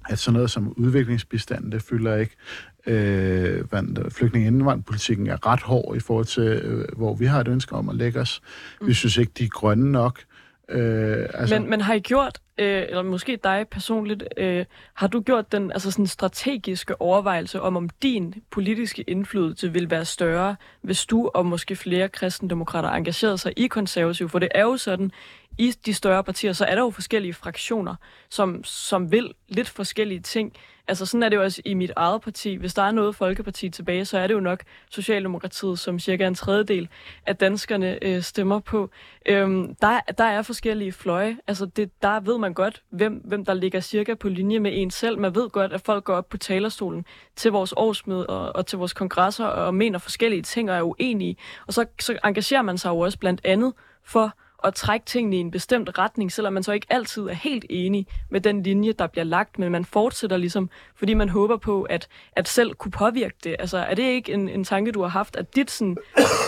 at 0.10 0.20
sådan 0.20 0.34
noget 0.34 0.52
som 0.52 0.74
udviklingsbistand, 0.78 1.72
det 1.72 1.82
fylder 1.82 2.16
ikke. 2.16 2.36
Øh, 2.88 3.64
flygtning- 4.10 4.44
og 4.44 4.48
indvandrerpolitikken 4.48 5.28
er 5.28 5.48
ret 5.48 5.62
hård 5.62 5.96
i 5.96 6.00
forhold 6.00 6.26
til, 6.26 6.44
øh, 6.44 6.86
hvor 6.98 7.16
vi 7.16 7.26
har 7.26 7.42
et 7.42 7.48
ønske 7.48 7.76
om 7.76 7.90
at 7.90 7.96
lægge 7.96 8.20
os. 8.20 8.42
Mm. 8.82 8.88
Vi 8.88 8.94
synes 8.94 9.18
ikke, 9.18 9.32
de 9.38 9.44
er 9.44 9.50
grønne 9.50 9.92
nok. 9.92 10.20
Øh, 10.70 11.26
altså... 11.34 11.60
men, 11.60 11.70
men 11.70 11.82
har 11.82 11.94
I 11.94 12.00
gjort, 12.00 12.40
øh, 12.60 12.82
eller 12.82 13.04
måske 13.04 13.40
dig 13.44 13.66
personligt, 13.72 14.24
øh, 14.38 14.66
har 14.94 15.08
du 15.08 15.22
gjort 15.22 15.52
den 15.52 15.72
altså 15.72 15.92
sådan 15.92 16.08
strategiske 16.08 17.02
overvejelse 17.02 17.62
om, 17.62 17.78
om 17.78 17.90
din 17.90 18.36
politiske 18.52 19.02
indflydelse 19.02 19.74
vil 19.74 19.90
være 19.90 20.06
større, 20.06 20.56
hvis 20.82 21.06
du 21.06 21.32
og 21.34 21.46
måske 21.46 21.76
flere 21.76 22.10
kristendemokrater 22.10 22.90
engagerede 22.90 23.38
sig 23.38 23.54
i 23.58 23.68
konservativ? 23.68 24.30
For 24.30 24.40
det 24.40 24.50
er 24.56 24.62
jo 24.62 24.78
sådan, 24.78 25.12
i 25.58 25.72
de 25.86 25.94
større 25.94 26.24
partier, 26.24 26.54
så 26.54 26.66
er 26.66 26.76
der 26.76 26.82
jo 26.82 26.90
forskellige 26.90 27.34
fraktioner, 27.34 27.96
som, 28.30 28.64
som 28.64 29.12
vil 29.12 29.34
lidt 29.48 29.70
forskellige 29.70 30.20
ting. 30.20 30.54
Altså 30.90 31.06
sådan 31.06 31.24
er 31.24 31.30
det 31.30 31.36
jo 31.36 31.44
også 31.44 31.62
i 31.66 31.74
mit 31.74 31.92
eget 31.96 32.22
parti. 32.22 32.56
Hvis 32.56 32.74
der 32.74 32.82
er 32.82 32.92
noget 32.92 33.16
Folkeparti 33.16 33.70
tilbage, 33.70 34.06
så 34.06 34.18
er 34.18 34.28
det 34.28 34.34
jo 34.34 34.40
nok 34.40 34.64
Socialdemokratiet, 34.92 35.80
som 35.80 36.00
cirka 36.00 36.28
en 36.28 36.36
tredjedel 36.36 36.90
af 37.26 37.36
danskerne 37.36 38.04
øh, 38.04 38.22
stemmer 38.22 38.60
på. 38.60 38.90
Øhm, 39.26 39.76
der, 39.76 40.00
der 40.18 40.24
er 40.24 40.42
forskellige 40.42 40.92
fløje. 40.92 41.38
Altså 41.48 41.66
det, 41.66 42.02
der 42.02 42.20
ved 42.20 42.38
man 42.38 42.54
godt, 42.54 42.84
hvem, 42.90 43.14
hvem 43.14 43.46
der 43.46 43.54
ligger 43.54 43.80
cirka 43.80 44.14
på 44.16 44.30
linje 44.30 44.60
med 44.60 44.72
en 44.74 44.92
selv. 44.92 45.20
Man 45.20 45.36
ved 45.36 45.50
godt, 45.50 45.74
at 45.74 45.82
folk 45.82 46.04
går 46.04 46.16
op 46.16 46.30
på 46.30 46.38
talerstolen 46.38 47.06
til 47.36 47.52
vores 47.52 47.74
årsmøde 47.78 48.28
og, 48.28 48.56
og 48.56 48.66
til 48.66 48.78
vores 48.78 48.94
kongresser 48.94 49.46
og 49.46 49.76
mener 49.76 50.00
forskellige 50.00 50.42
ting 50.42 50.72
og 50.72 50.78
er 50.78 50.82
uenige. 50.82 51.36
Og 51.68 51.74
så, 51.74 51.86
så 52.00 52.20
engagerer 52.26 52.62
man 52.62 52.78
sig 52.78 52.90
jo 52.90 53.00
også 53.00 53.20
blandt 53.20 53.42
andet 53.44 53.74
for 54.04 54.34
at 54.64 54.74
trække 54.74 55.06
tingene 55.06 55.36
i 55.36 55.40
en 55.40 55.52
bestemt 55.52 55.98
retning, 55.98 56.32
selvom 56.32 56.54
man 56.54 56.64
så 56.64 56.72
ikke 56.72 56.88
altid 56.90 57.22
er 57.24 57.34
helt 57.34 57.66
enig 57.70 58.08
med 58.30 58.42
den 58.42 58.64
linje, 58.64 58.92
der 58.92 59.08
bliver 59.08 59.26
lagt, 59.26 59.60
men 59.60 59.72
man 59.72 59.86
fortsætter 59.86 60.38
ligesom, 60.38 60.70
fordi 60.96 61.14
man 61.14 61.30
håber 61.30 61.58
på, 61.58 61.84
at, 61.84 62.08
at 62.32 62.48
selv 62.48 62.74
kunne 62.74 62.92
påvirke 62.92 63.36
det. 63.44 63.56
Altså, 63.60 63.78
er 63.78 63.96
det 63.96 64.04
ikke 64.04 64.34
en, 64.34 64.50
en 64.50 64.64
tanke, 64.64 64.92
du 64.92 65.02
har 65.02 65.10
haft, 65.10 65.36
at 65.36 65.56
dit 65.56 65.72
sådan, 65.72 65.98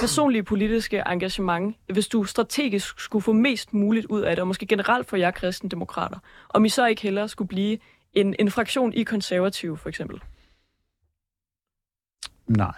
personlige 0.01 0.43
politiske 0.43 1.03
engagement, 1.07 1.75
hvis 1.93 2.07
du 2.07 2.23
strategisk 2.23 2.99
skulle 2.99 3.23
få 3.23 3.33
mest 3.33 3.73
muligt 3.73 4.05
ud 4.05 4.21
af 4.21 4.35
det, 4.35 4.41
og 4.41 4.47
måske 4.47 4.65
generelt 4.65 5.09
for 5.09 5.17
jer 5.17 5.31
kristendemokrater, 5.31 6.17
om 6.49 6.65
I 6.65 6.69
så 6.69 6.85
ikke 6.85 7.01
hellere 7.01 7.29
skulle 7.29 7.47
blive 7.47 7.77
en, 8.13 8.35
en 8.39 8.51
fraktion 8.51 8.93
i 8.93 9.03
konservative, 9.03 9.77
for 9.77 9.89
eksempel? 9.89 10.21
Nej. 12.47 12.73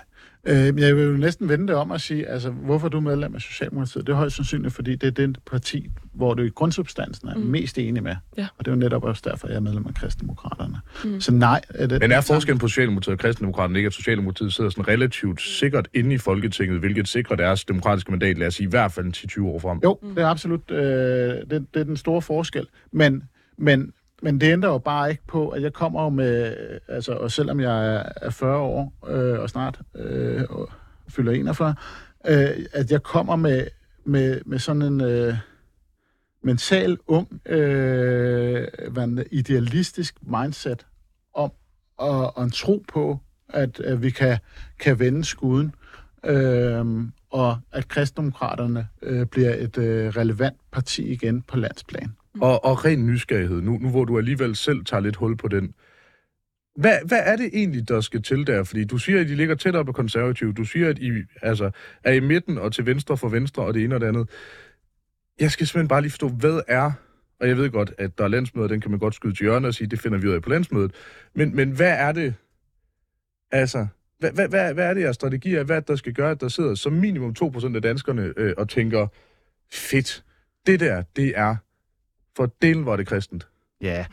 Øh, 0.48 0.56
jeg 0.56 0.96
vil 0.96 1.04
jo 1.04 1.18
næsten 1.18 1.50
vende 1.50 1.68
det 1.68 1.76
om 1.76 1.92
at 1.92 2.02
sige, 2.02 2.28
altså, 2.28 2.50
hvorfor 2.50 2.88
er 2.88 2.90
du 2.90 3.00
medlem 3.00 3.36
af 3.36 3.42
Socialdemokratiet? 3.42 4.08
Det 4.08 4.14
er 4.14 4.18
højst 4.18 4.36
sandsynligt, 4.36 4.74
fordi 4.74 4.96
det 4.96 5.08
er 5.08 5.12
den 5.12 5.36
parti, 5.52 5.90
hvor 6.14 6.34
du 6.34 6.44
i 6.44 6.50
grundsubstansen 6.50 7.28
er 7.28 7.36
mm. 7.36 7.42
mest 7.42 7.78
enig 7.78 8.04
med. 8.04 8.16
Ja. 8.38 8.48
Og 8.58 8.66
det 8.66 8.72
er 8.72 8.76
jo 8.76 8.80
netop 8.80 9.04
også 9.04 9.22
derfor, 9.26 9.48
jeg 9.48 9.56
er 9.56 9.60
medlem 9.60 9.86
af 9.88 9.94
Kristendemokraterne. 9.94 10.78
Mm. 11.06 11.22
Så 11.22 11.32
nej. 11.32 11.62
Er 11.70 11.88
det, 11.88 12.02
Men 12.02 12.12
er 12.12 12.22
forskellen 12.22 12.60
på 12.60 12.68
Socialdemokratiet 12.68 13.14
og 13.14 13.20
Kristendemokraterne 13.20 13.80
ikke, 13.80 13.88
at 13.88 13.94
Socialdemokratiet 13.94 14.54
sidder 14.54 14.70
sådan 14.70 14.88
relativt 14.88 15.42
sikkert 15.42 15.88
inde 15.94 16.16
i 16.16 16.18
Folketinget, 16.18 16.80
hvilket 16.80 17.08
sikrer 17.08 17.36
deres 17.36 17.66
demokratiske 17.66 18.12
mandat, 18.12 18.38
lad 18.38 18.48
os 18.48 18.56
sige, 18.56 18.68
i 18.68 18.70
hvert 18.70 18.92
fald 18.92 19.40
10-20 19.42 19.46
år 19.46 19.60
frem? 19.60 19.80
Jo, 19.84 20.00
det 20.16 20.24
er 20.24 20.28
absolut 20.28 20.72
øh, 20.72 20.78
det, 20.80 21.50
det 21.50 21.80
er 21.80 21.84
den 21.84 21.98
store 21.98 22.22
forskel. 22.22 22.68
Men, 22.92 23.24
men, 23.58 23.94
men 24.24 24.42
det 24.42 24.52
ændrer 24.52 24.70
jo 24.70 24.78
bare 24.78 25.10
ikke 25.10 25.28
på, 25.28 25.50
at 25.50 25.62
jeg 25.62 25.74
kommer 25.74 26.10
med, 26.10 26.56
altså, 26.88 27.14
og 27.14 27.32
selvom 27.32 27.60
jeg 27.60 28.04
er 28.22 28.30
40 28.30 28.58
år 28.58 28.94
øh, 29.08 29.40
og 29.40 29.50
snart 29.50 29.82
øh, 29.96 30.44
og 30.50 30.70
fylder 31.10 31.32
41, 31.32 31.76
øh, 32.28 32.66
at 32.74 32.92
jeg 32.92 33.04
kommer 33.04 33.36
med, 33.36 33.68
med, 34.06 34.42
med 34.46 34.60
sådan 34.60 34.82
en 34.82 35.02
øh, 35.02 35.36
mental, 36.44 36.98
ung, 37.08 37.42
øh, 37.46 38.68
hvad, 38.92 39.26
idealistisk 39.32 40.16
mindset 40.22 40.86
om 41.34 41.52
og, 41.98 42.38
og 42.38 42.44
en 42.44 42.52
tro 42.52 42.84
på, 42.88 43.20
at, 43.50 43.80
at 43.80 44.02
vi 44.02 44.10
kan, 44.10 44.38
kan 44.80 45.00
vende 45.00 45.24
skuden, 45.24 45.76
øh, 46.26 46.86
og 47.30 47.58
at 47.72 47.88
kristendemokraterne 47.88 48.88
øh, 49.02 49.26
bliver 49.26 49.56
et 49.56 49.78
øh, 49.78 50.10
relevant 50.10 50.58
parti 50.72 51.04
igen 51.04 51.42
på 51.42 51.58
landsplan. 51.58 52.16
Mm. 52.36 52.42
Og, 52.42 52.66
og 52.66 52.86
ren 52.86 53.06
nysgerrighed, 53.06 53.62
nu, 53.62 53.78
nu 53.78 53.90
hvor 53.90 54.06
du 54.06 54.18
alligevel 54.18 54.56
selv 54.56 54.86
tager 54.86 55.02
lidt 55.02 55.16
hul 55.16 55.38
på 55.38 55.48
den. 55.48 55.74
Hvad, 56.76 56.98
hvad 57.06 57.20
er 57.24 57.36
det 57.36 57.50
egentlig, 57.54 57.90
der 57.90 58.02
skal 58.02 58.22
til 58.22 58.48
der? 58.48 58.64
Fordi 58.64 58.84
du 58.84 58.98
siger, 58.98 59.22
at 59.22 59.28
de 59.28 59.36
ligger 59.36 59.56
tæt 59.56 59.76
op 59.76 59.88
af 59.88 59.94
konservativ. 59.94 60.54
Du 60.54 60.64
siger, 60.64 60.90
at 60.90 61.00
I 61.00 61.12
altså, 61.42 61.72
er 62.04 62.14
i 62.14 62.20
midten 62.20 62.58
og 62.58 62.74
til 62.74 62.86
venstre 62.86 63.18
for 63.18 63.30
venstre 63.30 63.64
og 63.64 63.74
det 63.74 63.84
ene 63.84 63.96
og 63.96 64.02
det 64.02 64.08
andet. 64.08 64.30
Jeg 65.40 65.52
skal 65.52 65.68
simpelthen 65.68 65.88
bare 65.88 66.02
lige 66.02 66.12
forstå, 66.12 66.28
hvad 66.28 66.62
er... 66.68 66.92
Og 67.40 67.48
jeg 67.48 67.58
ved 67.58 67.70
godt, 67.70 67.94
at 67.98 68.18
der 68.18 68.24
er 68.24 68.28
landsmøder, 68.28 68.68
den 68.68 68.82
kan 68.82 68.92
man 68.92 69.00
godt 69.00 69.16
skyde 69.16 69.34
til 69.34 69.44
hjørne 69.44 69.68
og 69.68 69.74
sige, 69.74 69.88
det 69.88 70.00
finder 70.00 70.18
vi 70.18 70.28
ud 70.28 70.34
af 70.34 70.42
på 70.42 70.50
landsmødet. 70.50 70.92
Men, 71.36 71.56
men 71.56 71.72
hvad 71.72 71.92
er 71.92 72.12
det... 72.12 72.36
Altså, 73.52 73.88
hvad, 74.20 74.32
hvad, 74.32 74.48
hvad, 74.48 74.74
hvad 74.74 74.90
er 74.90 74.94
det, 74.94 75.02
jeres 75.02 75.16
strategi 75.16 75.56
er? 75.56 75.64
Hvad 75.64 75.76
er 75.76 75.80
det, 75.80 75.88
der 75.88 75.96
skal 75.96 76.14
gøre, 76.14 76.32
at 76.32 76.42
der 76.42 76.48
sidder 76.48 76.76
som 76.76 76.94
minimum 76.94 77.36
2% 77.44 77.76
af 77.76 77.82
danskerne 77.82 78.34
øh, 78.38 78.54
og 78.58 78.70
tænker, 78.70 79.08
fedt, 79.74 80.24
det 80.66 80.80
der, 80.80 81.04
det 81.16 81.34
er 81.36 81.56
for 82.38 82.54
delen 82.62 82.86
var 82.86 82.96
det 82.96 83.08
kristent. 83.08 83.48
Ja, 83.82 84.06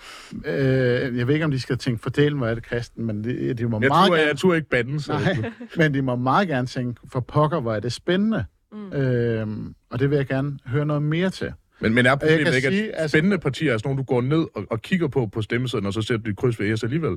øh, 0.47 1.19
jeg 1.19 1.27
ved 1.27 1.35
ikke, 1.35 1.45
om 1.45 1.51
de 1.51 1.61
skal 1.61 1.79
tænke, 1.79 2.03
for 2.03 2.11
delen 2.11 2.41
var 2.41 2.55
det 2.55 2.63
kristent, 2.63 3.07
men 3.07 3.25
de, 3.25 3.55
de 3.55 3.69
må 3.69 3.81
jeg 3.81 3.89
meget 3.89 4.09
tror, 4.09 4.17
gerne... 4.17 4.29
Jeg 4.29 4.39
tror 4.39 4.55
ikke 4.55 4.69
banden, 4.69 5.01
så... 5.01 5.13
Nej, 5.13 5.53
men 5.77 5.95
de 5.95 6.03
må 6.03 6.17
meget 6.17 6.49
gerne 6.49 6.67
tænke, 6.67 7.01
for 7.13 7.21
pokker, 7.21 7.61
hvor 7.61 7.75
er 7.75 7.81
det 7.81 7.93
spændende. 7.93 8.45
Mm. 8.73 8.93
Øh, 8.93 9.47
og 9.91 9.99
det 9.99 10.11
vil 10.11 10.17
jeg 10.17 10.27
gerne 10.27 10.59
høre 10.67 10.87
noget 10.87 11.03
mere 11.03 11.31
til. 11.31 11.53
Men, 11.81 11.95
men 11.95 12.07
er 12.07 12.15
problemet 12.15 12.55
ikke, 12.55 12.69
sige, 12.69 12.93
at 12.93 13.03
altså, 13.03 13.17
spændende 13.17 13.39
partier 13.39 13.73
er 13.73 13.79
sådan 13.79 13.89
nogle, 13.89 13.99
du 13.99 14.05
går 14.05 14.21
ned 14.21 14.47
og, 14.55 14.67
og 14.71 14.83
kigger 14.83 15.09
på 15.09 15.27
på 15.27 15.43
stemmesedlen, 15.43 15.87
og 15.87 15.93
så 15.93 16.03
sætter 16.03 16.25
du 16.25 16.31
et 16.31 16.37
kryds 16.37 16.61
ved 16.61 16.73
ES 16.73 16.83
alligevel? 16.83 17.17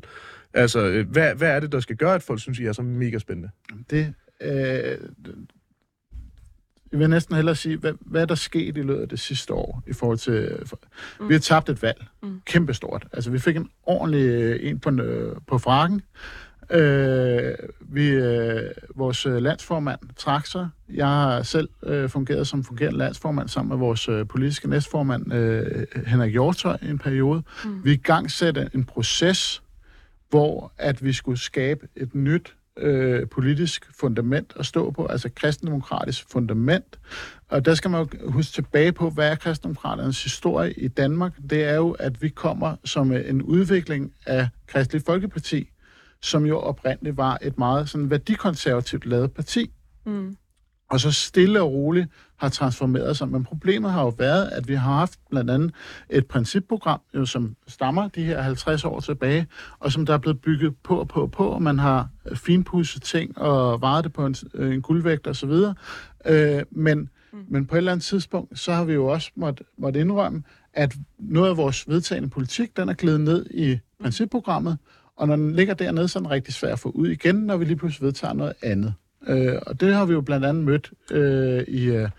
Altså, 0.54 0.86
øh, 0.86 1.10
hvad, 1.10 1.36
hvad 1.36 1.50
er 1.50 1.60
det, 1.60 1.72
der 1.72 1.80
skal 1.80 1.96
gøre, 1.96 2.16
at 2.16 2.24
folk 2.24 2.40
synes, 2.40 2.60
I 2.60 2.66
er 2.66 2.72
så 2.72 2.82
mega 2.82 3.18
spændende? 3.18 3.50
Det, 3.90 4.14
øh, 4.42 4.98
jeg 6.94 7.00
vil 7.00 7.10
næsten 7.10 7.36
hellere 7.36 7.56
sige, 7.56 7.78
hvad, 7.78 7.94
hvad 8.00 8.22
er 8.22 8.26
der 8.26 8.36
sket 8.36 8.78
i 8.78 8.82
løbet 8.82 9.02
af 9.02 9.10
det 9.10 9.20
sidste 9.20 9.54
år 9.54 9.84
i 9.88 9.94
forhold 9.94 10.18
til... 10.18 10.58
For, 10.66 10.80
mm. 11.20 11.30
Vi 11.30 11.34
har 11.34 11.40
tabt 11.40 11.70
et 11.70 11.82
valg. 11.82 12.06
Mm. 12.24 12.42
Kæmpestort. 12.46 13.08
Altså, 13.14 13.32
vi 13.32 13.40
fik 13.40 13.56
en 13.56 13.70
ordentlig 13.84 14.26
øh, 14.26 14.70
en 14.70 14.80
på, 14.80 14.90
øh, 14.90 15.36
på 15.48 15.58
frakken. 15.58 16.02
Øh, 16.70 17.54
vi, 17.82 18.08
øh, 18.08 18.72
vores 18.96 19.26
øh, 19.26 19.36
landsformand 19.36 20.00
trak 20.16 20.46
sig. 20.46 20.70
Jeg 20.90 21.08
har 21.08 21.44
selv 21.44 21.70
øh, 21.84 22.10
fungeret 22.10 22.48
som 22.48 22.64
fungerende 22.64 22.98
landsformand 22.98 23.48
sammen 23.48 23.70
med 23.70 23.78
vores 23.78 24.10
øh, 24.10 24.28
politiske 24.28 24.70
næstformand 24.70 25.34
øh, 25.34 25.86
Henrik 26.06 26.32
Hjortøj 26.32 26.78
i 26.82 26.90
en 26.90 26.98
periode. 26.98 27.44
Mm. 27.66 27.86
Vi 27.86 27.96
gang 27.96 28.32
sætte 28.32 28.70
en 28.74 28.84
proces, 28.84 29.64
hvor 30.30 30.74
at 30.78 31.04
vi 31.04 31.14
skulle 31.14 31.40
skabe 31.40 31.88
et 31.96 32.16
nyt 32.16 32.56
øh, 32.78 33.28
politisk 33.28 33.90
fundament 34.00 34.54
at 34.60 34.66
stå 34.66 34.92
på, 34.92 35.06
altså 35.06 35.30
kristendemokratisk 35.36 36.26
fundament. 36.32 37.00
Og 37.50 37.66
der 37.66 37.74
skal 37.74 37.92
man 37.92 38.02
jo 38.02 38.32
huske 38.32 38.54
tilbage 38.54 38.92
på, 38.92 39.10
hvad 39.10 39.32
er 39.32 39.36
kristendemokraternes 39.36 40.24
historie 40.24 40.74
i 40.74 40.88
Danmark? 40.88 41.34
Det 41.50 41.64
er 41.64 41.76
jo, 41.76 41.92
at 41.92 42.22
vi 42.22 42.30
kommer 42.30 42.76
som 42.86 43.12
en 43.12 43.42
udvikling 43.42 44.12
af 44.26 44.48
Kristelig 44.68 45.02
Folkeparti, 45.06 45.70
som 46.22 46.46
jo 46.46 46.60
oprindeligt 46.60 47.18
var 47.18 47.38
et 47.42 47.58
meget 47.58 47.90
sådan 47.90 48.10
værdikonservativt 48.10 49.06
lavet 49.06 49.32
parti. 49.32 49.72
Mm 50.06 50.38
og 50.94 51.00
så 51.00 51.12
stille 51.12 51.62
og 51.62 51.72
roligt 51.72 52.08
har 52.44 52.50
transformeret 52.50 53.18
sig. 53.18 53.28
Men 53.28 53.44
problemet 53.44 53.92
har 53.92 54.02
jo 54.02 54.14
været, 54.18 54.50
at 54.52 54.68
vi 54.68 54.74
har 54.74 54.94
haft 54.94 55.20
blandt 55.30 55.52
andet 55.52 55.72
et 56.10 56.26
principprogram, 56.26 57.02
jo, 57.16 57.26
som 57.26 57.56
stammer 57.68 58.08
de 58.08 58.24
her 58.24 58.42
50 58.42 58.86
år 58.86 59.00
tilbage, 59.00 59.48
og 59.80 59.92
som 59.92 60.06
der 60.06 60.14
er 60.14 60.18
blevet 60.18 60.42
bygget 60.42 60.76
på 60.84 61.00
og 61.00 61.08
på 61.08 61.22
og 61.22 61.32
på, 61.32 61.48
og 61.48 61.62
man 61.62 61.80
har 61.80 62.10
finpudset 62.36 63.02
ting 63.02 63.38
og 63.38 63.82
varet 63.82 64.04
det 64.04 64.14
på 64.14 64.26
en, 64.26 64.36
en 64.60 64.82
guldvægt 64.82 65.28
osv. 65.28 65.52
Øh, 66.26 66.64
men, 66.72 67.10
mm. 67.34 67.40
men 67.48 67.66
på 67.66 67.76
et 67.76 67.78
eller 67.78 67.92
andet 67.92 68.06
tidspunkt, 68.06 68.60
så 68.60 68.74
har 68.74 68.84
vi 68.84 68.94
jo 68.94 69.06
også 69.06 69.32
måtte, 69.36 69.64
måtte 69.78 70.00
indrømme, 70.00 70.44
at 70.74 70.96
noget 71.20 71.50
af 71.50 71.58
vores 71.58 71.90
vedtagende 71.90 72.30
politik, 72.30 72.78
den 72.78 72.90
er 72.90 72.94
glædet 72.94 73.22
ned 73.22 73.46
i 73.50 73.80
principprogrammet, 74.02 74.78
og 75.16 75.28
når 75.28 75.36
den 75.36 75.56
ligger 75.56 75.74
dernede, 75.74 76.08
så 76.08 76.20
er 76.20 76.22
den 76.24 76.32
rigtig 76.32 76.54
svær 76.54 76.74
at 76.74 76.80
få 76.80 76.90
ud 76.90 77.08
igen, 77.08 77.36
når 77.36 77.58
vi 77.58 77.66
lige 77.66 77.78
pludselig 77.78 78.06
vedtager 78.06 78.34
noget 78.34 78.54
andet. 78.64 78.94
Øh, 79.28 79.56
og 79.68 79.82
det 79.82 79.94
har 79.94 80.06
vi 80.06 80.14
jo 80.14 80.22
blandt 80.22 80.46
andet 80.46 80.64
mødt 80.64 80.92
øh, 81.12 81.64
i, 81.68 81.86
øh, 81.86 82.10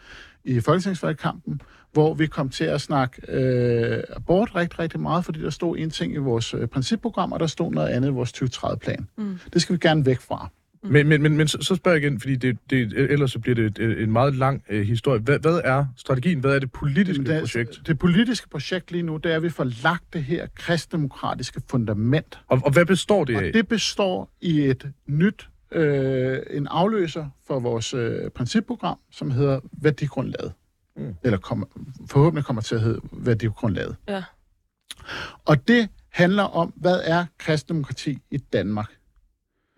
i 0.44 0.60
folketingsvalgkampen, 0.60 1.60
hvor 1.92 2.14
vi 2.14 2.26
kom 2.26 2.48
til 2.48 2.64
at 2.64 2.80
snakke 2.80 3.22
øh, 3.28 4.02
abort 4.16 4.54
rigtig, 4.54 4.78
rigtig 4.78 5.00
meget, 5.00 5.24
fordi 5.24 5.42
der 5.42 5.50
stod 5.50 5.78
en 5.78 5.90
ting 5.90 6.14
i 6.14 6.18
vores 6.18 6.54
øh, 6.54 6.66
principprogram, 6.66 7.32
og 7.32 7.40
der 7.40 7.46
stod 7.46 7.72
noget 7.72 7.88
andet 7.88 8.08
i 8.08 8.12
vores 8.12 8.32
2030-plan. 8.42 9.08
Mm. 9.16 9.38
Det 9.52 9.62
skal 9.62 9.72
vi 9.72 9.78
gerne 9.78 10.06
væk 10.06 10.20
fra. 10.20 10.48
Mm. 10.84 10.90
Men, 10.90 11.08
men, 11.08 11.22
men, 11.22 11.36
men 11.36 11.48
så, 11.48 11.58
så 11.60 11.74
spørger 11.74 11.96
jeg 11.96 12.04
igen, 12.04 12.20
fordi 12.20 12.36
det, 12.36 12.58
det, 12.70 12.92
ellers 12.96 13.32
så 13.32 13.38
bliver 13.38 13.54
det 13.54 13.78
et, 13.78 14.02
en 14.02 14.12
meget 14.12 14.34
lang 14.34 14.62
øh, 14.68 14.86
historie. 14.86 15.20
Hvad, 15.20 15.38
hvad 15.38 15.60
er 15.64 15.86
strategien? 15.96 16.38
Hvad 16.38 16.54
er 16.54 16.58
det 16.58 16.72
politiske 16.72 17.24
det, 17.24 17.40
projekt? 17.40 17.80
Det 17.86 17.98
politiske 17.98 18.48
projekt 18.48 18.92
lige 18.92 19.02
nu, 19.02 19.16
det 19.16 19.32
er, 19.32 19.36
at 19.36 19.42
vi 19.42 19.50
får 19.50 19.64
lagt 19.82 20.04
det 20.12 20.24
her 20.24 20.46
kristdemokratiske 20.54 21.60
fundament. 21.70 22.38
Og, 22.46 22.60
og 22.64 22.72
hvad 22.72 22.86
består 22.86 23.24
det 23.24 23.36
og 23.36 23.42
af? 23.42 23.52
det 23.52 23.68
består 23.68 24.30
i 24.40 24.60
et 24.60 24.90
nyt, 25.06 25.48
øh, 25.74 26.42
en 26.50 26.66
afløser 26.66 27.28
for 27.46 27.60
vores 27.60 27.94
øh, 27.94 28.30
principprogram, 28.30 28.98
som 29.10 29.30
hedder 29.30 29.60
værdigrundlaget. 29.72 30.52
Mm. 30.96 31.14
Eller 31.24 31.38
kommer, 31.38 31.66
forhåbentlig 32.10 32.44
kommer 32.44 32.62
til 32.62 32.74
at 32.74 32.80
hedde 32.80 33.00
værdigrundlaget. 33.12 33.96
Ja. 34.08 34.24
Og 35.44 35.68
det 35.68 35.88
handler 36.08 36.42
om, 36.42 36.72
hvad 36.76 37.00
er 37.04 37.26
kristdemokrati 37.38 38.18
i 38.30 38.36
Danmark? 38.36 38.90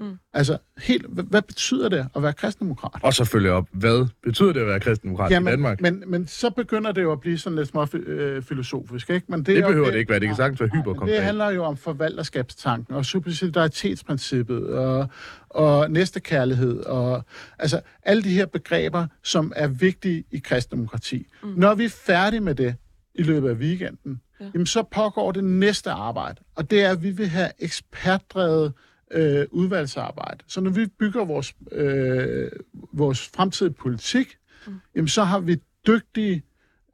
Mm. 0.00 0.18
Altså, 0.32 0.58
helt, 0.78 1.06
hvad, 1.08 1.24
hvad 1.24 1.42
betyder 1.42 1.88
det 1.88 2.08
at 2.16 2.22
være 2.22 2.32
kristendemokrat? 2.32 3.02
Og 3.02 3.14
så 3.14 3.24
følge 3.24 3.52
op, 3.52 3.68
hvad 3.72 4.08
betyder 4.22 4.52
det 4.52 4.60
at 4.60 4.66
være 4.66 4.80
kristendemokrat 4.80 5.30
Jamen, 5.30 5.48
i 5.48 5.50
Danmark? 5.50 5.80
Men, 5.80 6.04
men 6.06 6.26
så 6.26 6.50
begynder 6.50 6.92
det 6.92 7.02
jo 7.02 7.12
at 7.12 7.20
blive 7.20 7.38
sådan 7.38 7.56
lidt 7.56 7.68
små 7.68 7.86
øh, 7.92 8.42
filosofisk, 8.42 9.10
ikke? 9.10 9.26
Men 9.28 9.38
det, 9.38 9.46
det 9.46 9.56
er 9.56 9.60
jo- 9.60 9.66
behøver 9.68 9.90
det 9.90 9.98
ikke 9.98 10.10
være. 10.10 10.20
Det 10.20 10.28
kan 10.28 10.36
sagtens 10.36 10.60
være 10.60 10.70
hyperkonkret. 10.74 11.08
Det 11.12 11.22
handler 11.22 11.50
jo 11.50 11.64
om 11.64 11.76
forvalterskabstanken 11.76 12.94
og 12.94 13.04
subsidiaritetsprincippet 13.04 14.66
og, 14.68 15.08
og 15.50 15.90
næstekærlighed 15.90 16.78
og 16.80 17.24
altså 17.58 17.80
alle 18.02 18.22
de 18.22 18.30
her 18.30 18.46
begreber, 18.46 19.06
som 19.22 19.52
er 19.56 19.66
vigtige 19.68 20.24
i 20.30 20.38
kristendemokrati. 20.38 21.26
Mm. 21.42 21.48
Når 21.56 21.74
vi 21.74 21.84
er 21.84 21.88
færdige 22.06 22.40
med 22.40 22.54
det 22.54 22.74
i 23.14 23.22
løbet 23.22 23.48
af 23.48 23.54
weekenden, 23.54 24.20
ja. 24.40 24.44
jamen 24.54 24.66
så 24.66 24.82
pågår 24.82 25.32
det 25.32 25.44
næste 25.44 25.90
arbejde, 25.90 26.40
og 26.54 26.70
det 26.70 26.82
er, 26.82 26.90
at 26.90 27.02
vi 27.02 27.10
vil 27.10 27.28
have 27.28 27.50
ekspertdrevet 27.58 28.72
øh, 29.10 29.46
udvalgsarbejde. 29.50 30.44
Så 30.46 30.60
når 30.60 30.70
vi 30.70 30.86
bygger 30.86 31.24
vores, 31.24 31.54
øh, 31.72 32.50
vores 32.92 33.28
fremtidige 33.28 33.74
politik, 33.74 34.36
mm. 34.66 34.74
jamen 34.94 35.08
så 35.08 35.24
har 35.24 35.40
vi 35.40 35.56
dygtige 35.86 36.42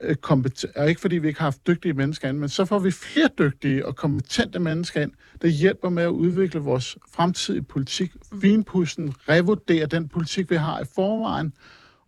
øh, 0.03 0.17
kompetente, 0.17 0.77
og 0.77 0.89
ikke 0.89 1.01
fordi 1.01 1.19
vi 1.19 1.29
ikke 1.29 1.41
har 1.41 1.47
haft 1.47 1.67
dygtige 1.67 1.95
mennesker 1.95 2.29
ind, 2.29 2.39
men 2.39 2.49
så 2.49 2.65
får 2.65 2.79
vi 2.79 2.91
flere 2.91 3.29
dygtige 3.39 3.87
og 3.87 3.97
kompetente 3.97 4.59
mennesker 4.59 5.01
ind, 5.01 5.13
der 5.43 5.49
hjælper 5.49 5.89
med 5.89 6.03
at 6.03 6.09
udvikle 6.09 6.61
vores 6.61 6.99
fremtidige 7.13 7.63
politik, 7.63 8.13
finpudsen, 8.41 9.15
revurdere 9.29 9.87
den 9.87 10.09
politik, 10.09 10.51
vi 10.51 10.57
har 10.57 10.81
i 10.81 10.85
forvejen, 10.95 11.53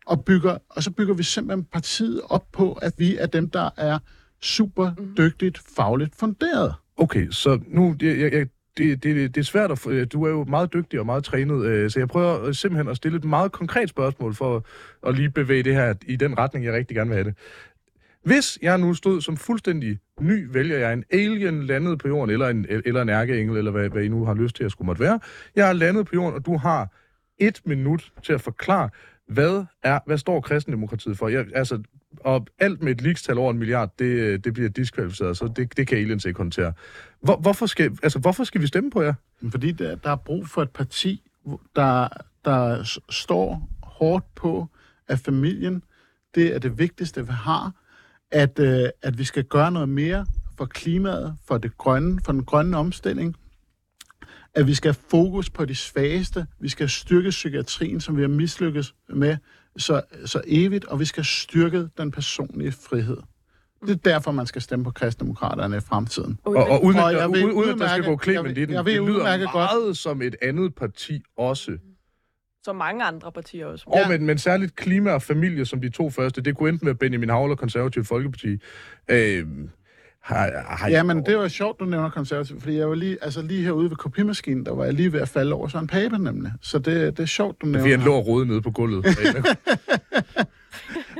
og, 0.06 0.24
bygger, 0.24 0.58
og 0.70 0.82
så 0.82 0.90
bygger 0.90 1.14
vi 1.14 1.22
simpelthen 1.22 1.64
partiet 1.64 2.20
op 2.24 2.52
på, 2.52 2.72
at 2.72 2.92
vi 2.98 3.16
er 3.16 3.26
dem, 3.26 3.50
der 3.50 3.70
er 3.76 3.98
super 4.42 4.90
dygtigt, 5.16 5.62
fagligt 5.76 6.14
funderet. 6.16 6.74
Okay, 6.96 7.30
så 7.30 7.60
nu... 7.66 7.96
Jeg, 8.00 8.32
jeg, 8.32 8.46
det, 8.76 9.02
det, 9.02 9.34
det 9.34 9.40
er 9.40 9.44
svært 9.44 9.70
at... 9.70 9.78
få- 9.78 9.90
øh, 9.90 10.06
Du 10.12 10.24
er 10.24 10.30
jo 10.30 10.44
meget 10.44 10.72
dygtig 10.72 11.00
og 11.00 11.06
meget 11.06 11.24
trænet, 11.24 11.66
øh, 11.66 11.90
så 11.90 11.98
jeg 11.98 12.08
prøver 12.08 12.52
simpelthen 12.52 12.88
at 12.88 12.96
stille 12.96 13.18
et 13.18 13.24
meget 13.24 13.52
konkret 13.52 13.88
spørgsmål 13.88 14.34
for 14.34 14.64
at 15.06 15.14
lige 15.14 15.30
bevæge 15.30 15.62
det 15.62 15.74
her 15.74 15.94
i 16.06 16.16
den 16.16 16.38
retning, 16.38 16.64
jeg 16.64 16.72
rigtig 16.74 16.94
gerne 16.96 17.10
vil 17.10 17.14
have 17.16 17.24
det. 17.24 17.34
Hvis 18.24 18.58
jeg 18.62 18.78
nu 18.78 18.94
stod 18.94 19.20
som 19.20 19.36
fuldstændig 19.36 19.98
ny 20.20 20.46
vælger, 20.52 20.78
jeg 20.78 20.92
en 20.92 21.04
alien 21.12 21.62
landet 21.66 21.98
på 21.98 22.08
jorden, 22.08 22.30
eller 22.30 22.48
en, 22.48 22.66
eller 22.68 23.02
en 23.02 23.08
ærkeengel, 23.08 23.56
eller 23.56 23.70
hvad, 23.70 23.88
hvad 23.88 24.02
I 24.02 24.08
nu 24.08 24.24
har 24.24 24.34
lyst 24.34 24.56
til 24.56 24.64
at 24.64 24.70
skulle 24.70 24.86
måtte 24.86 25.02
være. 25.02 25.20
Jeg 25.56 25.68
er 25.68 25.72
landet 25.72 26.06
på 26.06 26.10
jorden, 26.14 26.34
og 26.34 26.46
du 26.46 26.56
har 26.56 26.88
et 27.38 27.60
minut 27.66 28.12
til 28.22 28.32
at 28.32 28.40
forklare, 28.40 28.90
hvad, 29.28 29.64
er, 29.82 29.98
hvad 30.06 30.18
står 30.18 30.40
kristendemokratiet 30.40 31.18
for? 31.18 31.28
Jeg, 31.28 31.46
altså, 31.54 31.82
og 32.20 32.46
alt 32.58 32.82
med 32.82 32.92
et 32.92 33.00
ligestal 33.00 33.38
over 33.38 33.50
en 33.50 33.58
milliard, 33.58 33.94
det, 33.98 34.04
øh, 34.04 34.38
det 34.44 34.54
bliver 34.54 34.68
diskvalificeret, 34.68 35.36
så 35.36 35.52
det, 35.56 35.76
det 35.76 35.86
kan 35.86 35.98
aliens 35.98 36.24
ikke 36.24 36.38
håndtere. 36.38 36.72
Hvor, 37.20 37.36
hvorfor, 37.36 37.66
skal, 37.66 37.98
altså, 38.02 38.18
hvorfor 38.18 38.44
skal 38.44 38.60
vi 38.60 38.66
stemme 38.66 38.90
på 38.90 39.02
jer? 39.02 39.14
Fordi 39.50 39.72
der, 39.72 39.94
der 39.94 40.10
er 40.10 40.16
brug 40.16 40.48
for 40.48 40.62
et 40.62 40.70
parti, 40.70 41.22
der, 41.76 42.08
der 42.44 42.84
står 43.10 43.68
hårdt 43.82 44.34
på, 44.34 44.66
at 45.08 45.18
familien, 45.18 45.82
det 46.34 46.54
er 46.54 46.58
det 46.58 46.78
vigtigste, 46.78 47.26
vi 47.26 47.32
har, 47.32 47.72
at, 48.30 48.58
øh, 48.58 48.88
at 49.02 49.18
vi 49.18 49.24
skal 49.24 49.44
gøre 49.44 49.72
noget 49.72 49.88
mere 49.88 50.26
for 50.58 50.64
klimaet, 50.64 51.36
for 51.48 51.58
det 51.58 51.78
grønne, 51.78 52.20
for 52.24 52.32
den 52.32 52.44
grønne 52.44 52.76
omstilling, 52.76 53.36
at 54.54 54.66
vi 54.66 54.74
skal 54.74 54.92
have 54.92 55.02
fokus 55.10 55.50
på 55.50 55.64
de 55.64 55.74
svageste, 55.74 56.46
vi 56.60 56.68
skal 56.68 56.88
styrke 56.88 57.30
psykiatrien, 57.30 58.00
som 58.00 58.16
vi 58.16 58.20
har 58.20 58.28
mislykkes 58.28 58.94
med 59.08 59.36
så, 59.76 60.02
så 60.26 60.40
evigt, 60.46 60.84
og 60.84 61.00
vi 61.00 61.04
skal 61.04 61.24
styrke 61.24 61.88
den 61.98 62.10
personlige 62.10 62.72
frihed. 62.72 63.16
Det 63.86 63.90
er 63.90 63.94
derfor, 64.12 64.32
man 64.32 64.46
skal 64.46 64.62
stemme 64.62 64.84
på 64.84 64.90
kristdemokraterne 64.90 65.76
i 65.76 65.80
fremtiden. 65.80 66.38
Og, 66.44 66.54
og 66.56 66.84
uden, 66.84 66.98
Og 66.98 67.10
at, 67.12 67.16
jeg 67.18 67.28
vil 67.30 67.44
uden, 67.44 67.56
uden 67.56 67.70
at 67.70 67.78
der 67.78 67.88
skal 67.88 68.04
gå 68.04 68.18
Clement 68.22 68.44
jeg 68.46 68.56
i 68.56 68.60
vil- 68.60 68.68
den, 68.68 68.74
jeg 68.74 68.84
vil 68.84 68.94
det 68.94 69.02
lyder 69.02 69.38
godt- 69.38 69.54
meget 69.54 69.96
som 69.96 70.22
et 70.22 70.36
andet 70.42 70.74
parti 70.74 71.22
også. 71.36 71.78
Som 72.64 72.76
mange 72.76 73.04
andre 73.04 73.32
partier 73.32 73.66
også. 73.66 73.84
Og 73.86 73.98
men, 74.08 74.26
men 74.26 74.38
særligt 74.38 74.76
klima 74.76 75.10
og 75.10 75.22
familie 75.22 75.64
som 75.66 75.80
de 75.80 75.88
to 75.90 76.10
første, 76.10 76.40
det 76.40 76.56
kunne 76.56 76.68
enten 76.68 76.86
være 76.86 76.94
Benjamin 76.94 77.28
Havler, 77.28 77.54
Konservativ 77.56 78.04
Folkeparti. 78.04 78.58
Øh, 79.10 79.46
har, 80.24 80.64
har 80.68 80.88
Ja, 80.88 81.02
men 81.02 81.26
det 81.26 81.38
var 81.38 81.48
sjovt, 81.48 81.80
du 81.80 81.84
nævner 81.84 82.10
konservativ, 82.10 82.60
fordi 82.60 82.76
jeg 82.76 82.88
var 82.88 82.94
lige, 82.94 83.18
altså 83.22 83.42
lige 83.42 83.62
herude 83.62 83.90
ved 83.90 83.96
kopimaskinen, 83.96 84.66
der 84.66 84.74
var 84.74 84.84
jeg 84.84 84.94
lige 84.94 85.12
ved 85.12 85.20
at 85.20 85.28
falde 85.28 85.52
over 85.52 85.68
sådan 85.68 85.84
en 85.84 85.88
pape 85.88 86.18
nemlig. 86.24 86.52
Så 86.62 86.78
det, 86.78 87.16
det 87.16 87.22
er 87.22 87.26
sjovt, 87.26 87.60
du 87.60 87.66
Fordi 87.66 87.78
han 87.78 87.98
nævner. 87.98 88.04
lå 88.04 88.40
og 88.40 88.46
nede 88.46 88.62
på 88.62 88.70
gulvet. 88.70 89.06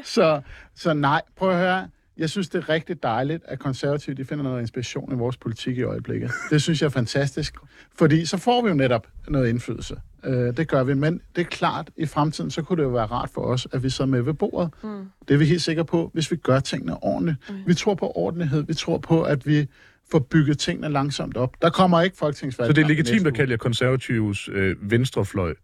Så, 0.04 0.40
så 0.74 0.94
nej, 0.94 1.22
prøv 1.36 1.50
at 1.50 1.58
høre. 1.58 1.88
Jeg 2.16 2.30
synes, 2.30 2.48
det 2.48 2.58
er 2.58 2.68
rigtig 2.68 3.02
dejligt, 3.02 3.42
at 3.44 3.58
konservative 3.58 4.16
de 4.16 4.24
finder 4.24 4.44
noget 4.44 4.60
inspiration 4.60 5.12
i 5.12 5.14
vores 5.14 5.36
politik 5.36 5.78
i 5.78 5.82
øjeblikket. 5.82 6.30
Det 6.50 6.62
synes 6.62 6.80
jeg 6.80 6.86
er 6.86 6.90
fantastisk. 6.90 7.54
Fordi 7.98 8.26
så 8.26 8.36
får 8.36 8.62
vi 8.62 8.68
jo 8.68 8.74
netop 8.74 9.06
noget 9.28 9.48
indflydelse. 9.48 9.96
Øh, 10.24 10.56
det 10.56 10.68
gør 10.68 10.84
vi. 10.84 10.94
Men 10.94 11.20
det 11.36 11.42
er 11.42 11.46
klart, 11.46 11.90
i 11.96 12.06
fremtiden, 12.06 12.50
så 12.50 12.62
kunne 12.62 12.76
det 12.76 12.82
jo 12.82 12.92
være 12.92 13.06
rart 13.06 13.30
for 13.34 13.40
os, 13.40 13.66
at 13.72 13.82
vi 13.82 13.90
så 13.90 14.06
med 14.06 14.20
ved 14.20 14.34
bordet. 14.34 14.70
Mm. 14.82 15.06
Det 15.28 15.34
er 15.34 15.38
vi 15.38 15.44
helt 15.44 15.62
sikre 15.62 15.84
på, 15.84 16.10
hvis 16.14 16.30
vi 16.30 16.36
gør 16.36 16.60
tingene 16.60 17.02
ordentligt. 17.02 17.38
Mm. 17.48 17.54
Vi 17.66 17.74
tror 17.74 17.94
på 17.94 18.12
ordentlighed. 18.14 18.62
Vi 18.62 18.74
tror 18.74 18.98
på, 18.98 19.22
at 19.22 19.46
vi 19.46 19.66
får 20.10 20.18
bygget 20.18 20.58
tingene 20.58 20.88
langsomt 20.88 21.36
op. 21.36 21.56
Der 21.62 21.70
kommer 21.70 22.00
ikke 22.00 22.16
folketingsvalg. 22.16 22.68
så 22.68 22.72
det 22.72 22.82
er 22.84 22.88
legitimt 22.88 23.26
at 23.26 23.34
kalde 23.34 23.50
jer 23.50 23.56
konservativs 23.56 24.48
øh, 24.52 24.90
venstrefløj, 24.90 25.54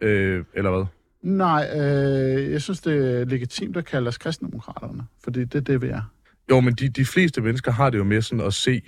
øh, 0.00 0.44
eller 0.54 0.70
hvad? 0.70 0.86
Nej, 1.26 1.70
øh, 1.74 2.52
jeg 2.52 2.62
synes, 2.62 2.80
det 2.80 3.20
er 3.20 3.24
legitimt 3.24 3.76
at 3.76 3.84
kalde 3.84 4.08
os 4.08 4.18
kristendemokraterne, 4.18 5.02
fordi 5.24 5.44
det 5.44 5.54
er 5.54 5.60
det, 5.60 5.82
vi 5.82 5.88
er. 5.88 6.12
Jo, 6.50 6.60
men 6.60 6.74
de, 6.74 6.88
de 6.88 7.04
fleste 7.04 7.40
mennesker 7.40 7.72
har 7.72 7.90
det 7.90 7.98
jo 7.98 8.04
med 8.04 8.22
sådan 8.22 8.46
at 8.46 8.54
se 8.54 8.82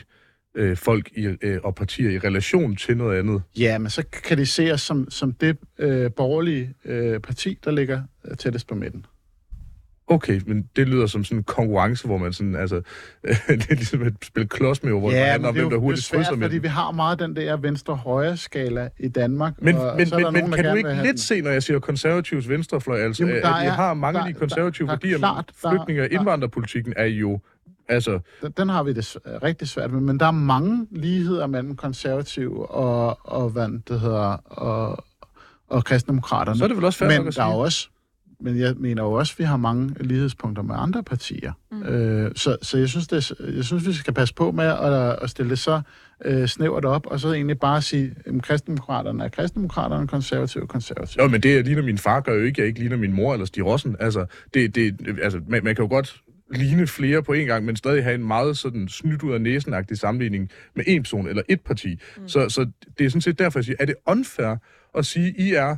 øh, 0.55 0.77
folk 0.77 1.11
i, 1.17 1.37
øh, 1.43 1.59
og 1.65 1.75
partier 1.75 2.11
i 2.11 2.19
relation 2.19 2.77
til 2.77 2.97
noget 2.97 3.19
andet. 3.19 3.43
Ja, 3.59 3.79
men 3.79 3.91
så 3.91 4.03
kan 4.25 4.39
de 4.39 4.47
se 4.47 4.73
os 4.73 4.81
som, 4.81 5.11
som 5.11 5.33
det 5.33 5.57
øh, 5.79 6.11
borgerlige 6.13 6.75
øh, 6.85 7.21
parti, 7.21 7.59
der 7.65 7.71
ligger 7.71 8.03
øh, 8.25 8.37
tættest 8.37 8.67
på 8.67 8.75
midten. 8.75 9.07
Okay, 10.11 10.41
men 10.47 10.69
det 10.77 10.89
lyder 10.89 11.07
som 11.07 11.25
sådan 11.25 11.39
en 11.39 11.45
konkurrence, 11.45 12.07
hvor 12.07 12.19
man 12.19 12.33
sådan, 12.33 12.57
altså, 12.57 12.75
det 13.49 13.71
er 13.71 13.75
ligesom 13.75 14.03
et 14.03 14.15
spil 14.25 14.49
klods 14.49 14.83
med, 14.83 14.93
hvor 14.93 15.11
det 15.11 15.19
handler 15.19 15.49
om, 15.49 15.55
hvem 15.55 15.65
der 15.65 15.71
jo 15.71 15.77
er 15.77 15.81
hurtigt 15.81 16.05
svært, 16.07 16.19
krydser 16.19 16.37
med 16.37 16.47
fordi 16.49 16.59
vi 16.59 16.69
har 16.69 16.91
meget 16.91 17.19
den 17.19 17.37
der 17.37 17.57
venstre-højre 17.57 18.37
skala 18.37 18.89
i 18.99 19.09
Danmark. 19.09 19.55
Men, 19.59 19.77
og 19.77 19.97
men, 19.97 20.07
der 20.07 20.17
men, 20.17 20.23
nogen, 20.23 20.51
men 20.51 20.53
kan 20.53 20.65
du 20.65 20.75
ikke 20.75 20.95
lidt 20.95 21.07
den. 21.07 21.19
se, 21.19 21.41
når 21.41 21.51
jeg 21.51 21.63
siger 21.63 21.79
konservativs 21.79 22.49
venstrefløj, 22.49 22.99
altså, 23.01 23.23
Jamen, 23.23 23.37
at 23.37 23.43
der 23.43 23.61
vi 23.63 23.67
har 23.69 23.95
mange 23.95 24.21
af 24.21 24.27
de 24.27 24.33
konservative 24.33 24.89
der- 24.89 24.97
der 24.97 25.07
er 25.07 25.11
værdier, 25.11 25.19
klart, 25.19 25.51
men 25.65 25.71
flygtninge 25.71 26.03
og 26.03 26.09
indvandrerpolitikken 26.11 26.93
er 26.97 27.05
jo, 27.07 27.41
altså, 27.89 28.19
Den, 28.43 28.53
den 28.57 28.69
har 28.69 28.83
vi 28.83 28.93
det 28.93 29.17
rigtig 29.43 29.69
svært 29.69 29.93
med, 29.93 30.01
men 30.01 30.21
der 30.21 30.27
er 30.27 30.31
mange 30.31 30.87
ligheder 30.91 31.47
mellem 31.47 31.77
konservative 31.77 32.71
og, 32.71 33.19
og 33.23 33.51
hvad 33.51 33.69
det 33.89 34.01
hedder, 34.01 34.37
og, 34.45 35.05
og 35.69 35.85
kristendemokraterne. 35.85 36.59
så 36.59 36.65
er 36.65 36.69
det 36.69 36.77
vel 36.77 36.85
også 36.85 37.05
nok 37.05 37.13
men 37.19 37.29
at 37.29 37.37
der 37.37 37.43
er 37.45 37.53
jo 37.53 37.59
også, 37.59 37.89
men 38.41 38.59
jeg 38.59 38.75
mener 38.77 39.03
jo 39.03 39.13
også, 39.13 39.35
at 39.35 39.39
vi 39.39 39.45
har 39.45 39.57
mange 39.57 39.95
lighedspunkter 40.01 40.63
med 40.63 40.75
andre 40.79 41.03
partier. 41.03 41.53
Mm. 41.73 41.83
Øh, 41.83 42.33
så, 42.37 42.57
så 42.63 42.79
jeg 42.79 42.89
synes, 42.89 43.09
det, 43.09 43.33
jeg 43.57 43.65
synes, 43.65 43.87
vi 43.87 43.93
skal 43.93 44.15
passe 44.15 44.35
på 44.35 44.51
med 44.51 44.65
at, 44.65 45.19
at 45.23 45.31
stille 45.31 45.51
det 45.51 45.59
så 45.59 45.81
øh, 46.25 46.47
snævert 46.47 46.85
op, 46.85 47.07
og 47.07 47.21
så 47.21 47.33
egentlig 47.33 47.59
bare 47.59 47.83
sige, 47.83 48.15
at 48.27 48.43
kristendemokraterne 48.43 49.25
er 49.25 49.29
kristendemokraterne, 49.29 50.09
konservative 50.09 50.63
er 50.63 50.67
konservative. 50.67 51.23
Jo, 51.23 51.29
men 51.29 51.41
det, 51.41 51.55
jeg 51.55 51.65
ligner 51.65 51.83
min 51.83 51.99
far, 51.99 52.21
gør 52.21 52.35
jo 52.35 52.45
ikke, 52.45 52.61
jeg 52.61 52.69
ikke 52.69 52.81
ligner 52.81 52.97
min 52.97 53.13
mor 53.13 53.33
eller 53.33 53.47
Stig 53.47 53.65
Rossen. 53.65 53.97
Altså, 54.01 54.27
det, 54.55 54.75
det, 54.75 54.97
altså 55.23 55.41
man, 55.49 55.65
man 55.65 55.75
kan 55.75 55.85
jo 55.85 55.89
godt 55.89 56.23
ligne 56.55 56.87
flere 56.87 57.23
på 57.23 57.33
en 57.33 57.47
gang, 57.47 57.65
men 57.65 57.77
stadig 57.77 58.03
have 58.03 58.15
en 58.15 58.27
meget 58.27 58.59
sådan 58.59 58.89
snydt 58.89 59.23
ud 59.23 59.33
af 59.33 59.41
næsen 59.41 59.75
sammenligning 59.95 60.51
med 60.77 60.85
en 60.87 61.03
person 61.03 61.29
eller 61.29 61.43
et 61.49 61.61
parti. 61.61 62.01
Mm. 62.17 62.29
Så, 62.29 62.49
så 62.49 62.71
det 62.99 63.07
er 63.07 63.11
sådan 63.11 63.21
set 63.21 63.39
derfor, 63.39 63.59
jeg 63.59 63.65
siger, 63.65 63.77
er 63.81 63.85
det 63.85 63.95
unfair 64.07 64.57
at 64.95 65.07
sige, 65.07 65.35
I 65.39 65.55
er 65.55 65.77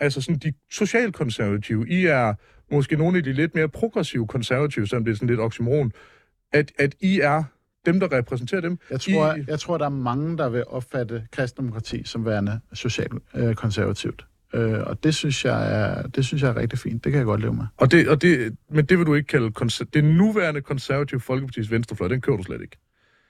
altså 0.00 0.20
sådan 0.20 0.38
de 0.38 0.52
socialkonservative, 0.70 1.88
I 1.88 2.06
er 2.06 2.34
måske 2.70 2.96
nogle 2.96 3.18
af 3.18 3.24
de 3.24 3.32
lidt 3.32 3.54
mere 3.54 3.68
progressive 3.68 4.26
konservative, 4.26 4.86
selvom 4.86 5.04
det 5.04 5.12
er 5.12 5.16
sådan 5.16 5.28
lidt 5.28 5.40
oxymoron. 5.40 5.92
at, 6.52 6.72
at 6.78 6.94
I 7.00 7.20
er 7.20 7.42
dem, 7.86 8.00
der 8.00 8.12
repræsenterer 8.12 8.60
dem. 8.60 8.78
Jeg 8.90 9.00
tror, 9.00 9.34
I, 9.34 9.44
jeg 9.48 9.60
tror, 9.60 9.78
der 9.78 9.84
er 9.84 9.88
mange, 9.88 10.38
der 10.38 10.48
vil 10.48 10.64
opfatte 10.66 11.26
kristendemokrati 11.32 12.02
som 12.04 12.24
værende 12.24 12.60
socialt-konservativt. 12.72 14.26
Øh, 14.54 14.80
og 14.86 15.04
det 15.04 15.14
synes, 15.14 15.44
jeg 15.44 15.80
er, 15.82 16.02
det 16.06 16.24
synes 16.24 16.42
jeg 16.42 16.48
er 16.50 16.56
rigtig 16.56 16.78
fint. 16.78 17.04
Det 17.04 17.12
kan 17.12 17.18
jeg 17.18 17.26
godt 17.26 17.40
leve 17.40 17.54
med. 17.54 17.64
og 17.76 17.90
det, 17.92 18.08
og 18.08 18.22
det, 18.22 18.56
men 18.70 18.84
det 18.86 18.98
vil 18.98 19.06
du 19.06 19.14
ikke 19.14 19.26
kalde 19.26 19.50
konser- 19.50 19.84
det 19.84 20.04
nuværende 20.04 20.60
konservative 20.60 21.20
Folkepartis 21.20 21.70
venstrefløj, 21.70 22.08
den 22.08 22.20
kører 22.20 22.36
du 22.36 22.42
slet 22.42 22.62
ikke. 22.62 22.76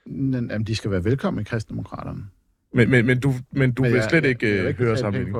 Men, 0.05 0.33
jamen, 0.51 0.63
de 0.67 0.75
skal 0.75 0.91
være 0.91 1.03
velkomne 1.03 1.41
i 1.41 1.43
kristendemokraterne. 1.43 2.23
Men, 2.73 2.89
men, 2.89 3.05
men, 3.05 3.19
du, 3.19 3.33
men 3.51 3.71
du 3.71 3.81
Men 3.81 3.91
vil 3.91 3.97
jeg- 3.97 4.09
slet 4.09 4.21
jeg- 4.23 4.29
ikke 4.29 4.45
jeg 4.47 4.53
vil 4.53 4.61
øh, 4.61 4.67
ikke 4.67 4.83
høre 4.83 4.95
betale 4.95 5.33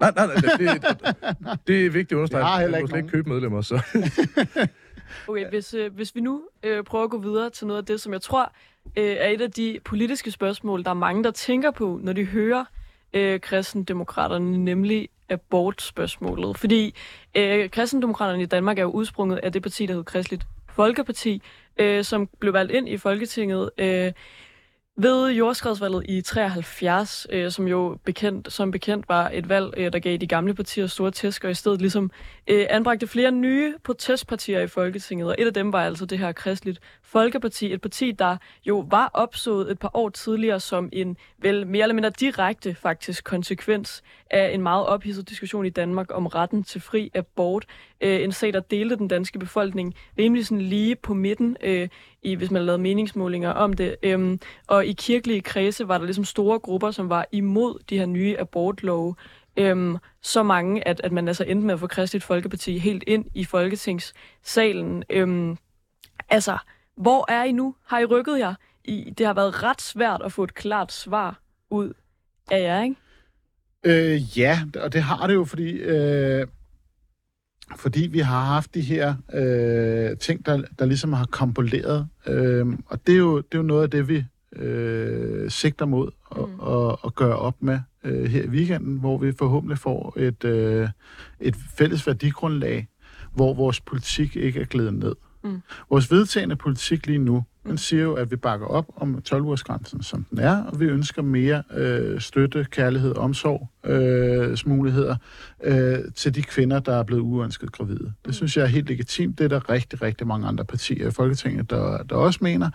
Nej, 0.00 0.12
nej, 0.16 0.26
nej, 0.26 0.34
det, 0.34 0.44
det, 0.58 1.66
det 1.66 1.86
er 1.86 1.90
vigtigt 1.90 2.12
at 2.12 2.16
understrege. 2.16 2.44
Jeg 2.44 2.52
har 2.52 2.60
heller 2.60 2.78
Du 2.78 2.84
ikke 2.86 2.96
ikke 2.96 3.08
købe 3.08 3.28
medlemmer, 3.28 3.60
så... 3.60 3.82
Okay, 5.28 5.48
hvis, 5.48 5.74
øh, 5.74 5.94
hvis 5.94 6.14
vi 6.14 6.20
nu 6.20 6.42
øh, 6.62 6.84
prøver 6.84 7.04
at 7.04 7.10
gå 7.10 7.18
videre 7.18 7.50
til 7.50 7.66
noget 7.66 7.78
af 7.78 7.86
det, 7.86 8.00
som 8.00 8.12
jeg 8.12 8.22
tror 8.22 8.52
øh, 8.96 9.16
er 9.18 9.28
et 9.28 9.40
af 9.40 9.50
de 9.50 9.78
politiske 9.84 10.30
spørgsmål, 10.30 10.84
der 10.84 10.90
er 10.90 10.94
mange, 10.94 11.24
der 11.24 11.30
tænker 11.30 11.70
på, 11.70 12.00
når 12.02 12.12
de 12.12 12.24
hører 12.24 12.64
øh, 13.12 13.40
kristendemokraterne, 13.40 14.58
nemlig 14.64 15.08
abortspørgsmålet. 15.28 16.58
Fordi 16.58 16.94
øh, 17.34 17.70
kristendemokraterne 17.70 18.42
i 18.42 18.46
Danmark 18.46 18.78
er 18.78 18.82
jo 18.82 18.90
udsprunget 18.90 19.40
af 19.42 19.52
det 19.52 19.62
parti, 19.62 19.86
der 19.86 19.94
hed 19.94 20.04
Kristeligt 20.04 20.46
Folkeparti, 20.68 21.42
øh, 21.76 22.04
som 22.04 22.28
blev 22.40 22.52
valgt 22.52 22.72
ind 22.72 22.88
i 22.88 22.96
Folketinget 22.96 23.70
øh, 23.78 24.12
ved 25.00 25.30
jordskredsvalget 25.30 26.04
i 26.08 26.20
73, 26.20 27.26
øh, 27.30 27.50
som 27.50 27.68
jo 27.68 27.98
bekendt, 28.04 28.52
som 28.52 28.70
bekendt 28.70 29.08
var 29.08 29.30
et 29.32 29.48
valg, 29.48 29.74
øh, 29.76 29.92
der 29.92 29.98
gav 29.98 30.16
de 30.16 30.26
gamle 30.26 30.54
partier 30.54 30.86
store 30.86 31.10
tæsk, 31.10 31.44
og 31.44 31.50
i 31.50 31.54
stedet 31.54 31.80
ligesom 31.80 32.10
øh, 32.46 32.66
anbragte 32.70 33.06
flere 33.06 33.32
nye 33.32 33.74
protestpartier 33.84 34.60
i 34.60 34.66
Folketinget, 34.66 35.28
og 35.28 35.34
et 35.38 35.46
af 35.46 35.54
dem 35.54 35.72
var 35.72 35.84
altså 35.84 36.06
det 36.06 36.18
her 36.18 36.32
Kristeligt 36.32 36.80
Folkeparti, 37.08 37.72
et 37.72 37.80
parti, 37.80 38.12
der 38.12 38.36
jo 38.66 38.86
var 38.90 39.10
opsået 39.14 39.70
et 39.70 39.78
par 39.78 39.90
år 39.94 40.08
tidligere 40.08 40.60
som 40.60 40.88
en 40.92 41.16
vel 41.38 41.66
mere 41.66 41.82
eller 41.82 41.94
mindre 41.94 42.10
direkte 42.10 42.74
faktisk 42.74 43.24
konsekvens 43.24 44.02
af 44.30 44.50
en 44.54 44.62
meget 44.62 44.86
ophidset 44.86 45.28
diskussion 45.28 45.66
i 45.66 45.70
Danmark 45.70 46.06
om 46.10 46.26
retten 46.26 46.64
til 46.64 46.80
fri 46.80 47.10
abort. 47.14 47.66
Øh, 48.00 48.22
en 48.22 48.32
sag, 48.32 48.52
der 48.52 48.60
delte 48.60 48.96
den 48.96 49.08
danske 49.08 49.38
befolkning 49.38 49.94
rimelig 50.18 50.46
sådan 50.46 50.60
lige 50.60 50.96
på 50.96 51.14
midten, 51.14 51.56
øh, 51.62 51.88
i, 52.22 52.34
hvis 52.34 52.50
man 52.50 52.62
lavede 52.62 52.82
meningsmålinger 52.82 53.50
om 53.50 53.72
det. 53.72 53.96
Øhm, 54.02 54.40
og 54.66 54.86
i 54.86 54.92
kirkelige 54.92 55.40
kredse 55.40 55.88
var 55.88 55.98
der 55.98 56.04
ligesom 56.04 56.24
store 56.24 56.58
grupper, 56.58 56.90
som 56.90 57.08
var 57.08 57.26
imod 57.32 57.82
de 57.90 57.98
her 57.98 58.06
nye 58.06 58.38
abortlove. 58.38 59.14
Øhm, 59.56 59.96
så 60.22 60.42
mange, 60.42 60.88
at, 60.88 61.00
at 61.04 61.12
man 61.12 61.28
altså 61.28 61.44
endte 61.44 61.66
med 61.66 61.74
at 61.74 61.80
få 61.80 61.86
Kristeligt 61.86 62.24
Folkeparti 62.24 62.78
helt 62.78 63.04
ind 63.06 63.24
i 63.34 63.44
Folketingssalen. 63.44 65.04
Øhm, 65.10 65.56
altså, 66.28 66.58
hvor 66.98 67.30
er 67.32 67.44
I 67.44 67.52
nu? 67.52 67.74
Har 67.86 67.98
I 67.98 68.04
rykket 68.04 68.38
jer? 68.38 68.54
I, 68.84 69.14
det 69.18 69.26
har 69.26 69.34
været 69.34 69.62
ret 69.62 69.80
svært 69.80 70.22
at 70.24 70.32
få 70.32 70.44
et 70.44 70.54
klart 70.54 70.92
svar 70.92 71.40
ud 71.70 71.92
af 72.50 72.62
jer, 72.62 72.82
ikke? 72.82 72.96
Øh, 73.84 74.38
ja, 74.38 74.60
og 74.82 74.92
det 74.92 75.02
har 75.02 75.26
det 75.26 75.34
jo, 75.34 75.44
fordi, 75.44 75.70
øh, 75.70 76.46
fordi 77.76 78.06
vi 78.06 78.18
har 78.18 78.44
haft 78.44 78.74
de 78.74 78.80
her 78.80 79.14
øh, 79.34 80.18
ting, 80.18 80.46
der, 80.46 80.62
der 80.78 80.86
ligesom 80.86 81.12
har 81.12 81.26
kompoleret. 81.26 82.08
Øh, 82.26 82.66
og 82.86 83.06
det 83.06 83.12
er, 83.14 83.18
jo, 83.18 83.36
det 83.36 83.54
er 83.54 83.58
jo 83.58 83.62
noget 83.62 83.82
af 83.82 83.90
det, 83.90 84.08
vi 84.08 84.24
øh, 84.52 85.50
sigter 85.50 85.86
mod 85.86 86.10
at, 86.36 86.38
Mm. 87.04 87.10
gøre 87.16 87.36
op 87.36 87.62
med 87.62 87.80
øh, 88.04 88.24
her 88.24 88.42
i 88.42 88.48
weekenden, 88.48 88.98
hvor 88.98 89.18
vi 89.18 89.32
forhåbentlig 89.32 89.78
får 89.78 90.14
et, 90.16 90.44
øh, 90.44 90.88
et 91.40 91.56
fælles 91.78 92.06
værdigrundlag, 92.06 92.88
hvor 93.34 93.54
vores 93.54 93.80
politik 93.80 94.36
ikke 94.36 94.60
er 94.60 94.64
glædet 94.64 94.94
ned. 94.94 95.14
Mm. 95.44 95.62
Vores 95.90 96.10
vedtagende 96.10 96.56
politik 96.56 97.06
lige 97.06 97.18
nu, 97.18 97.44
den 97.68 97.78
siger 97.78 98.02
jo, 98.02 98.14
at 98.14 98.30
vi 98.30 98.36
bakker 98.36 98.66
op 98.66 98.86
om 98.96 99.22
12-ugersgrænsen, 99.28 100.02
som 100.02 100.26
den 100.30 100.38
er, 100.38 100.64
og 100.64 100.80
vi 100.80 100.84
ønsker 100.84 101.22
mere 101.22 101.62
øh, 101.74 102.20
støtte, 102.20 102.66
kærlighed, 102.70 103.16
omsorg, 103.16 103.68
øh, 103.84 104.58
muligheder 104.66 105.16
øh, 105.64 105.98
til 106.14 106.34
de 106.34 106.42
kvinder, 106.42 106.80
der 106.80 106.96
er 106.96 107.02
blevet 107.02 107.22
uønsket 107.22 107.72
gravide. 107.72 108.12
Det 108.26 108.34
synes 108.34 108.56
jeg 108.56 108.62
er 108.62 108.66
helt 108.66 108.88
legitimt. 108.88 109.38
Det 109.38 109.44
er 109.44 109.48
der 109.48 109.70
rigtig, 109.70 110.02
rigtig 110.02 110.26
mange 110.26 110.46
andre 110.46 110.64
partier 110.64 111.08
i 111.08 111.10
Folketinget, 111.10 111.70
der, 111.70 112.02
der 112.02 112.16
også 112.16 112.38
mener. 112.42 112.70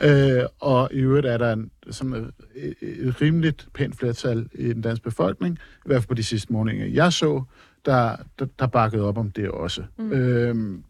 Øh, 0.00 0.42
og 0.60 0.88
i 0.92 0.98
øvrigt 0.98 1.26
er 1.26 1.38
der 1.38 1.52
en, 1.52 1.70
sådan 1.90 2.32
et, 2.54 2.74
et 2.80 3.20
rimeligt 3.20 3.68
pænt 3.74 3.96
flertal 3.96 4.48
i 4.54 4.68
den 4.68 4.82
danske 4.82 5.04
befolkning, 5.04 5.58
i 5.58 5.82
hvert 5.84 6.02
fald 6.02 6.08
på 6.08 6.14
de 6.14 6.24
sidste 6.24 6.52
måneder, 6.52 6.86
jeg 6.86 7.12
så, 7.12 7.42
der, 7.84 8.16
der, 8.38 8.46
der 8.58 8.66
bakkede 8.66 9.02
op 9.08 9.18
om 9.18 9.30
det 9.30 9.50
også. 9.50 9.82
Mm. 9.98 10.12
Øhm, 10.12 10.84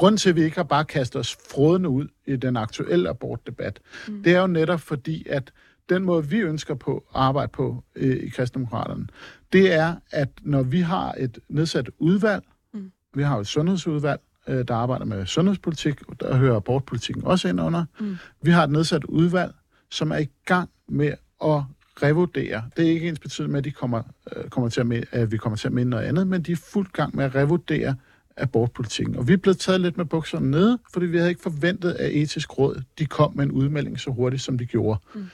grunden 0.00 0.16
til, 0.16 0.30
at 0.30 0.36
vi 0.36 0.42
ikke 0.42 0.56
har 0.56 0.64
bare 0.64 0.84
kastet 0.84 1.20
os 1.20 1.36
frådende 1.50 1.88
ud 1.88 2.08
i 2.26 2.36
den 2.36 2.56
aktuelle 2.56 3.08
abortdebat, 3.08 3.80
mm. 4.08 4.22
det 4.22 4.34
er 4.34 4.40
jo 4.40 4.46
netop 4.46 4.80
fordi, 4.80 5.26
at 5.28 5.52
den 5.88 6.04
måde, 6.04 6.28
vi 6.28 6.38
ønsker 6.38 6.74
på 6.74 6.96
at 6.96 7.20
arbejde 7.20 7.48
på 7.52 7.84
øh, 7.96 8.16
i 8.16 8.28
Kristendemokraterne, 8.28 9.06
det 9.52 9.72
er, 9.72 9.94
at 10.10 10.28
når 10.42 10.62
vi 10.62 10.80
har 10.80 11.14
et 11.18 11.38
nedsat 11.48 11.90
udvalg, 11.98 12.44
mm. 12.74 12.92
vi 13.14 13.22
har 13.22 13.34
jo 13.34 13.40
et 13.40 13.46
sundhedsudvalg, 13.46 14.20
øh, 14.48 14.68
der 14.68 14.74
arbejder 14.74 15.04
med 15.04 15.26
sundhedspolitik, 15.26 16.08
og 16.08 16.20
der 16.20 16.36
hører 16.36 16.56
abortpolitikken 16.56 17.24
også 17.24 17.48
ind 17.48 17.60
under. 17.60 17.84
Mm. 18.00 18.16
Vi 18.42 18.50
har 18.50 18.64
et 18.64 18.70
nedsat 18.70 19.04
udvalg, 19.04 19.52
som 19.90 20.10
er 20.12 20.18
i 20.18 20.28
gang 20.44 20.70
med 20.88 21.12
at 21.44 21.62
revurdere. 22.02 22.62
Det 22.76 22.86
er 22.86 22.90
ikke 22.90 23.08
ens 23.08 23.18
betydende 23.18 23.52
med, 23.52 23.58
at, 23.58 23.64
de 23.64 23.70
kommer, 23.70 24.02
øh, 24.36 24.48
kommer 24.48 24.68
til 24.68 24.80
at, 24.80 24.86
med, 24.86 25.02
at 25.10 25.32
vi 25.32 25.36
kommer 25.36 25.56
til 25.56 25.68
at 25.68 25.72
minde 25.72 25.90
noget 25.90 26.04
andet, 26.04 26.26
men 26.26 26.42
de 26.42 26.52
er 26.52 26.56
fuldt 26.72 26.92
gang 26.92 27.16
med 27.16 27.24
at 27.24 27.34
revurdere 27.34 27.96
abortpolitikken. 28.40 29.16
Og 29.16 29.28
vi 29.28 29.36
blevet 29.36 29.58
taget 29.58 29.80
lidt 29.80 29.96
med 29.96 30.04
bukserne 30.04 30.50
nede, 30.50 30.78
fordi 30.92 31.06
vi 31.06 31.16
havde 31.16 31.30
ikke 31.30 31.42
forventet, 31.42 31.92
at 31.92 32.12
etisk 32.12 32.58
råd 32.58 32.82
de 32.98 33.06
kom 33.06 33.36
med 33.36 33.44
en 33.44 33.52
udmelding 33.52 34.00
så 34.00 34.10
hurtigt, 34.10 34.42
som 34.42 34.58
de 34.58 34.66
gjorde. 34.66 35.00
Mm. 35.14 35.26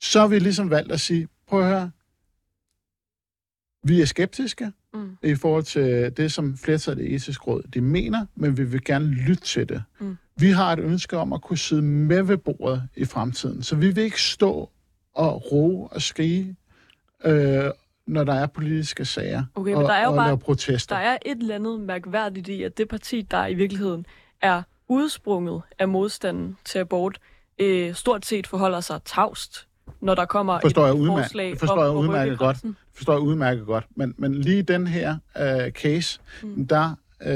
Så 0.00 0.20
har 0.20 0.28
vi 0.28 0.38
ligesom 0.38 0.70
valgt 0.70 0.92
at 0.92 1.00
sige, 1.00 1.28
prøv 1.48 1.60
at 1.60 1.66
høre, 1.66 1.90
vi 3.82 4.00
er 4.00 4.04
skeptiske 4.04 4.72
Mm. 4.94 5.16
i 5.22 5.34
forhold 5.34 5.62
til 5.62 6.12
det, 6.16 6.32
som 6.32 6.56
flertallet 6.56 7.04
i 7.04 7.14
etisk 7.14 7.46
råd 7.46 7.62
de 7.74 7.80
mener, 7.80 8.26
men 8.34 8.56
vi 8.58 8.64
vil 8.64 8.84
gerne 8.84 9.06
lytte 9.06 9.42
til 9.42 9.68
det. 9.68 9.82
Mm. 10.00 10.16
Vi 10.36 10.50
har 10.50 10.72
et 10.72 10.78
ønske 10.78 11.16
om 11.16 11.32
at 11.32 11.42
kunne 11.42 11.58
sidde 11.58 11.82
med 11.82 12.22
ved 12.22 12.36
bordet 12.36 12.82
i 12.96 13.04
fremtiden, 13.04 13.62
så 13.62 13.76
vi 13.76 13.90
vil 13.90 14.04
ikke 14.04 14.22
stå 14.22 14.70
og 15.14 15.52
ro 15.52 15.84
og 15.84 16.02
skrige, 16.02 16.56
øh, 17.24 17.64
når 18.06 18.24
der 18.24 18.32
er 18.34 18.46
politiske 18.46 19.04
sager 19.04 19.44
Okay, 19.54 19.70
men 19.72 19.82
og, 19.82 19.84
der 19.88 19.92
er 19.94 20.04
jo 20.04 20.10
og 20.10 20.16
bare- 20.16 20.38
protester. 20.38 20.96
Der 20.96 21.02
er 21.02 21.18
et 21.26 21.38
eller 21.38 21.54
andet 21.54 21.80
mærkværdigt 21.80 22.48
i, 22.48 22.62
at 22.62 22.78
det 22.78 22.88
parti, 22.88 23.22
der 23.22 23.46
i 23.46 23.54
virkeligheden 23.54 24.06
er 24.42 24.62
udsprunget 24.88 25.62
af 25.78 25.88
modstanden 25.88 26.56
til 26.64 26.78
abort, 26.78 27.18
øh, 27.58 27.94
stort 27.94 28.26
set 28.26 28.46
forholder 28.46 28.80
sig 28.80 29.00
tavst, 29.04 29.66
når 30.00 30.14
der 30.14 30.24
kommer 30.24 30.60
Forstår 30.60 30.86
jeg 30.86 30.94
et 30.94 30.98
udmærket- 30.98 31.24
forslag 31.24 31.50
det 31.50 31.58
forstår 31.58 31.74
om 31.84 31.96
jeg 31.96 31.96
udmærket 32.08 32.38
godt. 32.38 32.56
forstår 32.94 33.12
jeg 33.12 33.20
udmærket 33.22 33.66
godt. 33.66 33.84
Men, 33.96 34.14
men 34.18 34.34
lige 34.34 34.62
den 34.62 34.86
her 34.86 35.16
øh, 35.38 35.70
case, 35.70 36.20
mm. 36.42 36.66
der, 36.68 36.94
øh, 37.22 37.28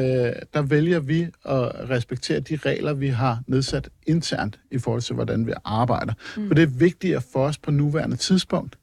der 0.54 0.62
vælger 0.62 1.00
vi 1.00 1.22
at 1.22 1.90
respektere 1.90 2.40
de 2.40 2.56
regler, 2.56 2.92
vi 2.94 3.08
har 3.08 3.40
nedsat 3.46 3.88
internt 4.06 4.60
i 4.70 4.78
forhold 4.78 5.02
til, 5.02 5.14
hvordan 5.14 5.46
vi 5.46 5.52
arbejder. 5.64 6.12
Mm. 6.36 6.46
For 6.48 6.54
det 6.54 6.62
er 6.62 6.78
vigtigere 6.78 7.22
for 7.32 7.44
os 7.44 7.58
på 7.58 7.70
nuværende 7.70 8.16
tidspunkt, 8.16 8.76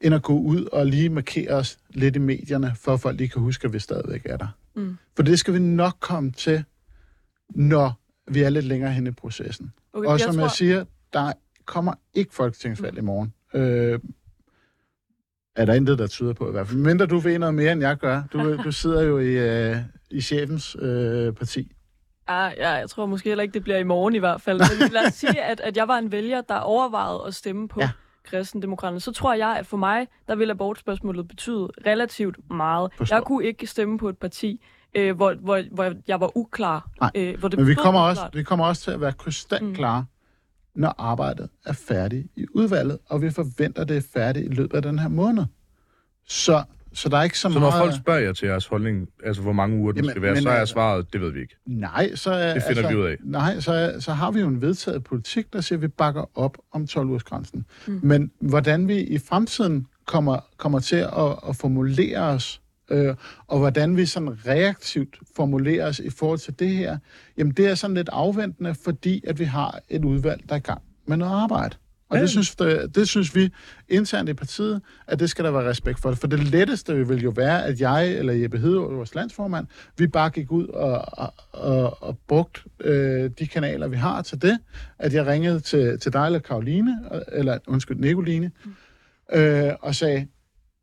end 0.00 0.14
at 0.14 0.22
gå 0.22 0.38
ud 0.38 0.64
og 0.64 0.86
lige 0.86 1.08
markere 1.08 1.50
os 1.50 1.78
lidt 1.90 2.16
i 2.16 2.18
medierne, 2.18 2.72
for 2.80 2.94
at 2.94 3.00
folk 3.00 3.18
lige 3.18 3.28
kan 3.28 3.42
huske, 3.42 3.64
at 3.64 3.72
vi 3.72 3.78
stadigvæk 3.78 4.22
er 4.24 4.36
der. 4.36 4.48
Mm. 4.74 4.96
For 5.16 5.22
det 5.22 5.38
skal 5.38 5.54
vi 5.54 5.58
nok 5.58 5.94
komme 6.00 6.32
til, 6.32 6.64
når 7.54 8.00
vi 8.28 8.42
er 8.42 8.48
lidt 8.48 8.64
længere 8.64 8.92
hen 8.92 9.06
i 9.06 9.10
processen. 9.10 9.72
Okay, 9.92 10.06
Og 10.06 10.12
jeg 10.12 10.20
som 10.20 10.34
tror, 10.34 10.42
jeg 10.42 10.50
siger, 10.50 10.84
der 11.12 11.32
kommer 11.64 11.94
ikke 12.14 12.34
folketingsvalg 12.34 12.98
i 12.98 13.00
morgen. 13.00 13.32
Øh, 13.54 13.98
er 15.56 15.64
der 15.64 15.74
intet, 15.74 15.98
der 15.98 16.06
tyder 16.06 16.32
på 16.32 16.48
i 16.48 16.52
hvert 16.52 16.68
fald. 16.68 16.78
Mindre 16.78 17.06
du 17.06 17.18
ved 17.18 17.38
noget 17.38 17.54
mere, 17.54 17.72
end 17.72 17.80
jeg 17.80 17.96
gør. 17.96 18.22
Du, 18.32 18.62
du 18.64 18.72
sidder 18.72 19.02
jo 19.02 19.18
i, 19.18 19.32
øh, 19.32 19.76
i 20.10 20.20
chefens 20.20 20.76
øh, 20.80 21.32
parti. 21.32 21.72
Ja, 22.28 22.44
ja, 22.46 22.70
jeg 22.70 22.90
tror 22.90 23.06
måske 23.06 23.28
heller 23.28 23.42
ikke, 23.42 23.54
det 23.54 23.62
bliver 23.62 23.78
i 23.78 23.82
morgen 23.82 24.14
i 24.14 24.18
hvert 24.18 24.40
fald. 24.40 24.60
Men 24.80 24.92
lad 24.92 25.06
os 25.06 25.12
sige, 25.14 25.42
at, 25.42 25.60
at 25.60 25.76
jeg 25.76 25.88
var 25.88 25.98
en 25.98 26.12
vælger, 26.12 26.40
der 26.40 26.56
overvejede 26.56 27.20
at 27.26 27.34
stemme 27.34 27.68
på 27.68 27.80
Ja. 27.80 27.90
Kristendemokraterne. 28.24 29.00
Så 29.00 29.12
tror 29.12 29.34
jeg, 29.34 29.56
at 29.56 29.66
for 29.66 29.76
mig, 29.76 30.06
der 30.28 30.34
vil 30.34 30.50
abortspørgsmålet 30.50 31.28
betyde 31.28 31.68
relativt 31.86 32.50
meget. 32.50 32.92
Forstår. 32.96 33.16
Jeg 33.16 33.22
kunne 33.24 33.44
ikke 33.44 33.66
stemme 33.66 33.98
på 33.98 34.08
et 34.08 34.18
parti, 34.18 34.60
øh, 34.94 35.16
hvor, 35.16 35.34
hvor, 35.34 35.62
hvor 35.70 35.92
jeg 36.08 36.20
var 36.20 36.36
uklar. 36.36 36.90
Nej, 37.00 37.10
øh, 37.14 37.38
hvor 37.38 37.48
det 37.48 37.58
Men 37.58 37.68
vi 37.68 37.74
kommer, 37.74 38.00
også, 38.00 38.28
vi 38.32 38.42
kommer 38.42 38.66
også 38.66 38.82
til 38.82 38.90
at 38.90 39.00
være 39.00 39.12
krystalklare, 39.12 40.00
mm. 40.00 40.80
når 40.80 40.94
arbejdet 40.98 41.48
er 41.66 41.72
færdigt 41.72 42.26
i 42.36 42.46
udvalget, 42.54 42.98
og 43.08 43.22
vi 43.22 43.30
forventer, 43.30 43.84
det 43.84 43.96
er 43.96 44.02
færdigt 44.12 44.52
i 44.52 44.54
løbet 44.54 44.76
af 44.76 44.82
den 44.82 44.98
her 44.98 45.08
måned. 45.08 45.44
Så, 46.28 46.62
så 46.94 47.08
der 47.08 47.16
er 47.18 47.22
ikke 47.22 47.38
så, 47.38 47.42
Så 47.42 47.48
meget... 47.58 47.60
når 47.62 47.70
folk 47.84 47.94
spørger 47.96 48.20
jer 48.20 48.32
til 48.32 48.46
jeres 48.48 48.66
holdning, 48.66 49.08
altså 49.24 49.42
hvor 49.42 49.52
mange 49.52 49.76
uger 49.76 49.92
den 49.92 49.96
Jamen, 49.98 50.10
skal 50.10 50.22
være, 50.22 50.34
men, 50.34 50.42
så 50.42 50.48
er 50.50 50.60
øh, 50.60 50.66
svaret, 50.66 51.12
det 51.12 51.20
ved 51.20 51.32
vi 51.32 51.40
ikke. 51.40 51.56
Nej, 51.66 52.14
så, 52.14 52.30
er, 52.32 52.54
Det 52.54 52.62
finder 52.62 52.82
altså, 52.82 52.88
vi 52.88 53.02
ud 53.02 53.06
af. 53.06 53.16
Nej, 53.24 53.60
så, 53.60 53.72
er- 53.72 54.00
så 54.00 54.12
har 54.12 54.30
vi 54.30 54.40
jo 54.40 54.48
en 54.48 54.60
vedtaget 54.62 55.04
politik, 55.04 55.52
der 55.52 55.60
siger, 55.60 55.78
at 55.78 55.82
vi 55.82 55.88
bakker 55.88 56.38
op 56.38 56.58
om 56.72 56.86
12-ugersgrænsen. 56.90 57.64
Mm. 57.86 58.00
Men 58.02 58.30
hvordan 58.40 58.88
vi 58.88 59.00
i 59.00 59.18
fremtiden 59.18 59.86
kommer, 60.06 60.38
kommer 60.56 60.78
til 60.80 60.96
at, 60.96 61.38
at 61.48 61.56
formulere 61.56 62.18
os 62.18 62.60
Øh, 62.90 63.14
og 63.46 63.58
hvordan 63.58 63.96
vi 63.96 64.06
sådan 64.06 64.46
reaktivt 64.46 65.18
formulerer 65.36 65.88
os 65.88 65.98
i 65.98 66.10
forhold 66.10 66.38
til 66.38 66.58
det 66.58 66.68
her, 66.68 66.98
jamen 67.38 67.52
det 67.52 67.66
er 67.66 67.74
sådan 67.74 67.96
lidt 67.96 68.08
afventende, 68.12 68.74
fordi 68.84 69.22
at 69.26 69.38
vi 69.38 69.44
har 69.44 69.78
et 69.88 70.04
udvalg, 70.04 70.42
der 70.48 70.54
er 70.54 70.58
i 70.58 70.60
gang 70.60 70.82
med 71.06 71.16
noget 71.16 71.32
arbejde. 71.32 71.76
Og 72.08 72.18
det 72.18 72.30
synes, 72.30 72.56
det, 72.56 72.94
det 72.94 73.08
synes 73.08 73.34
vi 73.34 73.50
internt 73.88 74.28
i 74.28 74.34
partiet, 74.34 74.80
at 75.06 75.20
det 75.20 75.30
skal 75.30 75.44
der 75.44 75.50
være 75.50 75.68
respekt 75.68 76.00
for. 76.00 76.12
For 76.12 76.26
det 76.26 76.38
letteste 76.38 77.06
vil 77.08 77.22
jo 77.22 77.30
være, 77.30 77.64
at 77.64 77.80
jeg 77.80 78.12
eller 78.12 78.32
Jeppe 78.32 78.58
Hedegaard, 78.58 78.94
vores 78.94 79.14
landsformand, 79.14 79.66
vi 79.98 80.06
bare 80.06 80.30
gik 80.30 80.52
ud 80.52 80.66
og, 80.66 81.04
og, 81.12 81.34
og, 81.52 82.02
og 82.02 82.18
brugte 82.28 82.60
øh, 82.80 83.30
de 83.38 83.46
kanaler, 83.46 83.88
vi 83.88 83.96
har 83.96 84.22
til 84.22 84.42
det. 84.42 84.58
At 84.98 85.14
jeg 85.14 85.26
ringede 85.26 85.60
til, 85.60 86.00
til 86.00 86.12
dig 86.12 86.26
eller 86.26 86.38
Karoline, 86.38 86.98
eller 87.32 87.58
undskyld, 87.66 87.98
Nicoline, 87.98 88.50
øh, 89.32 89.72
og 89.80 89.94
sagde, 89.94 90.26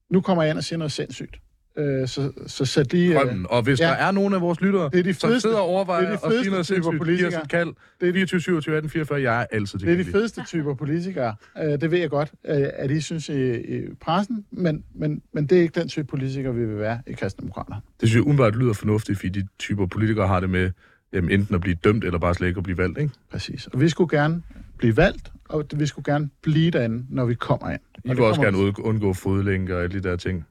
nu 0.09 0.21
kommer 0.21 0.43
jeg 0.43 0.49
ind 0.49 0.57
og 0.57 0.63
siger 0.63 0.77
noget 0.77 0.91
sindssygt. 0.91 1.39
Øh, 1.77 2.07
så, 2.07 2.31
så 2.47 2.65
sæt 2.65 2.93
lige... 2.93 3.13
Drømmen. 3.15 3.45
Og 3.49 3.61
hvis 3.61 3.79
ja. 3.79 3.85
der 3.85 3.91
er 3.91 4.11
nogen 4.11 4.33
af 4.33 4.41
vores 4.41 4.61
lyttere, 4.61 4.89
Det 4.93 4.99
er 4.99 5.03
de 5.03 5.13
som 5.13 5.29
fedeste- 5.29 5.41
sidder 5.41 5.57
og 5.57 5.63
overvejer 5.63 6.01
det 6.01 6.07
er 6.07 6.11
de 6.11 6.15
og 6.17 6.21
sige 6.21 6.31
fedeste 6.31 6.49
noget 6.51 6.65
sindssygt, 6.65 7.17
giver 7.17 7.27
os 7.27 7.33
et 7.43 7.49
kald. 7.49 7.67
Det 8.01 8.07
er 8.09 8.11
de- 8.11 8.13
24, 8.13 8.41
27, 8.41 8.75
18, 8.77 8.89
44, 8.89 9.21
jeg 9.21 9.41
er 9.41 9.45
altid 9.51 9.79
Det 9.79 9.93
er 9.93 9.97
de 9.97 10.03
fedeste 10.11 10.43
typer 10.45 10.73
politikere. 10.73 11.35
Øh, 11.57 11.81
det 11.81 11.91
ved 11.91 11.99
jeg 11.99 12.09
godt, 12.09 12.31
øh, 12.47 12.63
at 12.73 12.91
I 12.91 13.01
synes 13.01 13.29
i, 13.29 13.55
i 13.77 13.81
pressen, 14.01 14.45
men, 14.51 14.83
men, 14.95 15.21
men 15.33 15.45
det 15.47 15.57
er 15.57 15.61
ikke 15.61 15.79
den 15.79 15.87
type 15.87 16.07
politikere, 16.07 16.55
vi 16.55 16.65
vil 16.65 16.77
være 16.77 17.01
i 17.07 17.13
Kristendemokraterne. 17.13 17.81
Det 18.01 18.09
synes 18.09 18.15
jeg 18.15 18.23
umiddelbart 18.23 18.55
lyder 18.55 18.73
fornuftigt, 18.73 19.17
fordi 19.19 19.29
de 19.29 19.47
typer 19.59 19.85
politikere 19.85 20.27
har 20.27 20.39
det 20.39 20.49
med 20.49 20.71
jamen, 21.13 21.31
enten 21.31 21.55
at 21.55 21.61
blive 21.61 21.75
dømt, 21.83 22.03
eller 22.03 22.19
bare 22.19 22.33
slet 22.35 22.47
ikke 22.47 22.57
at 22.57 22.63
blive 22.63 22.77
valgt, 22.77 22.97
ikke? 22.99 23.13
Præcis. 23.31 23.67
Og 23.67 23.81
vi 23.81 23.89
skulle 23.89 24.17
gerne 24.19 24.41
blive 24.77 24.97
valgt, 24.97 25.31
og 25.49 25.65
vi 25.75 25.85
skulle 25.85 26.13
gerne 26.13 26.29
blive 26.41 26.71
derinde, 26.71 27.05
når 27.09 27.25
vi 27.25 27.33
kommer 27.35 27.69
ind. 27.69 27.79
I 27.95 27.97
Og 27.97 28.09
vil 28.09 28.17
det 28.17 28.25
også 28.25 28.41
gerne 28.41 28.57
ud- 28.57 28.73
undgå 28.79 29.13
fodlænker 29.13 29.75
og 29.75 29.83
alle 29.83 30.01
de 30.01 30.09
der 30.09 30.15
ting. 30.15 30.45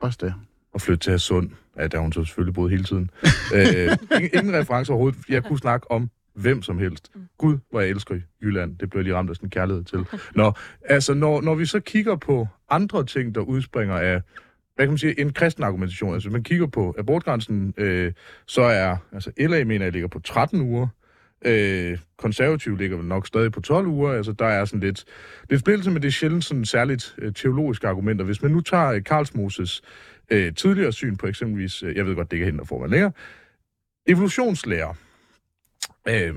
Også 0.00 0.18
det. 0.22 0.34
Og 0.74 0.80
flytte 0.80 1.10
til 1.10 1.20
Sund. 1.20 1.50
Ja, 1.76 1.86
der 1.86 1.98
hun 1.98 2.12
så 2.12 2.24
selvfølgelig 2.24 2.54
boet 2.54 2.70
hele 2.70 2.84
tiden. 2.84 3.10
øh, 3.56 3.96
ingen, 4.16 4.30
ingen 4.34 4.54
reference 4.54 4.92
overhovedet. 4.92 5.18
Jeg 5.28 5.44
kunne 5.44 5.58
snakke 5.58 5.90
om 5.90 6.10
hvem 6.34 6.62
som 6.62 6.78
helst. 6.78 7.10
Gud, 7.38 7.58
hvor 7.70 7.80
jeg 7.80 7.88
elsker 7.90 8.20
Jylland. 8.42 8.78
Det 8.78 8.90
blev 8.90 9.02
lige 9.02 9.14
ramt 9.14 9.30
af 9.30 9.36
sådan 9.36 9.46
en 9.46 9.50
kærlighed 9.50 9.84
til. 9.84 10.06
Nå, 10.34 10.52
altså, 10.84 11.14
når, 11.14 11.40
når 11.40 11.54
vi 11.54 11.66
så 11.66 11.80
kigger 11.80 12.16
på 12.16 12.48
andre 12.70 13.04
ting, 13.04 13.34
der 13.34 13.40
udspringer 13.40 13.96
af 13.96 14.22
hvad 14.74 14.86
kan 14.86 14.90
man 14.90 14.98
sige, 14.98 15.20
en 15.20 15.32
kristen 15.32 15.64
argumentation. 15.64 16.14
Altså, 16.14 16.28
hvis 16.28 16.32
man 16.32 16.42
kigger 16.42 16.66
på 16.66 16.94
abortgrænsen, 16.98 17.74
øh, 17.76 18.12
så 18.46 18.62
er, 18.62 18.96
altså 19.12 19.30
LA 19.38 19.64
mener 19.64 19.84
jeg 19.84 19.92
ligger 19.92 20.08
på 20.08 20.20
13 20.20 20.60
uger, 20.60 20.88
øh, 21.44 21.98
konservativ 22.18 22.76
ligger 22.76 23.02
nok 23.02 23.26
stadig 23.26 23.52
på 23.52 23.60
12 23.60 23.86
uger, 23.86 24.12
altså 24.12 24.32
der 24.32 24.46
er 24.46 24.64
sådan 24.64 24.80
lidt, 24.80 25.04
lidt 25.50 25.60
splittelse, 25.60 25.90
men 25.90 26.02
det 26.02 26.08
er 26.08 26.12
sjældent 26.12 26.44
sådan 26.44 26.64
særligt 26.64 27.14
øh, 27.18 27.34
teologiske 27.34 27.88
argumenter. 27.88 28.24
Hvis 28.24 28.42
man 28.42 28.50
nu 28.50 28.60
tager 28.60 28.88
øh, 28.88 29.04
Karls 29.04 29.34
Moses 29.34 29.82
øh, 30.30 30.54
tidligere 30.54 30.92
syn 30.92 31.16
på 31.16 31.26
eksempelvis, 31.26 31.82
øh, 31.82 31.96
jeg 31.96 32.06
ved 32.06 32.14
godt, 32.14 32.30
det 32.30 32.36
ikke 32.36 32.44
er 32.44 32.46
hende, 32.46 32.58
der 32.58 32.64
får 32.64 32.78
mig 32.78 32.88
længere, 32.88 33.12
evolutionslærer. 34.06 34.94
Øh, 36.08 36.34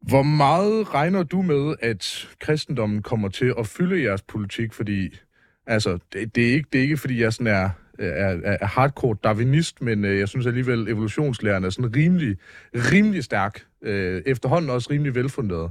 hvor 0.00 0.22
meget 0.22 0.94
regner 0.94 1.22
du 1.22 1.42
med, 1.42 1.74
at 1.80 2.28
kristendommen 2.40 3.02
kommer 3.02 3.28
til 3.28 3.54
at 3.58 3.66
fylde 3.66 4.02
jeres 4.02 4.22
politik? 4.22 4.72
Fordi, 4.72 5.18
altså, 5.66 5.98
det, 6.12 6.34
det, 6.34 6.48
er, 6.48 6.52
ikke, 6.52 6.68
det 6.72 6.78
er 6.78 6.82
ikke, 6.82 6.96
fordi 6.96 7.22
jeg 7.22 7.32
sådan 7.32 7.46
er, 7.46 7.70
er, 7.98 8.56
er 8.60 8.66
hardcore 8.66 9.16
darwinist, 9.24 9.82
men 9.82 10.04
øh, 10.04 10.18
jeg 10.18 10.28
synes 10.28 10.46
alligevel, 10.46 10.88
evolutionslæren 10.88 11.64
er 11.64 11.70
sådan 11.70 11.96
rimelig, 11.96 12.36
rimelig 12.74 13.24
stærk. 13.24 13.64
Øh, 13.82 14.22
efterhånden 14.26 14.70
også 14.70 14.90
rimelig 14.90 15.14
velfunderet. 15.14 15.70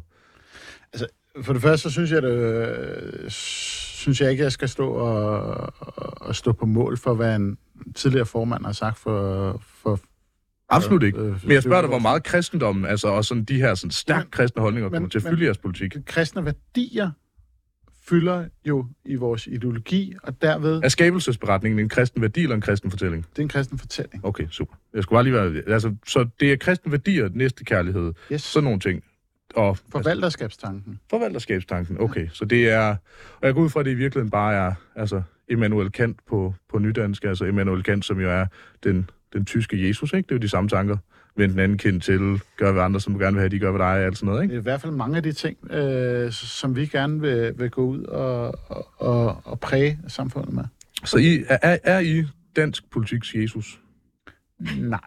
Altså, 0.94 1.08
for 1.42 1.54
det 1.54 1.62
første, 1.62 1.84
så 1.84 1.90
synes 1.90 2.12
jeg, 2.12 2.22
det, 2.22 2.38
øh, 2.38 3.32
synes 4.04 4.22
jeg 4.22 4.32
ikke, 4.32 4.44
jeg 4.44 4.52
skal 4.52 4.70
stå 4.70 4.90
og, 4.90 5.40
og, 5.80 6.22
og 6.28 6.36
stå 6.36 6.52
på 6.52 6.66
mål 6.66 6.98
for, 6.98 7.14
hvad 7.14 7.36
en 7.36 7.58
tidligere 7.96 8.26
formand 8.26 8.66
har 8.66 8.72
sagt 8.72 8.98
for... 8.98 9.62
for 9.82 10.00
Absolut 10.70 11.04
ikke. 11.04 11.20
øh, 11.20 11.40
Men 11.44 11.52
jeg 11.52 11.64
spørger 11.64 11.82
dig, 11.82 11.90
hvor 11.90 12.00
meget 12.00 12.24
kristendommen, 12.24 12.86
altså 12.86 13.08
og 13.08 13.26
sådan 13.26 13.44
de 13.44 13.56
her 13.58 13.76
sådan 13.76 13.92
stærkt 13.92 14.24
Men- 14.26 14.32
kristne 14.32 14.62
holdninger, 14.62 14.90
men- 14.90 14.96
kommer 14.96 15.10
til 15.10 15.18
at 15.20 15.24
men- 15.24 15.32
fylde 15.34 15.46
jeres 15.46 15.58
politik. 15.58 15.96
kristne 16.06 16.46
værdier 16.46 17.12
fylder 18.10 18.46
jo 18.66 18.86
i 19.06 19.16
vores 19.16 19.48
ideologi, 19.48 20.14
og 20.24 20.42
derved, 20.42 20.82
Er 20.84 20.90
skabelsesberetningen 20.90 21.80
en 21.80 21.90
kristen 21.90 22.22
værdi 22.22 22.42
eller 22.44 22.56
en 22.56 22.62
kristen 22.62 22.90
fortælling? 22.92 23.26
det 23.30 23.40
er 23.40 23.44
en 23.44 23.50
kristen 23.50 23.78
fortælling. 23.78 24.26
Okay, 24.26 24.48
super. 24.50 24.76
Jeg 24.94 25.04
skulle 25.04 25.16
bare 25.18 25.24
lige 25.24 25.34
være... 25.34 25.74
Altså, 25.74 25.96
så 26.08 26.28
det 26.40 26.52
er 26.52 26.58
kristen 26.58 26.92
værdier, 26.92 27.30
næste 27.34 27.64
kærlighed, 27.66 28.14
Yes. 28.32 28.42
sådan 28.42 28.64
nogle 28.64 28.80
ting. 28.80 29.04
Og 29.56 29.68
altså, 29.70 29.84
Forvalterskabstanken. 29.92 31.00
forvalterskabstanken, 31.10 32.02
okay. 32.02 32.28
Så 32.34 32.46
det 32.46 32.70
er... 32.70 32.96
Og 33.42 33.48
jeg 33.48 33.54
går 33.54 33.62
ud 33.62 33.70
fra, 33.70 33.80
at 33.80 33.86
det 33.86 33.92
i 33.92 33.96
virkeligheden 33.96 34.32
bare 34.32 34.54
er 34.54 34.74
altså, 34.96 35.22
Immanuel 35.50 35.92
Kant 35.92 36.18
på, 36.30 36.54
på 36.72 36.80
nydansk. 36.80 37.24
Altså 37.24 37.46
Immanuel 37.46 37.84
Kant, 37.84 38.06
som 38.06 38.20
jo 38.20 38.30
er 38.30 38.46
den, 38.84 39.10
den 39.34 39.46
tyske 39.46 39.88
Jesus, 39.88 40.14
ikke? 40.14 40.28
Det 40.28 40.32
er 40.32 40.36
jo 40.36 40.42
de 40.42 40.50
samme 40.50 40.70
tanker. 40.70 40.98
Vend 41.38 41.52
den 41.52 41.60
anden 41.60 41.78
kind 41.78 42.02
til, 42.02 42.42
gør 42.58 42.72
hvad 42.72 42.84
andre, 42.84 43.00
som 43.00 43.14
du 43.14 43.20
gerne 43.20 43.34
vil 43.34 43.40
have, 43.42 43.50
de 43.50 43.60
gør 43.60 43.72
hvad 43.72 43.80
dig, 43.88 44.06
alt 44.06 44.18
sådan 44.18 44.28
noget, 44.28 44.44
ikke? 44.44 44.52
Det 44.52 44.58
er 44.58 44.62
i 44.62 44.64
hvert 44.64 44.82
fald 44.82 44.92
mange 44.94 45.18
af 45.18 45.24
de 45.24 45.32
ting, 45.32 45.72
øh, 45.72 46.32
som 46.32 46.76
vi 46.76 46.86
gerne 46.86 47.22
vil, 47.22 47.54
vil 47.60 47.70
gå 47.70 47.82
ud 47.86 48.04
og, 48.04 48.60
og, 48.68 48.88
og, 48.98 49.42
og 49.46 49.60
præge 49.60 50.00
samfundet 50.08 50.54
med. 50.54 50.64
Så 51.06 51.18
I, 51.18 51.44
er, 51.48 51.58
er- 51.62 51.78
er 51.84 52.00
I 52.00 52.24
dansk 52.56 52.92
politiks 52.92 53.36
Jesus? 53.36 53.80
Nej. 54.80 55.00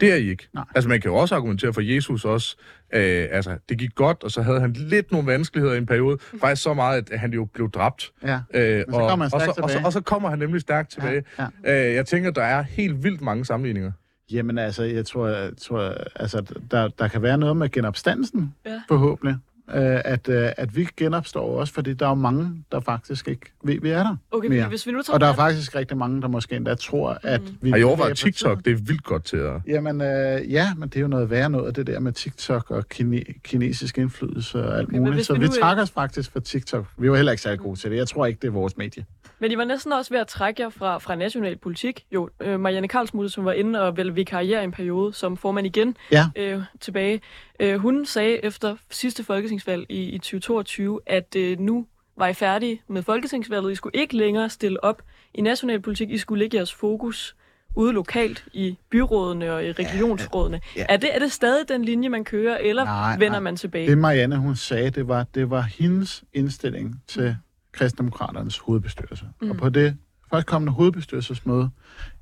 Det 0.00 0.12
er 0.12 0.16
I 0.16 0.28
ikke. 0.30 0.48
Nej. 0.54 0.64
Altså, 0.74 0.88
man 0.88 1.00
kan 1.00 1.10
jo 1.10 1.16
også 1.16 1.34
argumentere 1.34 1.72
for 1.72 1.80
Jesus 1.80 2.24
også. 2.24 2.56
Øh, 2.94 3.26
altså, 3.30 3.56
det 3.68 3.78
gik 3.78 3.94
godt, 3.94 4.24
og 4.24 4.30
så 4.30 4.42
havde 4.42 4.60
han 4.60 4.72
lidt 4.72 5.12
nogle 5.12 5.26
vanskeligheder 5.26 5.74
i 5.74 5.78
en 5.78 5.86
periode. 5.86 6.18
Faktisk 6.40 6.62
så 6.62 6.74
meget, 6.74 7.10
at 7.12 7.18
han 7.20 7.32
jo 7.32 7.44
blev 7.44 7.70
dræbt. 7.70 8.12
Ja. 8.22 8.40
Øh, 8.54 8.84
og, 8.88 8.94
så, 9.30 9.54
og, 9.62 9.70
så, 9.70 9.80
og 9.84 9.92
så 9.92 10.00
kommer 10.00 10.30
han 10.30 10.38
nemlig 10.38 10.60
stærkt 10.60 10.90
tilbage. 10.90 11.22
Ja, 11.38 11.46
ja. 11.64 11.88
Øh, 11.88 11.94
jeg 11.94 12.06
tænker, 12.06 12.30
der 12.30 12.42
er 12.42 12.62
helt 12.62 13.04
vildt 13.04 13.20
mange 13.20 13.44
sammenligninger. 13.44 13.92
Jamen 14.30 14.58
altså, 14.58 14.82
jeg 14.82 15.06
tror, 15.06 15.28
jeg 15.28 15.50
tror 15.60 15.94
altså, 16.16 16.54
der, 16.70 16.88
der 16.88 17.08
kan 17.08 17.22
være 17.22 17.38
noget 17.38 17.56
med 17.56 17.68
genopstandelsen, 17.70 18.54
Ja. 18.66 18.80
forhåbentlig. 18.88 19.36
Øh, 19.74 20.00
at, 20.04 20.28
øh, 20.28 20.50
at 20.56 20.76
vi 20.76 20.88
genopstår 20.96 21.60
også, 21.60 21.72
fordi 21.74 21.94
der 21.94 22.04
er 22.06 22.10
jo 22.10 22.14
mange, 22.14 22.64
der 22.72 22.80
faktisk 22.80 23.28
ikke 23.28 23.46
ved, 23.64 23.80
vi 23.80 23.90
er 23.90 24.02
der 24.02 24.16
Okay, 24.30 24.48
mere. 24.48 24.68
hvis 24.68 24.86
vi 24.86 24.92
nu 24.92 25.02
tager 25.02 25.14
Og 25.14 25.20
der 25.20 25.26
er 25.26 25.34
faktisk 25.34 25.74
rigtig 25.74 25.96
mange, 25.96 26.22
der 26.22 26.28
måske 26.28 26.56
endda 26.56 26.74
tror, 26.74 27.18
at 27.22 27.40
Mm. 27.42 27.46
vi... 27.60 27.70
Har 27.70 27.76
I 27.76 27.80
er 27.80 27.84
overvejet. 27.86 28.16
TikTok? 28.16 28.64
Det 28.64 28.72
er 28.72 28.76
vildt 28.76 29.04
godt 29.04 29.24
til 29.24 29.36
at... 29.36 29.52
Jamen, 29.66 30.00
øh, 30.00 30.52
ja, 30.52 30.74
men 30.76 30.88
det 30.88 30.96
er 30.96 31.00
jo 31.00 31.08
noget 31.08 31.30
værre 31.30 31.50
noget, 31.50 31.76
det 31.76 31.86
der 31.86 32.00
med 32.00 32.12
TikTok 32.12 32.70
og 32.70 32.84
kine- 32.94 33.40
kinesisk 33.44 33.98
indflydelse 33.98 34.64
og 34.64 34.78
alt 34.78 34.82
Okay, 34.88 34.92
men 34.92 35.00
muligt. 35.00 35.16
hvis 35.16 35.26
Så 35.26 35.32
vi 35.32 35.38
vi 35.38 35.46
nu, 35.46 35.52
øh, 35.56 35.60
takker 35.62 35.82
os 35.82 35.90
faktisk 35.90 36.32
for 36.32 36.40
TikTok. 36.40 36.86
Vi 36.98 37.10
var 37.10 37.16
heller 37.16 37.32
ikke 37.32 37.42
særlig 37.42 37.60
gode 37.60 37.78
til 37.78 37.90
det. 37.90 37.96
Jeg 37.96 38.08
tror 38.08 38.26
ikke, 38.26 38.38
det 38.42 38.48
er 38.48 38.52
vores 38.52 38.76
medie. 38.76 39.04
Men 39.40 39.52
I 39.52 39.56
var 39.56 39.64
næsten 39.64 39.92
også 39.92 40.14
ved 40.14 40.20
at 40.20 40.26
trække 40.26 40.62
jer 40.62 40.68
fra, 40.68 40.98
fra 40.98 41.14
national 41.14 41.56
politik. 41.58 42.04
Jo, 42.14 42.28
øh, 42.40 42.60
Marianne 42.60 42.88
Karlsmutte, 42.88 43.28
som 43.30 43.44
var 43.44 43.52
inde 43.52 43.82
og 43.82 43.96
vel 43.96 44.16
vikariere 44.16 44.64
en 44.64 44.72
periode 44.72 45.12
som 45.12 45.36
formand 45.36 45.66
igen 45.66 45.96
Ja. 46.12 46.24
øh, 46.36 46.60
tilbage. 46.80 47.20
Øh, 47.60 47.76
hun 47.78 48.06
sagde 48.06 48.44
efter 48.44 48.76
sidste 48.90 49.24
folketingsvalg 49.58 49.86
i, 49.90 50.02
i 50.14 50.18
2022, 50.18 51.00
at 51.06 51.36
øh, 51.36 51.58
nu 51.58 51.86
var 52.16 52.26
I 52.26 52.34
færdige 52.34 52.82
med 52.88 53.02
folketingsvalget. 53.02 53.72
I 53.72 53.74
skulle 53.74 54.00
ikke 54.00 54.16
længere 54.16 54.48
stille 54.50 54.84
op 54.84 55.02
i 55.34 55.40
national 55.40 55.80
politik. 55.80 56.10
I 56.10 56.18
skulle 56.18 56.38
lægge 56.38 56.56
jeres 56.56 56.74
fokus 56.74 57.36
ude 57.74 57.92
lokalt 57.92 58.44
i 58.52 58.78
byrådene 58.90 59.52
og 59.52 59.64
i 59.64 59.72
regionsrådene. 59.72 60.60
ja. 60.76 60.86
Er, 60.88 60.96
det, 60.96 61.14
er 61.14 61.18
det 61.18 61.32
stadig 61.32 61.68
den 61.68 61.84
linje, 61.84 62.08
man 62.08 62.24
kører, 62.24 62.58
eller 62.58 62.84
Nej, 62.84 63.12
vender 63.12 63.30
nej. 63.30 63.40
man 63.40 63.56
tilbage? 63.56 63.86
Det 63.88 63.98
Marianne, 63.98 64.36
hun 64.36 64.56
sagde, 64.56 64.90
det 64.90 65.08
var, 65.08 65.26
det 65.34 65.50
var 65.50 65.60
hendes 65.60 66.24
indstilling 66.32 67.02
til 67.08 67.36
Kristdemokraternes 67.72 68.58
hovedbestyrelse. 68.58 69.24
Mm. 69.42 69.50
Og 69.50 69.56
på 69.56 69.68
det 69.68 69.96
førstkommende 70.30 70.72
hovedbestyrelsesmøde, 70.72 71.70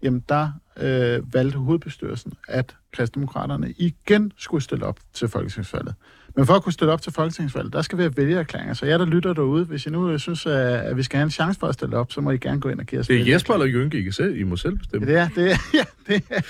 jamen 0.02 0.24
der 0.28 0.50
øh, 0.76 1.34
valgte 1.34 1.58
hovedbestyrelsen, 1.58 2.32
at 2.48 2.76
Kristdemokraterne 2.92 3.70
igen 3.76 4.32
skulle 4.36 4.64
stille 4.64 4.86
op 4.86 4.98
til 5.12 5.28
folketingsvalget. 5.28 5.94
Men 6.36 6.46
for 6.46 6.54
at 6.54 6.62
kunne 6.62 6.72
stille 6.72 6.92
op 6.92 7.02
til 7.02 7.12
folketingsvalget, 7.12 7.72
der 7.72 7.82
skal 7.82 7.98
vi 7.98 8.02
have 8.02 8.16
vælgererklæringer. 8.16 8.74
Så 8.74 8.86
jeg, 8.86 8.98
der 8.98 9.04
lytter 9.04 9.32
derude, 9.32 9.64
hvis 9.64 9.86
I 9.86 9.90
nu 9.90 10.10
øh, 10.10 10.18
synes, 10.18 10.46
at 10.46 10.56
at 10.56 10.96
vi 10.96 11.02
skal 11.02 11.16
have 11.16 11.24
en 11.24 11.30
chance 11.30 11.60
for 11.60 11.66
at 11.66 11.74
stille 11.74 11.96
op, 11.96 12.12
så 12.12 12.20
må 12.20 12.30
I 12.30 12.38
gerne 12.38 12.60
gå 12.60 12.68
ind 12.68 12.80
og 12.80 12.86
give 12.86 13.00
os 13.00 13.06
Det 13.06 13.20
er. 13.20 13.32
Jesper 13.32 13.54
eller 13.54 13.66
Jynke, 13.66 13.98
I, 13.98 14.02
kan 14.02 14.12
selv, 14.12 14.36
I 14.36 14.42
må 14.42 14.56
selv 14.56 14.78
bestemme. 14.78 15.06
Det 15.06 15.16
er, 15.16 15.28
det 15.28 15.50
er, 15.52 15.56
ja, 15.74 15.84
det 16.06 16.22
er. 16.30 16.40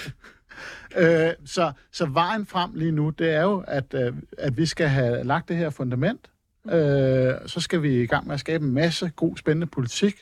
Øh, 0.97 1.35
så, 1.45 1.73
så 1.93 2.07
vejen 2.07 2.47
frem 2.47 2.71
lige 2.75 2.93
nu, 2.93 3.11
det 3.11 3.31
er 3.31 3.43
jo, 3.43 3.65
at, 3.67 3.95
øh, 3.95 4.13
at 4.39 4.57
vi 4.57 4.67
skal 4.67 4.89
have 4.89 5.25
lagt 5.25 5.49
det 5.49 5.57
her 5.57 5.71
fundament. 5.71 6.21
Øh, 6.73 7.35
så 7.47 7.61
skal 7.61 7.83
vi 7.83 8.03
i 8.03 8.07
gang 8.07 8.27
med 8.27 8.35
at 8.35 8.41
skabe 8.41 8.65
en 8.65 8.75
masse 8.75 9.11
god, 9.17 9.37
spændende 9.37 9.67
politik. 9.67 10.15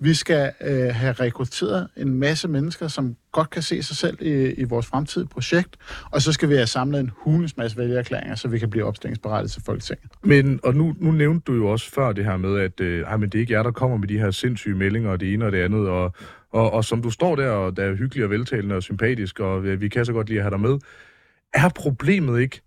Vi 0.00 0.14
skal 0.14 0.52
øh, 0.60 0.94
have 0.94 1.12
rekrutteret 1.12 1.88
en 1.96 2.14
masse 2.14 2.48
mennesker, 2.48 2.88
som 2.88 3.16
godt 3.32 3.50
kan 3.50 3.62
se 3.62 3.82
sig 3.82 3.96
selv 3.96 4.18
i, 4.20 4.50
i 4.50 4.64
vores 4.64 4.86
fremtidige 4.86 5.28
projekt. 5.28 5.76
Og 6.10 6.22
så 6.22 6.32
skal 6.32 6.48
vi 6.48 6.54
have 6.54 6.66
samlet 6.66 7.00
en 7.00 7.10
hulens 7.16 7.56
masse 7.56 7.76
vælgererklæringer, 7.76 8.34
så 8.34 8.48
vi 8.48 8.58
kan 8.58 8.70
blive 8.70 8.84
opstillingsberettet 8.84 9.50
til 9.50 9.62
Folketinget. 9.66 10.10
Men, 10.22 10.60
og 10.64 10.74
nu, 10.74 10.94
nu 10.98 11.12
nævnte 11.12 11.44
du 11.46 11.54
jo 11.54 11.66
også 11.68 11.90
før 11.90 12.12
det 12.12 12.24
her 12.24 12.36
med, 12.36 12.60
at 12.60 12.80
øh, 12.80 13.02
ej, 13.02 13.16
men 13.16 13.28
det 13.28 13.38
er 13.38 13.40
ikke 13.40 13.52
jer, 13.52 13.62
der 13.62 13.70
kommer 13.70 13.96
med 13.96 14.08
de 14.08 14.18
her 14.18 14.30
sindssyge 14.30 14.76
meldinger, 14.76 15.10
og 15.10 15.20
det 15.20 15.32
ene 15.32 15.44
og 15.44 15.52
det 15.52 15.62
andet, 15.62 15.88
og, 15.88 16.12
og, 16.52 16.72
og 16.72 16.84
som 16.84 17.02
du 17.02 17.10
står 17.10 17.36
der, 17.36 17.50
og 17.50 17.76
der 17.76 17.84
er 17.84 17.94
hyggelig 17.94 18.24
og 18.24 18.30
veltalende 18.30 18.74
og 18.74 18.82
sympatisk, 18.82 19.40
og 19.40 19.64
øh, 19.64 19.80
vi 19.80 19.88
kan 19.88 20.04
så 20.04 20.12
godt 20.12 20.28
lide 20.28 20.38
at 20.38 20.44
have 20.44 20.50
dig 20.50 20.60
med. 20.60 20.78
Er 21.54 21.68
problemet 21.68 22.40
ikke, 22.40 22.60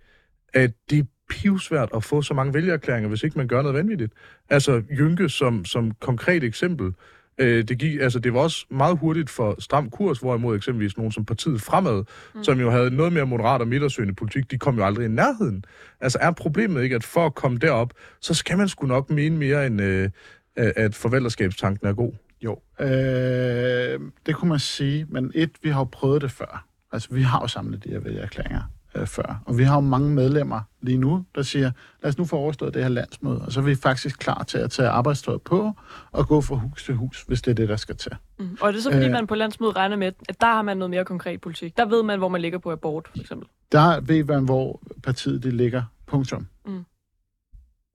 at 0.54 0.72
det 0.90 1.08
pivsvært 1.30 1.90
at 1.96 2.04
få 2.04 2.22
så 2.22 2.34
mange 2.34 2.54
vælgererklæringer, 2.54 3.10
hvis 3.10 3.24
ikke 3.24 3.38
man 3.38 3.48
gør 3.48 3.62
noget 3.62 3.78
vanvittigt? 3.78 4.14
Altså, 4.50 4.84
Jynke 4.92 5.30
som, 5.30 5.66
som 5.66 5.92
konkret 6.00 6.44
eksempel, 6.44 6.94
Øh, 7.40 7.64
det, 7.64 7.78
gik, 7.78 8.00
altså, 8.02 8.20
det 8.20 8.34
var 8.34 8.40
også 8.40 8.66
meget 8.72 8.98
hurtigt 8.98 9.30
for 9.30 9.56
stram 9.60 9.90
kurs, 9.90 10.20
hvorimod 10.20 10.56
eksempelvis 10.56 10.98
nogen 10.98 11.12
som 11.12 11.26
partiet 11.26 11.62
Fremad, 11.62 12.04
mm. 12.36 12.44
som 12.44 12.60
jo 12.60 12.72
havde 12.72 12.92
noget 12.92 13.14
mere 13.14 13.26
moderat 13.26 13.62
og 13.62 13.68
midtersøgende 13.68 14.16
politik, 14.16 14.52
de 14.52 14.58
kom 14.58 14.78
jo 14.78 14.86
aldrig 14.86 15.06
i 15.06 15.10
nærheden. 15.10 15.66
Altså 16.02 16.18
er 16.22 16.32
problemet 16.32 16.84
ikke, 16.84 16.96
at 16.96 17.04
for 17.04 17.26
at 17.26 17.36
komme 17.36 17.58
derop, 17.58 17.94
så 18.22 18.34
skal 18.34 18.58
man 18.58 18.68
sgu 18.68 18.88
nok 18.88 19.10
mene 19.10 19.38
mere 19.38 19.68
end, 19.68 19.82
øh, 19.82 20.10
at 20.56 20.96
forvalterskabstanken 20.96 21.88
er 21.88 21.94
god? 21.94 22.14
Jo, 22.42 22.60
øh, 22.80 24.00
det 24.26 24.36
kunne 24.36 24.50
man 24.50 24.60
sige, 24.60 25.06
men 25.10 25.32
et, 25.36 25.52
vi 25.64 25.70
har 25.70 25.80
jo 25.80 25.88
prøvet 25.92 26.22
det 26.22 26.32
før. 26.32 26.66
Altså, 26.92 27.08
vi 27.12 27.22
har 27.22 27.40
jo 27.42 27.48
samlet 27.48 27.84
de 27.84 27.90
her 27.90 28.00
vælgererklæringer 28.00 28.62
øh, 28.96 29.08
før. 29.08 29.42
Og 29.46 29.58
vi 29.58 29.64
har 29.64 29.76
jo 29.76 29.82
mange 29.82 30.10
medlemmer 30.10 30.62
lige 30.82 30.98
nu, 30.98 31.26
der 31.36 31.42
siger, 31.42 31.72
lad 32.04 32.10
os 32.10 32.18
nu 32.18 32.26
få 32.26 32.36
overstået 32.36 32.74
det 32.74 32.82
her 32.82 32.90
landsmøde, 32.90 33.42
og 33.42 33.52
så 33.52 33.60
er 33.60 33.64
vi 33.64 33.76
faktisk 33.76 34.20
klar 34.20 34.44
til 34.44 34.58
at 34.58 34.72
tage 34.72 34.90
arbejdstøjet 34.90 35.42
på 35.42 35.72
og 36.12 36.28
gå 36.28 36.42
fra 36.42 36.56
hus 36.56 36.84
til 36.84 36.96
hus, 36.96 37.24
hvis 37.28 37.42
det 37.42 37.52
er 37.52 37.56
det, 37.56 37.70
der 37.70 37.76
skal 37.76 37.96
til. 37.96 38.12
Mm. 38.40 38.58
Og 38.62 38.68
er 38.68 38.72
det 38.72 38.84
så, 38.84 38.92
fordi 38.92 39.06
øh, 39.06 39.12
man 39.12 39.28
på 39.28 39.36
landsmødet 39.36 39.76
regner 39.76 39.96
med, 39.96 40.08
at 40.30 40.42
der 40.42 40.48
har 40.48 40.62
man 40.62 40.78
noget 40.78 40.90
mere 40.90 41.06
konkret 41.06 41.42
politik? 41.42 41.78
Der 41.78 41.86
ved 41.86 42.04
man, 42.04 42.20
hvor 42.20 42.30
man 42.30 42.42
ligger 42.42 42.60
på 42.60 42.72
abort, 42.72 43.08
for 43.08 43.20
eksempel? 43.20 43.48
Der 43.72 44.02
ved 44.02 44.24
man, 44.24 44.46
hvor 44.46 44.82
partiet 45.04 45.44
det 45.44 45.54
ligger. 45.54 45.84
Punktum. 46.08 46.48
Mm. 46.66 46.84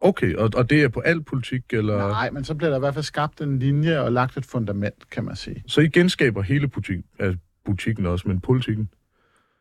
Okay, 0.00 0.34
og, 0.34 0.50
og 0.56 0.70
det 0.70 0.82
er 0.82 0.88
på 0.88 1.00
al 1.00 1.22
politik, 1.22 1.62
eller? 1.70 2.08
Nej, 2.08 2.30
men 2.30 2.44
så 2.44 2.54
bliver 2.54 2.70
der 2.70 2.76
i 2.76 2.80
hvert 2.80 2.94
fald 2.94 3.04
skabt 3.04 3.40
en 3.40 3.58
linje 3.58 4.00
og 4.00 4.12
lagt 4.12 4.36
et 4.36 4.46
fundament, 4.46 5.10
kan 5.10 5.24
man 5.24 5.36
sige. 5.36 5.64
Så 5.66 5.80
I 5.80 5.88
genskaber 5.88 6.42
hele 6.42 6.68
politik, 6.68 6.98
altså 7.18 7.38
butikken 7.64 8.06
også, 8.06 8.28
men 8.28 8.40
politikken? 8.40 8.88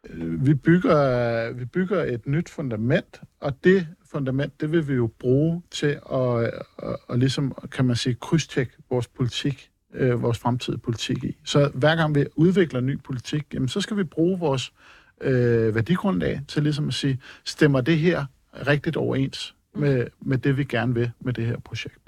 Øh, 0.09 0.45
vi 0.45 0.53
bygger, 0.53 1.51
vi 1.53 1.65
bygger 1.65 2.03
et 2.03 2.27
nyt 2.27 2.49
fundament, 2.49 3.21
og 3.39 3.63
det 3.63 3.87
fundament, 4.11 4.61
det 4.61 4.71
vil 4.71 4.87
vi 4.87 4.93
jo 4.93 5.07
bruge 5.19 5.63
til 5.71 5.99
at, 6.11 6.43
at, 6.43 6.53
at, 6.77 6.95
at 7.09 7.19
ligesom, 7.19 7.55
kan 7.71 7.85
man 7.85 7.95
sige, 7.95 8.15
krydstjekke 8.21 8.73
vores 8.89 9.07
politik, 9.07 9.71
øh, 9.93 10.21
vores 10.21 10.39
fremtidige 10.39 10.79
politik 10.79 11.23
i. 11.23 11.37
Så 11.43 11.71
hver 11.73 11.95
gang 11.95 12.15
vi 12.15 12.25
udvikler 12.35 12.81
ny 12.81 12.99
politik, 13.03 13.53
jamen, 13.53 13.67
så 13.67 13.81
skal 13.81 13.97
vi 13.97 14.03
bruge 14.03 14.39
vores 14.39 14.73
øh, 15.21 15.75
værdigrundlag 15.75 16.41
til 16.47 16.63
ligesom 16.63 16.87
at 16.87 16.93
sige, 16.93 17.19
stemmer 17.43 17.81
det 17.81 17.97
her 17.97 18.25
rigtigt 18.53 18.97
overens 18.97 19.55
med, 19.75 20.07
med 20.21 20.37
det, 20.37 20.57
vi 20.57 20.63
gerne 20.63 20.93
vil 20.93 21.11
med 21.19 21.33
det 21.33 21.45
her 21.45 21.59
projekt. 21.59 22.02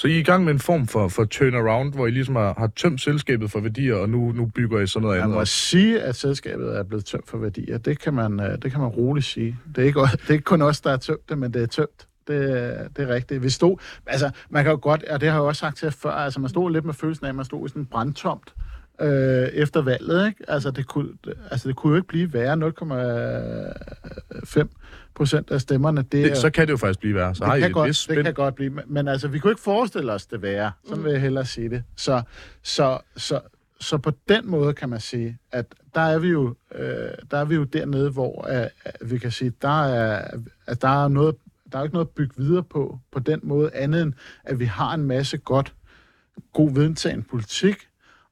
Så 0.00 0.08
I 0.08 0.14
er 0.14 0.18
i 0.18 0.22
gang 0.22 0.44
med 0.44 0.52
en 0.52 0.58
form 0.58 0.86
for, 0.86 1.08
for 1.08 1.24
turnaround, 1.24 1.94
hvor 1.94 2.06
I 2.06 2.10
ligesom 2.10 2.36
har, 2.36 2.54
har 2.58 2.70
tømt 2.76 3.00
selskabet 3.00 3.50
for 3.50 3.60
værdier, 3.60 3.94
og 3.94 4.08
nu, 4.08 4.32
nu 4.32 4.46
bygger 4.46 4.80
I 4.80 4.86
sådan 4.86 5.02
noget 5.02 5.16
andet? 5.16 5.30
Man 5.30 5.38
må 5.38 5.44
sige, 5.44 6.02
at 6.02 6.16
selskabet 6.16 6.76
er 6.76 6.82
blevet 6.82 7.04
tømt 7.04 7.28
for 7.28 7.38
værdier. 7.38 7.78
Det 7.78 7.98
kan 7.98 8.14
man, 8.14 8.40
øh, 8.40 8.62
det 8.62 8.70
kan 8.70 8.80
man 8.80 8.88
roligt 8.88 9.26
sige. 9.26 9.58
Det 9.76 9.82
er, 9.82 9.86
ikke, 9.86 10.00
det 10.22 10.28
er 10.28 10.32
ikke 10.32 10.44
kun 10.44 10.62
os, 10.62 10.80
der 10.80 10.90
er 10.90 10.96
tømt 10.96 11.28
det, 11.28 11.38
men 11.38 11.54
det 11.54 11.62
er 11.62 11.66
tømt. 11.66 12.06
Det, 12.28 12.38
det 12.96 13.08
er 13.10 13.14
rigtigt. 13.14 13.42
Vi 13.42 13.50
stod, 13.50 13.76
altså, 14.06 14.30
man 14.50 14.64
kan 14.64 14.70
jo 14.70 14.78
godt, 14.82 15.02
og 15.02 15.20
det 15.20 15.28
har 15.28 15.36
jeg 15.36 15.42
også 15.42 15.60
sagt 15.60 15.76
til 15.76 15.90
før, 15.90 16.10
altså 16.10 16.40
man 16.40 16.48
stod 16.48 16.70
lidt 16.70 16.84
med 16.84 16.94
følelsen 16.94 17.26
af, 17.26 17.28
at 17.28 17.34
man 17.34 17.44
stod 17.44 17.66
i 17.66 17.68
sådan 17.68 17.86
brandtomt 17.86 18.54
øh, 18.56 18.69
efter 19.52 19.82
valget. 19.82 20.26
Ikke? 20.26 20.44
Altså, 20.48 20.70
det 20.70 20.86
kunne, 20.86 21.08
altså, 21.50 21.68
det 21.68 21.76
kunne 21.76 21.90
jo 21.90 21.96
ikke 21.96 22.08
blive 22.08 22.32
værre 22.32 22.72
0,5 24.62 24.68
procent 25.14 25.50
af 25.50 25.60
stemmerne. 25.60 26.02
Det, 26.02 26.12
det, 26.12 26.36
så 26.36 26.50
kan 26.50 26.66
det 26.66 26.72
jo 26.72 26.76
faktisk 26.76 27.00
blive 27.00 27.14
værre. 27.14 27.34
Så 27.34 27.44
det, 27.44 27.52
har 27.52 27.58
kan, 27.58 27.72
godt, 27.72 28.06
det 28.08 28.24
kan 28.24 28.34
godt 28.34 28.54
blive. 28.54 28.82
Men, 28.86 29.08
altså, 29.08 29.28
vi 29.28 29.38
kunne 29.38 29.50
ikke 29.50 29.62
forestille 29.62 30.12
os 30.12 30.26
det 30.26 30.42
værre. 30.42 30.72
Sådan 30.84 30.98
mm. 30.98 31.04
vil 31.04 31.12
jeg 31.12 31.20
hellere 31.20 31.44
sige 31.44 31.70
det. 31.70 31.82
Så, 31.96 32.22
så, 32.62 32.98
så, 33.16 33.40
så 33.80 33.98
på 33.98 34.12
den 34.28 34.50
måde 34.50 34.74
kan 34.74 34.88
man 34.88 35.00
sige, 35.00 35.38
at 35.52 35.66
der 35.94 36.00
er 36.00 36.18
vi 36.18 36.28
jo, 36.28 36.54
øh, 36.74 37.10
der 37.30 37.38
er 37.38 37.44
vi 37.44 37.54
jo 37.54 37.64
dernede, 37.64 38.10
hvor 38.10 38.48
øh, 38.50 38.66
vi 39.10 39.18
kan 39.18 39.30
sige, 39.30 39.52
der 39.62 39.84
er, 39.84 40.30
at 40.66 40.82
der 40.82 41.04
er 41.04 41.08
noget, 41.08 41.36
der 41.72 41.78
er 41.78 41.82
ikke 41.82 41.94
noget 41.94 42.06
at 42.06 42.14
bygge 42.14 42.34
videre 42.36 42.62
på, 42.62 42.98
på 43.12 43.18
den 43.18 43.40
måde, 43.42 43.70
andet 43.74 44.02
end, 44.02 44.12
at 44.44 44.58
vi 44.58 44.64
har 44.64 44.94
en 44.94 45.04
masse 45.04 45.38
godt, 45.38 45.74
god 46.52 46.74
videntagen 46.74 47.22
politik, 47.22 47.76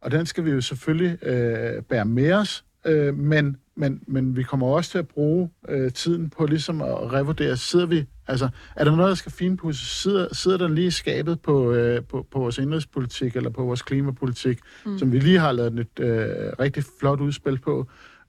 og 0.03 0.11
den 0.11 0.27
skal 0.27 0.45
vi 0.45 0.51
jo 0.51 0.61
selvfølgelig 0.61 1.25
øh, 1.25 1.83
bære 1.83 2.05
med 2.05 2.33
os, 2.33 2.65
øh, 2.87 3.19
men, 3.19 3.57
men, 3.77 4.03
men 4.07 4.37
vi 4.37 4.43
kommer 4.43 4.67
også 4.67 4.91
til 4.91 4.99
at 4.99 5.09
bruge 5.09 5.51
øh, 5.69 5.93
tiden 5.93 6.31
på 6.31 6.47
ligesom 6.47 6.83
at 6.83 7.13
revurdere, 7.13 7.57
sidder 7.57 7.87
vi, 7.87 8.07
altså 8.27 8.49
er 8.77 8.85
der 8.85 8.97
noget, 8.97 9.09
der 9.09 9.15
skal 9.15 9.33
finpudse, 9.33 9.87
sidder, 9.87 10.35
sidder 10.35 10.59
der 10.59 10.69
lige 10.69 10.91
skabet 10.91 11.41
på, 11.41 11.73
øh, 11.73 12.03
på, 12.05 12.27
på 12.31 12.39
vores 12.39 12.59
indrigspolitik 12.59 13.37
eller 13.37 13.51
på 13.51 13.65
vores 13.65 13.83
klimapolitik, 13.83 14.59
mm. 14.87 14.99
som 14.99 15.13
vi 15.13 15.19
lige 15.19 15.39
har 15.39 15.53
lavet 15.53 15.79
et 15.79 16.01
øh, 16.01 16.29
rigtig 16.61 16.85
flot 17.01 17.21
udspil 17.21 17.59
på, 17.59 17.87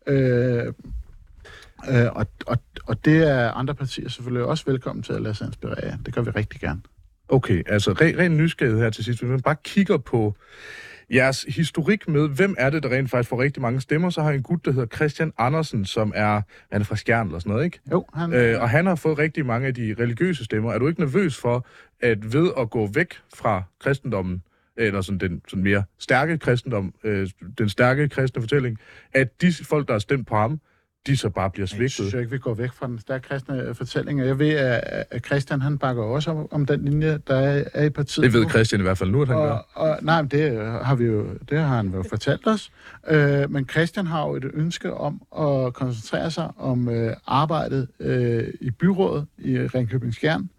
øh, 0.07 0.73
øh, 1.89 2.05
og, 2.11 2.27
og, 2.45 2.57
og 2.85 3.05
det 3.05 3.29
er 3.29 3.51
andre 3.51 3.75
partier 3.75 4.09
selvfølgelig 4.09 4.45
også 4.45 4.63
velkommen 4.67 5.03
til 5.03 5.13
at 5.13 5.21
lade 5.21 5.33
sig 5.33 5.47
inspirere 5.47 5.85
af. 5.85 5.97
Det 6.05 6.13
gør 6.13 6.21
vi 6.21 6.29
rigtig 6.29 6.61
gerne. 6.61 6.81
Okay, 7.29 7.63
altså 7.65 7.91
ren, 7.91 8.17
ren 8.17 8.37
nysgerrighed 8.37 8.81
her 8.81 8.89
til 8.89 9.03
sidst. 9.03 9.19
Hvis 9.19 9.29
man 9.29 9.41
bare 9.41 9.55
kigger 9.63 9.97
på 9.97 10.35
jeres 11.13 11.43
historik 11.43 12.07
med, 12.07 12.29
hvem 12.29 12.55
er 12.57 12.69
det, 12.69 12.83
der 12.83 12.89
rent 12.89 13.09
faktisk 13.09 13.29
får 13.29 13.41
rigtig 13.41 13.61
mange 13.61 13.81
stemmer, 13.81 14.09
så 14.09 14.21
har 14.21 14.29
jeg 14.29 14.37
en 14.37 14.43
gut, 14.43 14.65
der 14.65 14.71
hedder 14.71 14.95
Christian 14.95 15.33
Andersen, 15.37 15.85
som 15.85 16.11
er, 16.15 16.41
han 16.71 16.81
er 16.81 16.85
fra 16.85 16.95
Skjern 16.95 17.27
eller 17.27 17.39
sådan 17.39 17.49
noget, 17.49 17.65
ikke? 17.65 17.79
Jo. 17.91 18.05
Han... 18.13 18.33
Øh, 18.33 18.61
og 18.61 18.69
han 18.69 18.85
har 18.85 18.95
fået 18.95 19.17
rigtig 19.17 19.45
mange 19.45 19.67
af 19.67 19.73
de 19.73 19.95
religiøse 19.99 20.45
stemmer. 20.45 20.73
Er 20.73 20.79
du 20.79 20.87
ikke 20.87 20.99
nervøs 20.99 21.37
for, 21.37 21.67
at 22.01 22.33
ved 22.33 22.51
at 22.59 22.69
gå 22.69 22.89
væk 22.93 23.13
fra 23.35 23.63
kristendommen, 23.79 24.43
eller 24.77 25.01
sådan 25.01 25.19
den 25.19 25.41
sådan 25.47 25.63
mere 25.63 25.83
stærke 25.99 26.37
kristendom, 26.37 26.93
øh, 27.03 27.29
den 27.57 27.69
stærke 27.69 28.09
kristne 28.09 28.41
fortælling, 28.41 28.77
at 29.13 29.41
de 29.41 29.53
folk, 29.63 29.87
der 29.87 29.93
har 29.93 29.99
stemt 29.99 30.27
på 30.27 30.35
ham, 30.35 30.59
de 31.07 31.17
så 31.17 31.29
bare 31.29 31.49
bliver 31.49 31.65
svigtet. 31.65 31.83
Jeg 31.83 31.91
synes 31.91 32.13
ikke, 32.13 32.31
vi 32.31 32.37
går 32.37 32.53
væk 32.53 32.71
fra 32.73 32.87
den 32.87 32.99
stærke 32.99 33.27
kristne 33.27 33.75
fortælling. 33.75 34.19
Jeg 34.19 34.39
ved, 34.39 34.49
at 35.11 35.25
Christian 35.25 35.61
han 35.61 35.77
bakker 35.77 36.03
også 36.03 36.31
om, 36.31 36.47
om 36.51 36.65
den 36.65 36.85
linje, 36.85 37.19
der 37.27 37.35
er, 37.73 37.83
i 37.83 37.89
partiet. 37.89 38.23
Det 38.23 38.33
ved 38.33 38.49
Christian 38.49 38.81
i 38.81 38.83
hvert 38.83 38.97
fald 38.97 39.11
nu, 39.11 39.21
at 39.21 39.27
han 39.27 39.37
og, 39.37 39.43
gør. 39.43 39.57
Og, 39.73 39.99
nej, 40.01 40.21
men 40.21 40.31
det 40.31 40.65
har, 40.83 40.95
vi 40.95 41.05
jo, 41.05 41.25
det 41.49 41.59
har 41.59 41.75
han 41.75 41.89
jo 41.89 42.03
fortalt 42.09 42.47
os. 42.47 42.71
Øh, 43.07 43.51
men 43.51 43.69
Christian 43.69 44.07
har 44.07 44.27
jo 44.27 44.35
et 44.35 44.51
ønske 44.53 44.93
om 44.93 45.21
at 45.39 45.73
koncentrere 45.73 46.31
sig 46.31 46.51
om 46.57 46.89
øh, 46.89 47.15
arbejdet 47.27 47.87
øh, 47.99 48.47
i 48.61 48.71
byrådet 48.71 49.27
i 49.37 49.57
Ringkøbing 49.57 50.13
Skjern, 50.13 50.49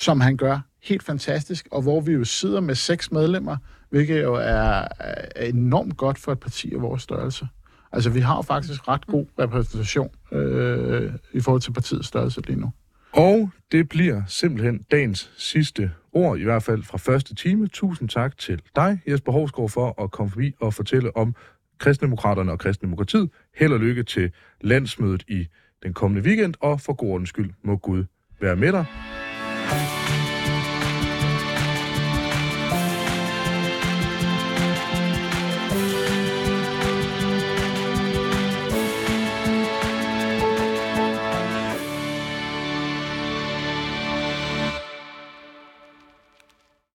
som 0.00 0.20
han 0.20 0.36
gør 0.36 0.60
helt 0.82 1.02
fantastisk, 1.02 1.68
og 1.70 1.82
hvor 1.82 2.00
vi 2.00 2.12
jo 2.12 2.24
sidder 2.24 2.60
med 2.60 2.74
seks 2.74 3.12
medlemmer, 3.12 3.56
hvilket 3.90 4.22
jo 4.22 4.34
er, 4.34 4.88
er 5.36 5.44
enormt 5.46 5.96
godt 5.96 6.18
for 6.18 6.32
et 6.32 6.40
parti 6.40 6.74
af 6.74 6.82
vores 6.82 7.02
størrelse. 7.02 7.46
Altså, 7.92 8.10
vi 8.10 8.20
har 8.20 8.42
faktisk 8.42 8.88
ret 8.88 9.06
god 9.06 9.26
repræsentation 9.38 10.10
øh, 10.32 11.12
i 11.32 11.40
forhold 11.40 11.62
til 11.62 11.72
partiets 11.72 12.08
størrelse 12.08 12.40
lige 12.46 12.60
nu. 12.60 12.72
Og 13.12 13.50
det 13.72 13.88
bliver 13.88 14.22
simpelthen 14.26 14.82
dagens 14.90 15.30
sidste 15.36 15.90
ord, 16.12 16.38
i 16.38 16.42
hvert 16.44 16.62
fald 16.62 16.82
fra 16.82 16.98
første 16.98 17.34
time. 17.34 17.66
Tusind 17.66 18.08
tak 18.08 18.38
til 18.38 18.60
dig, 18.76 19.00
Jesper 19.08 19.32
Hovsgaard, 19.32 19.70
for 19.70 20.02
at 20.02 20.10
komme 20.10 20.30
forbi 20.30 20.54
og 20.60 20.74
fortælle 20.74 21.16
om 21.16 21.34
kristendemokraterne 21.78 22.52
og 22.52 22.58
kristendemokratiet. 22.58 23.30
Held 23.56 23.72
og 23.72 23.80
lykke 23.80 24.02
til 24.02 24.32
landsmødet 24.60 25.24
i 25.28 25.46
den 25.82 25.94
kommende 25.94 26.28
weekend, 26.28 26.54
og 26.60 26.80
for 26.80 26.92
god 26.92 27.26
skyld 27.26 27.50
må 27.62 27.76
Gud 27.76 28.04
være 28.40 28.56
med 28.56 28.72
dig. 28.72 28.86